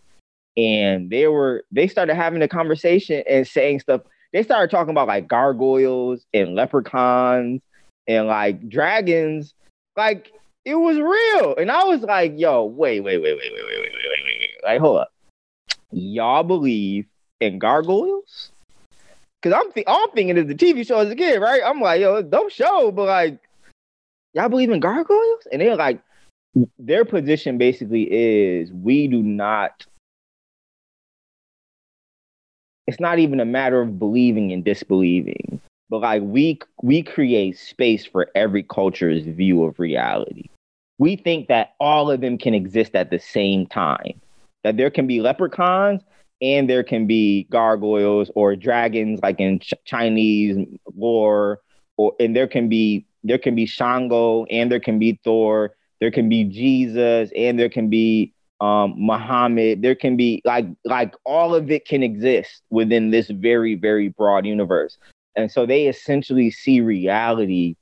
and 0.58 1.10
they 1.10 1.28
were 1.28 1.64
they 1.72 1.88
started 1.88 2.16
having 2.16 2.42
a 2.42 2.48
conversation 2.48 3.24
and 3.28 3.48
saying 3.48 3.80
stuff. 3.82 4.02
They 4.34 4.44
started 4.44 4.72
talking 4.72 4.92
about 4.92 5.08
like 5.08 5.28
gargoyles 5.28 6.26
and 6.34 6.56
leprechauns 6.56 7.62
and 8.08 8.28
like 8.28 8.68
dragons. 8.70 9.54
Like 9.96 10.32
it 10.66 10.76
was 10.76 10.98
real. 10.98 11.56
And 11.56 11.72
I 11.72 11.84
was 11.86 12.02
like, 12.02 12.34
yo, 12.38 12.66
wait, 12.66 13.02
wait, 13.02 13.18
wait, 13.18 13.36
wait, 13.36 13.54
wait, 13.54 13.64
wait, 13.64 13.80
wait, 13.80 13.94
wait, 13.94 13.94
wait, 13.94 14.24
wait, 14.26 14.40
wait. 14.40 14.64
Like, 14.64 14.80
hold 14.80 15.00
up. 15.00 15.12
Y'all 15.92 16.44
believe 16.44 17.06
in 17.42 17.60
gargoyles? 17.60 18.52
Cause 19.42 19.54
I'm 19.54 19.72
th- 19.72 19.88
I'm 19.88 20.12
thinking 20.12 20.38
of 20.38 20.48
the 20.48 20.56
TV 20.56 20.86
show 20.86 21.00
as 21.00 21.10
a 21.10 21.16
kid, 21.16 21.40
right? 21.42 21.62
I'm 21.66 21.82
like, 21.82 22.00
yo, 22.00 22.22
don't 22.22 22.52
show, 22.52 22.92
but 22.92 23.06
like, 23.06 23.40
y'all 24.34 24.50
believe 24.50 24.70
in 24.70 24.80
gargoyles? 24.80 25.48
And 25.52 25.62
they're 25.62 25.76
like, 25.76 26.02
their 26.78 27.06
position 27.06 27.58
basically 27.58 28.04
is 28.04 28.72
we 28.72 29.08
do 29.08 29.24
not 29.24 29.86
it's 32.88 33.00
not 33.00 33.20
even 33.20 33.40
a 33.40 33.46
matter 33.46 33.82
of 33.82 34.00
believing 34.00 34.52
and 34.52 34.66
disbelieving. 34.66 35.62
but 35.90 36.02
like 36.02 36.22
we 36.24 36.60
we 36.82 37.02
create 37.04 37.58
space 37.58 38.06
for 38.06 38.30
every 38.36 38.64
culture's 38.64 39.24
view 39.24 39.64
of 39.64 39.80
reality. 39.80 40.50
We 40.98 41.16
think 41.16 41.48
that 41.48 41.74
all 41.80 42.12
of 42.12 42.22
them 42.22 42.38
can 42.38 42.54
exist 42.54 42.96
at 42.96 43.10
the 43.10 43.20
same 43.20 43.66
time. 43.66 44.20
That 44.64 44.78
there 44.78 44.92
can 44.92 45.08
be 45.08 45.22
leprechauns 45.22 46.02
and 46.42 46.70
there 46.70 46.84
can 46.84 47.08
be 47.08 47.48
gargoyles 47.52 48.32
or 48.36 48.56
dragons 48.56 49.20
like 49.22 49.40
in 49.40 49.60
Ch- 49.60 49.74
Chinese 49.86 50.58
lore 50.96 51.60
or 51.98 52.14
and 52.20 52.36
there 52.36 52.48
can 52.48 52.70
be 52.70 53.06
there 53.24 53.38
can 53.38 53.56
be 53.56 53.66
Shango 53.66 54.46
and 54.46 54.72
there 54.72 54.80
can 54.80 55.00
be 55.00 55.20
Thor, 55.24 55.76
there 56.00 56.12
can 56.12 56.30
be 56.30 56.44
Jesus 56.44 57.32
and 57.36 57.60
there 57.60 57.70
can 57.70 57.90
be 57.90 58.34
um, 58.60 58.94
Muhammad. 58.98 59.82
There 59.82 59.96
can 59.96 60.18
be 60.18 60.42
like 60.46 60.66
like 60.86 61.14
all 61.26 61.56
of 61.56 61.70
it 61.72 61.86
can 61.86 62.04
exist 62.04 62.62
within 62.70 63.12
this 63.12 63.30
very 63.30 63.76
very 63.76 64.10
broad 64.10 64.46
universe. 64.46 64.98
And 65.36 65.52
so 65.52 65.66
they 65.66 65.88
essentially 65.88 66.52
see 66.52 66.82
reality 66.82 67.76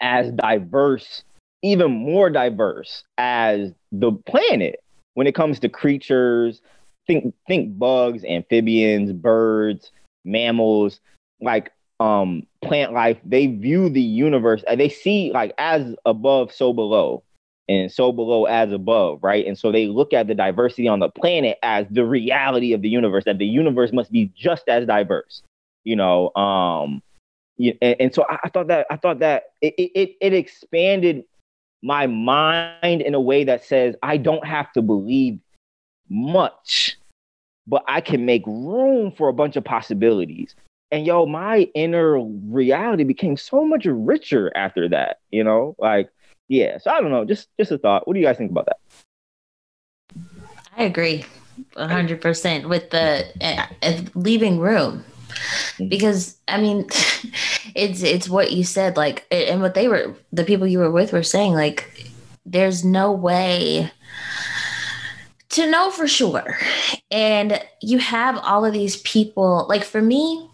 as 0.00 0.30
diverse, 0.32 1.24
even 1.62 1.90
more 1.90 2.30
diverse 2.30 3.04
as 3.18 3.72
the 3.92 4.12
planet 4.12 4.80
when 5.14 5.26
it 5.26 5.34
comes 5.34 5.60
to 5.60 5.68
creatures. 5.68 6.60
Think 7.06 7.34
think 7.46 7.78
bugs, 7.78 8.24
amphibians, 8.24 9.12
birds, 9.12 9.92
mammals, 10.24 11.00
like 11.40 11.72
um 12.00 12.46
plant 12.62 12.92
life. 12.92 13.18
They 13.24 13.46
view 13.46 13.88
the 13.88 14.00
universe, 14.00 14.64
they 14.74 14.88
see 14.88 15.30
like 15.32 15.52
as 15.58 15.94
above, 16.04 16.52
so 16.52 16.72
below 16.72 17.22
and 17.68 17.90
so 17.90 18.12
below 18.12 18.44
as 18.44 18.72
above, 18.72 19.20
right? 19.22 19.46
And 19.46 19.58
so 19.58 19.72
they 19.72 19.86
look 19.86 20.12
at 20.12 20.26
the 20.26 20.34
diversity 20.34 20.88
on 20.88 21.00
the 21.00 21.08
planet 21.08 21.58
as 21.62 21.86
the 21.90 22.04
reality 22.04 22.74
of 22.74 22.82
the 22.82 22.88
universe, 22.88 23.24
that 23.24 23.38
the 23.38 23.46
universe 23.46 23.92
must 23.92 24.12
be 24.12 24.30
just 24.36 24.68
as 24.68 24.86
diverse 24.86 25.42
you 25.84 25.94
know 25.94 26.34
um 26.34 27.02
and, 27.58 27.96
and 28.00 28.14
so 28.14 28.26
I, 28.28 28.38
I, 28.44 28.48
thought 28.48 28.66
that 28.68 28.86
i 28.90 28.96
thought 28.96 29.20
that 29.20 29.44
it, 29.60 29.74
it 29.76 30.16
it 30.20 30.34
expanded 30.34 31.24
my 31.82 32.06
mind 32.06 33.02
in 33.02 33.14
a 33.14 33.20
way 33.20 33.44
that 33.44 33.64
says 33.64 33.94
i 34.02 34.16
don't 34.16 34.44
have 34.44 34.72
to 34.72 34.82
believe 34.82 35.38
much 36.08 36.96
but 37.66 37.84
i 37.88 38.00
can 38.00 38.24
make 38.24 38.46
room 38.46 39.12
for 39.12 39.28
a 39.28 39.32
bunch 39.32 39.56
of 39.56 39.64
possibilities. 39.64 40.54
And 40.90 41.06
yo 41.06 41.26
my 41.26 41.68
inner 41.74 42.20
reality 42.20 43.04
became 43.04 43.36
so 43.36 43.64
much 43.64 43.84
richer 43.84 44.52
after 44.56 44.88
that 44.90 45.18
you 45.30 45.42
know? 45.42 45.74
Like 45.78 46.10
yeah 46.48 46.78
so 46.78 46.90
i 46.90 47.00
don't 47.00 47.10
know 47.10 47.24
just 47.24 47.48
just 47.58 47.72
a 47.72 47.78
thought. 47.78 48.06
What 48.06 48.14
do 48.14 48.20
you 48.20 48.26
guys 48.26 48.36
think 48.36 48.50
about 48.50 48.66
that? 48.66 48.78
I 50.76 50.84
agree 50.84 51.24
100% 51.76 52.68
with 52.68 52.90
the 52.90 53.26
uh, 53.40 54.02
leaving 54.14 54.58
room. 54.58 55.04
Mm-hmm. 55.34 55.88
because 55.88 56.36
I 56.48 56.60
mean, 56.60 56.80
it's 57.74 58.02
it's 58.02 58.28
what 58.28 58.52
you 58.52 58.64
said, 58.64 58.96
like, 58.96 59.26
and 59.30 59.60
what 59.60 59.74
they 59.74 59.88
were, 59.88 60.14
the 60.32 60.44
people 60.44 60.66
you 60.66 60.78
were 60.78 60.90
with 60.90 61.12
were 61.12 61.22
saying, 61.22 61.54
like, 61.54 62.12
there's 62.46 62.84
no 62.84 63.10
way 63.10 63.90
to 65.54 65.70
know 65.70 65.90
for 65.90 66.06
sure, 66.06 66.56
and 67.10 67.60
you 67.80 67.98
have 67.98 68.38
all 68.38 68.64
of 68.64 68.72
these 68.72 68.96
people. 68.98 69.66
Like 69.68 69.84
for 69.84 70.02
me, 70.02 70.48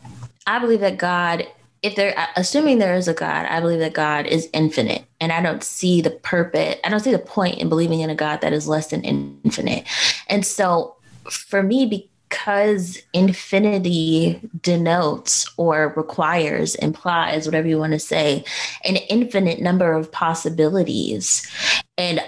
I 0.47 0.59
believe 0.59 0.81
that 0.81 0.99
God 0.99 1.47
if 1.83 1.97
they're 1.97 2.15
assuming 2.37 2.79
there 2.79 2.95
is 2.95 3.09
a 3.09 3.15
God, 3.15 3.47
I 3.47 3.61
believe 3.61 3.79
that 3.79 3.95
God 3.95 4.27
is 4.27 4.49
infinite. 4.53 5.05
And 5.21 5.33
I 5.33 5.41
don't 5.41 5.65
see 5.65 6.01
the 6.01 6.11
purpose, 6.11 6.77
I 6.85 6.89
don't 6.89 7.01
see 7.01 7.13
the 7.13 7.19
point 7.19 7.59
in 7.59 7.69
believing 7.69 8.01
in 8.01 8.11
a 8.11 8.15
God 8.15 8.41
that 8.43 8.53
is 8.53 8.69
less 8.69 8.89
than 8.89 9.03
infinite. 9.03 9.87
And 10.29 10.45
so 10.45 10.97
for 11.31 11.63
me, 11.63 11.87
because 12.29 12.99
infinity 13.13 14.41
denotes 14.61 15.51
or 15.57 15.93
requires, 15.97 16.75
implies, 16.77 17.47
whatever 17.47 17.67
you 17.67 17.79
want 17.79 17.93
to 17.93 17.99
say, 17.99 18.45
an 18.85 18.97
infinite 18.97 19.61
number 19.61 19.93
of 19.93 20.13
possibilities. 20.13 21.51
And 21.99 22.21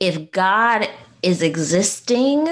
if 0.00 0.30
God 0.32 0.88
is 1.22 1.42
existing 1.42 2.48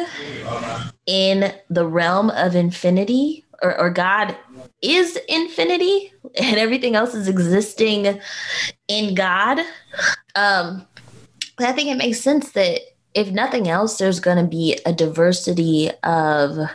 in 1.07 1.53
the 1.69 1.87
realm 1.87 2.31
of 2.31 2.55
infinity, 2.55 3.45
or, 3.63 3.79
or 3.79 3.91
God 3.91 4.37
is 4.81 5.19
infinity 5.29 6.13
and 6.41 6.57
everything 6.57 6.95
else 6.95 7.15
is 7.15 7.29
existing 7.29 8.21
in 8.89 9.15
God, 9.15 9.59
um, 10.35 10.87
I 11.59 11.73
think 11.73 11.91
it 11.91 11.97
makes 11.97 12.21
sense 12.21 12.53
that 12.53 12.81
if 13.15 13.31
nothing 13.31 13.69
else, 13.69 13.99
there's 13.99 14.21
going 14.21 14.39
to 14.39 14.49
be 14.49 14.79
a 14.87 14.93
diversity 14.93 15.91
of 16.05 16.71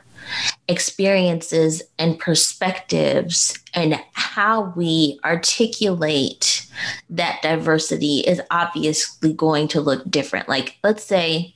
experiences 0.68 1.84
and 2.00 2.20
perspectives, 2.20 3.58
and 3.74 4.00
how 4.14 4.74
we 4.76 5.20
articulate 5.24 6.66
that 7.10 7.42
diversity 7.42 8.20
is 8.22 8.42
obviously 8.52 9.34
going 9.34 9.68
to 9.70 9.82
look 9.82 10.10
different. 10.10 10.50
Like, 10.50 10.78
let's 10.84 11.04
say, 11.04 11.54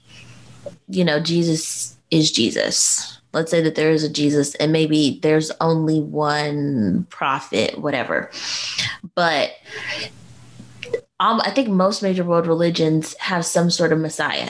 you 0.89 1.05
know, 1.05 1.19
Jesus 1.19 1.97
is 2.11 2.31
Jesus. 2.31 3.19
Let's 3.31 3.51
say 3.51 3.61
that 3.61 3.75
there 3.75 3.91
is 3.91 4.03
a 4.03 4.09
Jesus, 4.09 4.55
and 4.55 4.71
maybe 4.71 5.19
there's 5.21 5.51
only 5.61 5.99
one 5.99 7.05
prophet, 7.09 7.79
whatever. 7.79 8.31
But 9.13 9.51
um, 11.19 11.41
I 11.43 11.51
think 11.51 11.69
most 11.69 12.01
major 12.01 12.23
world 12.23 12.47
religions 12.47 13.15
have 13.17 13.45
some 13.45 13.69
sort 13.69 13.91
of 13.91 13.99
Messiah 13.99 14.49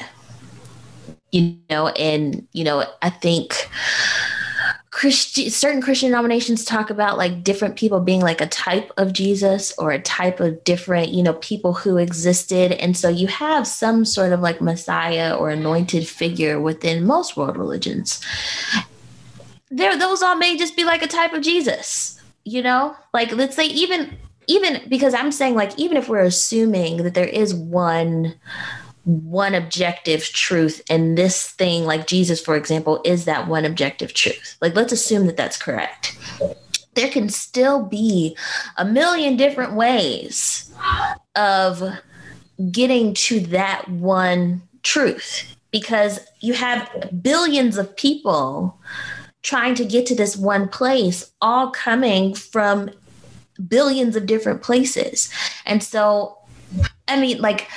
you 1.31 1.57
know, 1.69 1.89
and 1.89 2.47
you 2.53 2.63
know, 2.63 2.85
I 3.01 3.09
think 3.09 3.69
Certain 4.99 5.81
Christian 5.81 6.09
denominations 6.09 6.65
talk 6.65 6.89
about 6.89 7.17
like 7.17 7.43
different 7.43 7.77
people 7.77 7.99
being 8.01 8.21
like 8.21 8.41
a 8.41 8.47
type 8.47 8.91
of 8.97 9.13
Jesus 9.13 9.73
or 9.77 9.91
a 9.91 10.01
type 10.01 10.39
of 10.39 10.63
different, 10.63 11.09
you 11.09 11.23
know, 11.23 11.33
people 11.35 11.73
who 11.73 11.97
existed. 11.97 12.73
And 12.73 12.97
so 12.97 13.07
you 13.07 13.27
have 13.27 13.65
some 13.65 14.03
sort 14.03 14.33
of 14.33 14.41
like 14.41 14.61
Messiah 14.61 15.35
or 15.35 15.49
anointed 15.49 16.07
figure 16.07 16.59
within 16.59 17.05
most 17.05 17.37
world 17.37 17.57
religions. 17.57 18.19
There, 19.71 19.97
those 19.97 20.21
all 20.21 20.35
may 20.35 20.57
just 20.57 20.75
be 20.75 20.83
like 20.83 21.01
a 21.01 21.07
type 21.07 21.33
of 21.33 21.43
Jesus, 21.43 22.19
you 22.43 22.61
know? 22.61 22.95
Like 23.13 23.31
let's 23.31 23.55
say 23.55 23.67
even 23.67 24.17
even 24.47 24.81
because 24.89 25.13
I'm 25.13 25.31
saying 25.31 25.55
like 25.55 25.77
even 25.77 25.95
if 25.95 26.09
we're 26.09 26.23
assuming 26.23 27.03
that 27.03 27.13
there 27.13 27.27
is 27.27 27.53
one 27.53 28.33
one 29.05 29.55
objective 29.55 30.23
truth 30.23 30.81
and 30.89 31.17
this 31.17 31.47
thing 31.51 31.85
like 31.85 32.05
jesus 32.05 32.41
for 32.41 32.55
example 32.55 33.01
is 33.05 33.25
that 33.25 33.47
one 33.47 33.65
objective 33.65 34.13
truth. 34.13 34.57
Like 34.61 34.75
let's 34.75 34.93
assume 34.93 35.25
that 35.27 35.37
that's 35.37 35.57
correct. 35.57 36.17
There 36.95 37.09
can 37.09 37.29
still 37.29 37.85
be 37.85 38.35
a 38.77 38.85
million 38.85 39.37
different 39.37 39.73
ways 39.73 40.71
of 41.35 41.81
getting 42.71 43.13
to 43.13 43.39
that 43.41 43.87
one 43.89 44.61
truth 44.83 45.55
because 45.71 46.19
you 46.41 46.53
have 46.53 46.89
billions 47.21 47.77
of 47.77 47.95
people 47.95 48.77
trying 49.43 49.75
to 49.75 49.85
get 49.85 50.05
to 50.07 50.15
this 50.15 50.35
one 50.35 50.67
place 50.67 51.31
all 51.41 51.71
coming 51.71 52.33
from 52.33 52.89
billions 53.67 54.15
of 54.15 54.25
different 54.25 54.61
places. 54.61 55.29
And 55.65 55.81
so 55.81 56.35
i 57.07 57.19
mean 57.19 57.41
like 57.41 57.67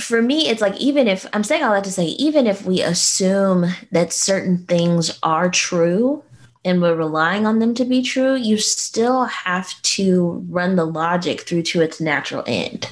for 0.00 0.20
me, 0.20 0.48
it's 0.48 0.60
like 0.60 0.76
even 0.76 1.08
if 1.08 1.26
I'm 1.32 1.44
saying 1.44 1.62
all 1.62 1.72
that 1.72 1.84
to 1.84 1.92
say, 1.92 2.06
even 2.06 2.46
if 2.46 2.64
we 2.64 2.82
assume 2.82 3.66
that 3.92 4.12
certain 4.12 4.58
things 4.66 5.18
are 5.22 5.50
true 5.50 6.22
and 6.64 6.82
we're 6.82 6.96
relying 6.96 7.46
on 7.46 7.60
them 7.60 7.74
to 7.74 7.84
be 7.84 8.02
true, 8.02 8.34
you 8.34 8.58
still 8.58 9.24
have 9.24 9.70
to 9.82 10.44
run 10.48 10.76
the 10.76 10.84
logic 10.84 11.42
through 11.42 11.62
to 11.62 11.80
its 11.80 12.00
natural 12.00 12.42
end. 12.46 12.90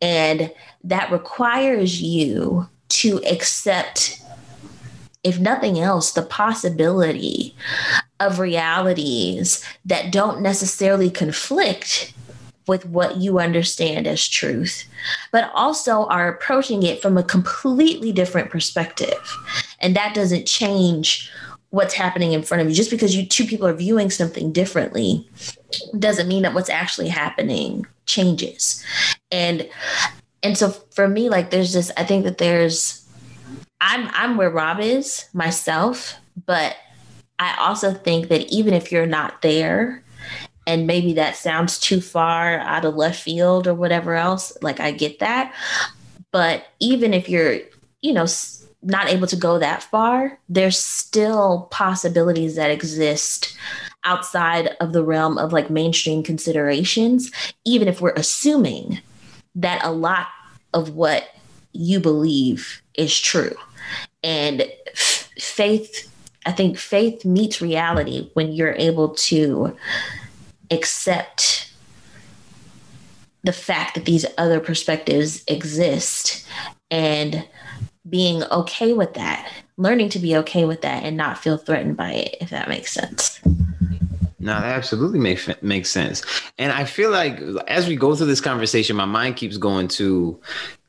And 0.00 0.52
that 0.84 1.10
requires 1.12 2.00
you 2.00 2.68
to 2.88 3.22
accept, 3.24 4.20
if 5.24 5.38
nothing 5.38 5.78
else, 5.78 6.12
the 6.12 6.22
possibility 6.22 7.54
of 8.20 8.38
realities 8.38 9.64
that 9.84 10.12
don't 10.12 10.40
necessarily 10.40 11.10
conflict 11.10 12.14
with 12.66 12.86
what 12.86 13.16
you 13.16 13.38
understand 13.38 14.06
as 14.06 14.28
truth, 14.28 14.84
but 15.32 15.50
also 15.54 16.06
are 16.06 16.28
approaching 16.28 16.82
it 16.82 17.02
from 17.02 17.18
a 17.18 17.22
completely 17.22 18.12
different 18.12 18.50
perspective. 18.50 19.36
And 19.80 19.96
that 19.96 20.14
doesn't 20.14 20.46
change 20.46 21.30
what's 21.70 21.94
happening 21.94 22.32
in 22.32 22.42
front 22.42 22.60
of 22.60 22.68
you. 22.68 22.74
Just 22.74 22.90
because 22.90 23.16
you 23.16 23.26
two 23.26 23.46
people 23.46 23.66
are 23.66 23.74
viewing 23.74 24.10
something 24.10 24.52
differently 24.52 25.28
doesn't 25.98 26.28
mean 26.28 26.42
that 26.42 26.54
what's 26.54 26.70
actually 26.70 27.08
happening 27.08 27.86
changes. 28.06 28.84
And 29.30 29.68
and 30.42 30.56
so 30.58 30.70
for 30.70 31.08
me, 31.08 31.28
like 31.28 31.50
there's 31.50 31.72
this, 31.72 31.90
I 31.96 32.04
think 32.04 32.24
that 32.24 32.38
there's 32.38 33.06
I'm 33.80 34.08
I'm 34.12 34.36
where 34.36 34.50
Rob 34.50 34.80
is 34.80 35.26
myself, 35.32 36.14
but 36.46 36.76
I 37.38 37.56
also 37.58 37.92
think 37.92 38.28
that 38.28 38.52
even 38.52 38.74
if 38.74 38.92
you're 38.92 39.06
not 39.06 39.42
there, 39.42 40.01
and 40.66 40.86
maybe 40.86 41.12
that 41.14 41.36
sounds 41.36 41.78
too 41.78 42.00
far 42.00 42.58
out 42.60 42.84
of 42.84 42.94
left 42.94 43.20
field 43.22 43.66
or 43.66 43.74
whatever 43.74 44.14
else 44.14 44.56
like 44.62 44.80
i 44.80 44.90
get 44.90 45.18
that 45.18 45.54
but 46.30 46.66
even 46.80 47.12
if 47.14 47.28
you're 47.28 47.58
you 48.00 48.12
know 48.12 48.26
not 48.84 49.08
able 49.08 49.26
to 49.26 49.36
go 49.36 49.58
that 49.58 49.82
far 49.82 50.38
there's 50.48 50.78
still 50.78 51.68
possibilities 51.70 52.56
that 52.56 52.70
exist 52.70 53.56
outside 54.04 54.76
of 54.80 54.92
the 54.92 55.04
realm 55.04 55.38
of 55.38 55.52
like 55.52 55.70
mainstream 55.70 56.22
considerations, 56.22 57.30
even 57.64 57.88
if 57.88 58.00
we're 58.00 58.12
assuming 58.14 59.00
that 59.54 59.84
a 59.84 59.92
lot 59.92 60.28
of 60.74 60.90
what 60.90 61.28
you 61.72 62.00
believe 62.00 62.82
is 62.94 63.18
true. 63.18 63.54
And 64.22 64.62
f- 64.88 65.30
faith, 65.38 66.10
I 66.46 66.52
think 66.52 66.78
faith 66.78 67.24
meets 67.24 67.60
reality 67.60 68.30
when 68.34 68.52
you're 68.52 68.74
able 68.74 69.10
to 69.10 69.76
accept 70.72 71.72
the 73.44 73.52
fact 73.52 73.94
that 73.94 74.04
these 74.04 74.24
other 74.38 74.60
perspectives 74.60 75.44
exist 75.46 76.46
and 76.90 77.46
being 78.08 78.42
okay 78.44 78.92
with 78.92 79.14
that, 79.14 79.52
learning 79.76 80.08
to 80.10 80.18
be 80.18 80.36
okay 80.36 80.64
with 80.64 80.82
that 80.82 81.04
and 81.04 81.16
not 81.16 81.38
feel 81.38 81.56
threatened 81.56 81.96
by 81.96 82.12
it, 82.12 82.36
if 82.40 82.50
that 82.50 82.68
makes 82.68 82.92
sense. 82.92 83.40
No, 84.42 84.60
that 84.60 84.76
absolutely 84.76 85.20
makes 85.20 85.48
makes 85.62 85.88
sense. 85.88 86.22
And 86.58 86.72
I 86.72 86.84
feel 86.84 87.10
like 87.10 87.38
as 87.68 87.86
we 87.86 87.94
go 87.94 88.16
through 88.16 88.26
this 88.26 88.40
conversation, 88.40 88.96
my 88.96 89.04
mind 89.04 89.36
keeps 89.36 89.56
going 89.56 89.86
to 89.88 90.38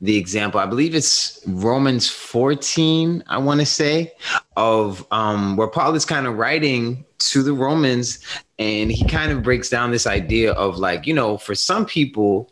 the 0.00 0.16
example. 0.16 0.58
I 0.58 0.66
believe 0.66 0.92
it's 0.92 1.40
Romans 1.46 2.08
14, 2.10 3.22
I 3.28 3.38
want 3.38 3.60
to 3.60 3.66
say, 3.66 4.12
of 4.56 5.06
um, 5.12 5.56
where 5.56 5.68
Paul 5.68 5.94
is 5.94 6.04
kind 6.04 6.26
of 6.26 6.36
writing 6.36 7.04
to 7.30 7.42
the 7.42 7.52
Romans 7.52 8.18
and 8.58 8.90
he 8.90 9.06
kind 9.06 9.32
of 9.32 9.42
breaks 9.42 9.68
down 9.68 9.90
this 9.90 10.06
idea 10.06 10.52
of 10.52 10.78
like, 10.78 11.06
you 11.06 11.14
know, 11.14 11.36
for 11.36 11.54
some 11.54 11.86
people, 11.86 12.50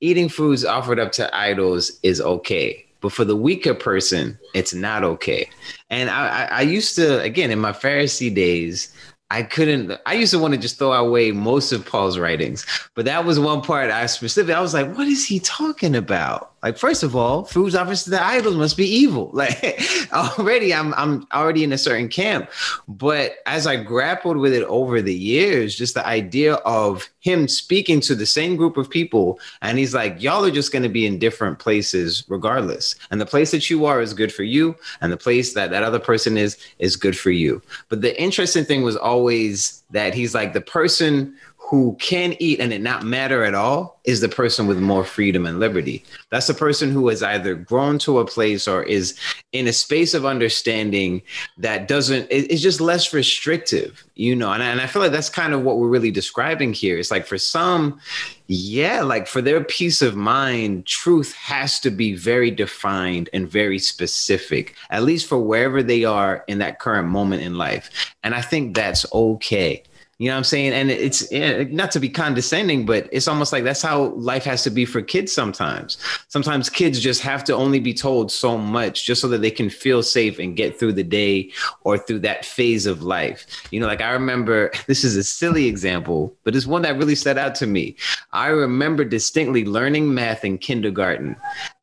eating 0.00 0.28
foods 0.28 0.64
offered 0.64 0.98
up 0.98 1.12
to 1.12 1.36
idols 1.36 1.98
is 2.02 2.20
okay 2.20 2.86
but 3.00 3.12
for 3.12 3.24
the 3.24 3.36
weaker 3.36 3.74
person, 3.74 4.38
it's 4.54 4.74
not 4.74 5.04
okay. 5.04 5.48
And 5.88 6.10
I, 6.10 6.28
I, 6.28 6.44
I, 6.44 6.60
used 6.62 6.96
to, 6.96 7.20
again, 7.20 7.50
in 7.50 7.58
my 7.58 7.72
Pharisee 7.72 8.34
days, 8.34 8.94
I 9.30 9.42
couldn't. 9.42 9.92
I 10.06 10.14
used 10.14 10.32
to 10.32 10.38
want 10.38 10.54
to 10.54 10.60
just 10.60 10.78
throw 10.78 10.92
away 10.92 11.30
most 11.30 11.72
of 11.72 11.86
Paul's 11.86 12.18
writings, 12.18 12.66
but 12.94 13.04
that 13.04 13.24
was 13.24 13.38
one 13.38 13.62
part 13.62 13.90
I 13.90 14.06
specifically. 14.06 14.54
I 14.54 14.60
was 14.60 14.74
like, 14.74 14.92
"What 14.96 15.06
is 15.06 15.24
he 15.24 15.38
talking 15.38 15.94
about?" 15.94 16.49
Like, 16.62 16.76
first 16.76 17.02
of 17.02 17.16
all, 17.16 17.44
foods 17.44 17.74
offered 17.74 17.96
to 17.96 18.10
the 18.10 18.22
idols 18.22 18.56
must 18.56 18.76
be 18.76 18.86
evil. 18.86 19.30
Like, 19.40 19.80
already, 20.12 20.74
I'm 20.74 20.92
I'm 20.94 21.26
already 21.32 21.64
in 21.64 21.72
a 21.72 21.78
certain 21.78 22.08
camp. 22.08 22.50
But 22.88 23.36
as 23.46 23.66
I 23.66 23.82
grappled 23.82 24.36
with 24.36 24.52
it 24.52 24.64
over 24.64 25.00
the 25.00 25.14
years, 25.14 25.74
just 25.74 25.94
the 25.94 26.06
idea 26.06 26.54
of 26.56 27.08
him 27.20 27.48
speaking 27.48 28.00
to 28.00 28.14
the 28.14 28.26
same 28.26 28.56
group 28.56 28.76
of 28.76 28.90
people, 28.90 29.40
and 29.62 29.78
he's 29.78 29.94
like, 29.94 30.22
"Y'all 30.22 30.44
are 30.44 30.50
just 30.50 30.72
to 30.72 30.88
be 30.90 31.06
in 31.06 31.18
different 31.18 31.58
places 31.58 32.24
regardless, 32.28 32.96
and 33.10 33.18
the 33.18 33.24
place 33.24 33.50
that 33.52 33.70
you 33.70 33.86
are 33.86 34.02
is 34.02 34.12
good 34.12 34.32
for 34.32 34.42
you, 34.42 34.76
and 35.00 35.10
the 35.10 35.16
place 35.16 35.54
that 35.54 35.70
that 35.70 35.82
other 35.82 35.98
person 35.98 36.36
is 36.36 36.58
is 36.78 36.96
good 36.96 37.16
for 37.16 37.30
you." 37.30 37.62
But 37.88 38.02
the 38.02 38.20
interesting 38.20 38.66
thing 38.66 38.82
was 38.82 38.96
always 38.96 39.82
that 39.90 40.14
he's 40.14 40.34
like 40.34 40.52
the 40.52 40.60
person 40.60 41.34
who 41.70 41.96
can 42.00 42.34
eat 42.40 42.58
and 42.58 42.72
it 42.72 42.80
not 42.80 43.04
matter 43.04 43.44
at 43.44 43.54
all 43.54 44.00
is 44.02 44.20
the 44.20 44.28
person 44.28 44.66
with 44.66 44.80
more 44.80 45.04
freedom 45.04 45.46
and 45.46 45.60
liberty. 45.60 46.04
That's 46.28 46.48
the 46.48 46.54
person 46.54 46.90
who 46.90 47.06
has 47.06 47.22
either 47.22 47.54
grown 47.54 48.00
to 48.00 48.18
a 48.18 48.26
place 48.26 48.66
or 48.66 48.82
is 48.82 49.16
in 49.52 49.68
a 49.68 49.72
space 49.72 50.12
of 50.12 50.26
understanding 50.26 51.22
that 51.58 51.86
doesn't, 51.86 52.26
it's 52.28 52.60
just 52.60 52.80
less 52.80 53.14
restrictive, 53.14 54.02
you 54.16 54.34
know? 54.34 54.50
And 54.50 54.64
I, 54.64 54.66
and 54.70 54.80
I 54.80 54.88
feel 54.88 55.00
like 55.00 55.12
that's 55.12 55.30
kind 55.30 55.54
of 55.54 55.62
what 55.62 55.78
we're 55.78 55.86
really 55.86 56.10
describing 56.10 56.72
here. 56.72 56.98
It's 56.98 57.12
like 57.12 57.24
for 57.24 57.38
some, 57.38 58.00
yeah, 58.48 59.02
like 59.02 59.28
for 59.28 59.40
their 59.40 59.62
peace 59.62 60.02
of 60.02 60.16
mind, 60.16 60.86
truth 60.86 61.32
has 61.34 61.78
to 61.80 61.90
be 61.90 62.16
very 62.16 62.50
defined 62.50 63.30
and 63.32 63.48
very 63.48 63.78
specific, 63.78 64.74
at 64.90 65.04
least 65.04 65.28
for 65.28 65.38
wherever 65.38 65.84
they 65.84 66.02
are 66.02 66.44
in 66.48 66.58
that 66.58 66.80
current 66.80 67.06
moment 67.06 67.42
in 67.42 67.56
life. 67.56 68.12
And 68.24 68.34
I 68.34 68.40
think 68.40 68.74
that's 68.74 69.06
okay. 69.12 69.84
You 70.20 70.26
know 70.26 70.34
what 70.34 70.38
I'm 70.40 70.44
saying? 70.44 70.74
And 70.74 70.90
it's 70.90 71.32
not 71.72 71.90
to 71.92 71.98
be 71.98 72.10
condescending, 72.10 72.84
but 72.84 73.08
it's 73.10 73.26
almost 73.26 73.54
like 73.54 73.64
that's 73.64 73.80
how 73.80 74.08
life 74.16 74.44
has 74.44 74.62
to 74.64 74.70
be 74.70 74.84
for 74.84 75.00
kids 75.00 75.32
sometimes. 75.32 75.96
Sometimes 76.28 76.68
kids 76.68 77.00
just 77.00 77.22
have 77.22 77.42
to 77.44 77.54
only 77.54 77.80
be 77.80 77.94
told 77.94 78.30
so 78.30 78.58
much 78.58 79.06
just 79.06 79.22
so 79.22 79.28
that 79.28 79.40
they 79.40 79.50
can 79.50 79.70
feel 79.70 80.02
safe 80.02 80.38
and 80.38 80.58
get 80.58 80.78
through 80.78 80.92
the 80.92 81.02
day 81.02 81.50
or 81.84 81.96
through 81.96 82.18
that 82.18 82.44
phase 82.44 82.84
of 82.84 83.02
life. 83.02 83.46
You 83.70 83.80
know, 83.80 83.86
like 83.86 84.02
I 84.02 84.10
remember 84.10 84.70
this 84.86 85.04
is 85.04 85.16
a 85.16 85.24
silly 85.24 85.66
example, 85.66 86.36
but 86.44 86.54
it's 86.54 86.66
one 86.66 86.82
that 86.82 86.98
really 86.98 87.14
stood 87.14 87.38
out 87.38 87.54
to 87.54 87.66
me. 87.66 87.96
I 88.34 88.48
remember 88.48 89.06
distinctly 89.06 89.64
learning 89.64 90.12
math 90.12 90.44
in 90.44 90.58
kindergarten 90.58 91.34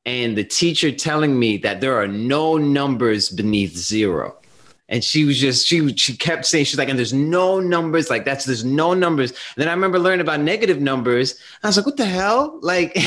and 0.05 0.37
the 0.37 0.43
teacher 0.43 0.91
telling 0.91 1.39
me 1.39 1.57
that 1.57 1.81
there 1.81 1.99
are 1.99 2.07
no 2.07 2.55
numbers 2.57 3.29
beneath 3.29 3.75
zero 3.75 4.37
and 4.89 5.03
she 5.03 5.25
was 5.25 5.39
just 5.39 5.67
she 5.67 5.93
she 5.95 6.15
kept 6.15 6.45
saying 6.45 6.65
she's 6.65 6.77
like 6.77 6.89
and 6.89 6.97
there's 6.97 7.13
no 7.13 7.59
numbers 7.59 8.09
like 8.09 8.25
that's 8.25 8.45
there's 8.45 8.63
no 8.63 8.93
numbers. 8.93 9.31
And 9.31 9.39
then 9.57 9.67
i 9.67 9.71
remember 9.71 9.99
learning 9.99 10.21
about 10.21 10.39
negative 10.41 10.81
numbers. 10.81 11.39
I 11.63 11.67
was 11.67 11.77
like 11.77 11.85
what 11.85 11.97
the 11.97 12.05
hell? 12.05 12.59
Like 12.61 12.97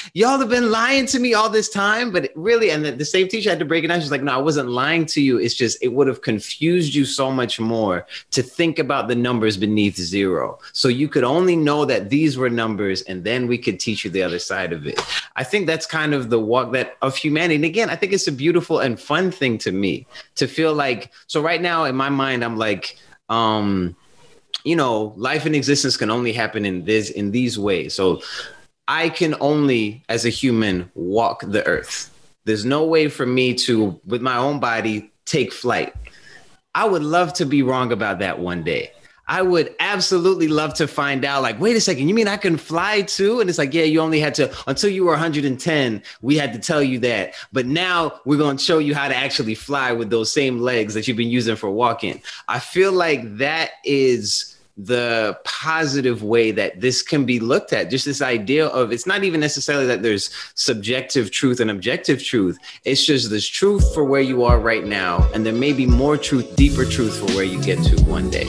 y'all 0.14 0.38
have 0.38 0.48
been 0.48 0.70
lying 0.70 1.06
to 1.06 1.18
me 1.18 1.34
all 1.34 1.48
this 1.48 1.68
time 1.68 2.10
but 2.10 2.30
really 2.34 2.70
and 2.70 2.84
the, 2.84 2.92
the 2.92 3.04
same 3.04 3.28
teacher 3.28 3.50
had 3.50 3.58
to 3.58 3.64
break 3.64 3.84
it 3.84 3.88
down. 3.88 4.00
She's 4.00 4.10
like 4.10 4.22
no 4.22 4.32
i 4.32 4.38
wasn't 4.38 4.68
lying 4.68 5.06
to 5.06 5.20
you. 5.20 5.38
It's 5.38 5.54
just 5.54 5.82
it 5.82 5.88
would 5.88 6.06
have 6.06 6.22
confused 6.22 6.94
you 6.94 7.04
so 7.04 7.30
much 7.30 7.60
more 7.60 8.06
to 8.32 8.42
think 8.42 8.78
about 8.78 9.08
the 9.08 9.14
numbers 9.14 9.56
beneath 9.56 9.96
zero. 9.96 10.58
So 10.72 10.88
you 10.88 11.08
could 11.08 11.24
only 11.24 11.56
know 11.56 11.84
that 11.84 12.10
these 12.10 12.36
were 12.36 12.50
numbers 12.50 13.02
and 13.02 13.24
then 13.24 13.46
we 13.46 13.58
could 13.58 13.78
teach 13.80 14.04
you 14.04 14.10
the 14.10 14.22
other 14.22 14.38
side 14.38 14.72
of 14.72 14.86
it. 14.86 15.00
I 15.36 15.44
think 15.44 15.66
that's 15.66 15.86
kind 15.86 16.14
of 16.14 16.30
the 16.30 16.40
walk 16.40 16.72
that 16.72 16.96
of 17.02 17.16
humanity. 17.16 17.56
And 17.56 17.64
again 17.64 17.90
i 17.90 17.96
think 17.96 18.12
it's 18.12 18.26
a 18.26 18.32
beautiful 18.32 18.80
and 18.80 19.00
fun 19.00 19.30
thing 19.30 19.58
to 19.58 19.72
me 19.72 20.06
to 20.34 20.46
feel 20.46 20.74
like 20.74 21.12
so 21.28 21.40
right 21.42 21.62
now 21.62 21.84
in 21.84 21.94
my 21.94 22.08
mind, 22.08 22.42
I'm 22.42 22.56
like, 22.56 22.98
um, 23.28 23.94
you 24.64 24.74
know, 24.74 25.12
life 25.16 25.46
and 25.46 25.54
existence 25.54 25.96
can 25.96 26.10
only 26.10 26.32
happen 26.32 26.64
in 26.64 26.84
this 26.84 27.10
in 27.10 27.30
these 27.30 27.58
ways. 27.58 27.94
So 27.94 28.22
I 28.88 29.10
can 29.10 29.36
only, 29.40 30.02
as 30.08 30.24
a 30.24 30.30
human, 30.30 30.90
walk 30.94 31.42
the 31.46 31.64
earth. 31.66 32.10
There's 32.44 32.64
no 32.64 32.84
way 32.84 33.08
for 33.08 33.26
me 33.26 33.54
to, 33.54 34.00
with 34.06 34.22
my 34.22 34.38
own 34.38 34.58
body, 34.58 35.12
take 35.26 35.52
flight. 35.52 35.94
I 36.74 36.86
would 36.86 37.02
love 37.02 37.34
to 37.34 37.44
be 37.44 37.62
wrong 37.62 37.92
about 37.92 38.20
that 38.20 38.38
one 38.38 38.64
day. 38.64 38.92
I 39.28 39.42
would 39.42 39.74
absolutely 39.78 40.48
love 40.48 40.74
to 40.74 40.88
find 40.88 41.24
out. 41.24 41.42
Like, 41.42 41.60
wait 41.60 41.76
a 41.76 41.80
second, 41.80 42.08
you 42.08 42.14
mean 42.14 42.28
I 42.28 42.38
can 42.38 42.56
fly 42.56 43.02
too? 43.02 43.40
And 43.40 43.48
it's 43.48 43.58
like, 43.58 43.74
yeah, 43.74 43.84
you 43.84 44.00
only 44.00 44.20
had 44.20 44.34
to 44.36 44.52
until 44.66 44.90
you 44.90 45.04
were 45.04 45.12
110. 45.12 46.02
We 46.22 46.36
had 46.36 46.52
to 46.54 46.58
tell 46.58 46.82
you 46.82 46.98
that, 47.00 47.34
but 47.52 47.66
now 47.66 48.20
we're 48.24 48.38
going 48.38 48.56
to 48.56 48.64
show 48.64 48.78
you 48.78 48.94
how 48.94 49.08
to 49.08 49.16
actually 49.16 49.54
fly 49.54 49.92
with 49.92 50.10
those 50.10 50.32
same 50.32 50.60
legs 50.60 50.94
that 50.94 51.06
you've 51.06 51.16
been 51.16 51.28
using 51.28 51.56
for 51.56 51.70
walking. 51.70 52.22
I 52.48 52.58
feel 52.58 52.92
like 52.92 53.36
that 53.36 53.72
is 53.84 54.54
the 54.78 55.36
positive 55.44 56.22
way 56.22 56.52
that 56.52 56.80
this 56.80 57.02
can 57.02 57.26
be 57.26 57.40
looked 57.40 57.72
at. 57.72 57.90
Just 57.90 58.04
this 58.04 58.22
idea 58.22 58.68
of 58.68 58.92
it's 58.92 59.06
not 59.06 59.24
even 59.24 59.40
necessarily 59.40 59.86
that 59.86 60.04
there's 60.04 60.30
subjective 60.54 61.32
truth 61.32 61.58
and 61.58 61.68
objective 61.70 62.22
truth. 62.22 62.58
It's 62.84 63.04
just 63.04 63.28
there's 63.28 63.48
truth 63.48 63.92
for 63.92 64.04
where 64.04 64.20
you 64.20 64.44
are 64.44 64.60
right 64.60 64.84
now, 64.84 65.28
and 65.34 65.44
there 65.44 65.52
may 65.52 65.72
be 65.72 65.84
more 65.84 66.16
truth, 66.16 66.54
deeper 66.54 66.84
truth 66.84 67.18
for 67.18 67.26
where 67.34 67.44
you 67.44 67.60
get 67.62 67.82
to 67.86 68.02
one 68.04 68.30
day. 68.30 68.48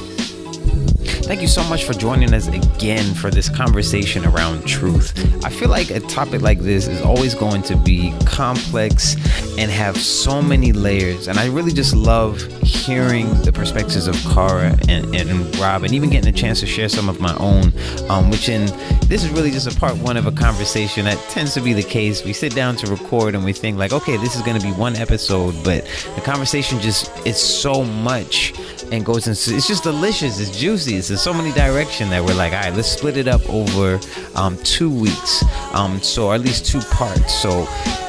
Thank 1.30 1.44
you 1.44 1.48
so 1.48 1.64
much 1.66 1.84
for 1.84 1.94
joining 1.94 2.34
us 2.34 2.48
again 2.48 3.14
for 3.14 3.30
this 3.30 3.50
conversation 3.50 4.26
around 4.26 4.66
truth. 4.66 5.14
I 5.46 5.52
feel 5.52 5.70
like 5.70 5.92
a 5.92 6.00
topic 6.00 6.42
like 6.42 6.58
this 6.58 6.88
is 6.88 7.04
always 7.04 7.36
going 7.36 7.62
to 7.64 7.78
be 7.78 8.12
complex 8.26 9.14
and 9.60 9.70
have 9.70 9.96
so 9.96 10.42
many 10.42 10.72
layers. 10.72 11.28
And 11.28 11.38
I 11.38 11.46
really 11.50 11.72
just 11.72 11.96
love 11.96 12.42
hearing 12.64 13.30
the 13.44 13.52
perspectives 13.54 14.08
of 14.08 14.16
Cara 14.34 14.76
and, 14.88 15.16
and 15.16 15.56
Rob, 15.60 15.84
and 15.84 15.94
even 15.94 16.10
getting 16.10 16.34
a 16.34 16.36
chance 16.36 16.62
to 16.62 16.66
share 16.66 16.90
some 16.90 17.08
of 17.08 17.20
my 17.20 17.36
own, 17.38 17.74
um, 18.10 18.32
which 18.32 18.50
in 18.50 18.66
this 19.08 19.24
is 19.24 19.30
really 19.30 19.52
just 19.52 19.68
a 19.68 19.80
part 19.80 19.96
one 19.98 20.18
of 20.18 20.26
a 20.26 20.32
conversation 20.32 21.06
that 21.06 21.20
tends 21.30 21.54
to 21.54 21.62
be 21.62 21.74
the 21.74 21.84
case. 21.84 22.26
We 22.26 22.34
sit 22.34 22.56
down 22.56 22.76
to 22.78 22.90
record 22.90 23.36
and 23.36 23.46
we 23.46 23.54
think 23.54 23.78
like, 23.78 23.94
okay, 23.94 24.18
this 24.18 24.36
is 24.36 24.42
going 24.42 24.60
to 24.60 24.66
be 24.66 24.74
one 24.74 24.96
episode, 24.96 25.54
but 25.64 25.86
the 26.16 26.22
conversation 26.22 26.80
just 26.80 27.12
it's 27.24 27.40
so 27.40 27.84
much 27.84 28.56
and 28.92 29.06
goes 29.06 29.28
into 29.28 29.56
it's 29.56 29.68
just 29.68 29.84
delicious 29.84 30.40
it's 30.40 30.58
juicy 30.58 30.96
it's 30.96 31.10
so 31.20 31.34
many 31.34 31.52
direction 31.52 32.10
that 32.10 32.24
we're 32.24 32.34
like 32.34 32.54
all 32.54 32.62
right 32.62 32.74
let's 32.74 32.88
split 32.88 33.18
it 33.18 33.28
up 33.28 33.42
over 33.50 34.00
um, 34.36 34.58
two 34.64 34.90
weeks. 34.90 35.44
Um, 35.74 36.02
so 36.02 36.32
at 36.32 36.40
least 36.40 36.66
two 36.66 36.80
parts. 36.80 37.34
So 37.34 37.66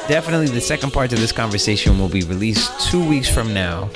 definitely 0.06 0.46
the 0.46 0.61
second 0.61 0.92
part 0.92 1.12
of 1.12 1.18
this 1.18 1.32
conversation 1.32 1.98
will 1.98 2.08
be 2.08 2.22
released 2.22 2.88
two 2.88 3.06
weeks 3.06 3.28
from 3.28 3.52
now 3.52 3.90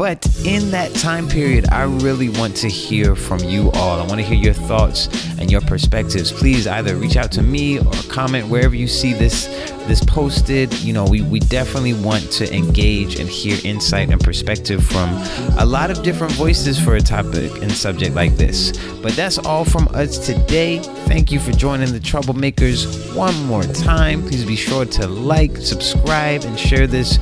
but 0.00 0.26
in 0.46 0.70
that 0.70 0.94
time 0.94 1.28
period, 1.28 1.68
I 1.68 1.82
really 1.82 2.30
want 2.30 2.56
to 2.56 2.70
hear 2.70 3.14
from 3.14 3.40
you 3.40 3.70
all. 3.72 4.00
I 4.00 4.06
want 4.06 4.18
to 4.18 4.22
hear 4.22 4.42
your 4.42 4.54
thoughts 4.54 5.08
and 5.38 5.50
your 5.50 5.60
perspectives. 5.60 6.32
Please 6.32 6.66
either 6.66 6.96
reach 6.96 7.18
out 7.18 7.30
to 7.32 7.42
me 7.42 7.80
or 7.80 7.92
comment 8.08 8.48
wherever 8.48 8.74
you 8.74 8.88
see 8.88 9.12
this 9.12 9.44
this 9.86 10.02
posted. 10.02 10.72
You 10.80 10.94
know, 10.94 11.04
we, 11.04 11.20
we 11.20 11.38
definitely 11.38 11.92
want 11.92 12.32
to 12.32 12.50
engage 12.50 13.20
and 13.20 13.28
hear 13.28 13.58
insight 13.62 14.08
and 14.08 14.18
perspective 14.18 14.82
from 14.82 15.10
a 15.58 15.66
lot 15.66 15.90
of 15.90 16.02
different 16.02 16.32
voices 16.32 16.82
for 16.82 16.96
a 16.96 17.00
topic 17.02 17.52
and 17.60 17.70
subject 17.70 18.14
like 18.16 18.36
this. 18.36 18.72
But 19.02 19.12
that's 19.12 19.36
all 19.36 19.66
from 19.66 19.86
us 19.88 20.16
today. 20.24 20.78
Thank 21.08 21.30
you 21.30 21.38
for 21.38 21.52
joining 21.52 21.92
the 21.92 22.00
Troublemakers 22.00 23.14
one 23.14 23.34
more 23.44 23.64
time. 23.64 24.22
Please 24.22 24.46
be 24.46 24.56
sure 24.56 24.86
to 24.86 25.06
like, 25.06 25.58
subscribe, 25.58 26.44
and 26.44 26.58
share 26.58 26.86
this 26.86 27.18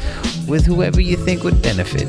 with 0.47 0.65
whoever 0.65 1.01
you 1.01 1.17
think 1.17 1.43
would 1.43 1.61
benefit. 1.61 2.07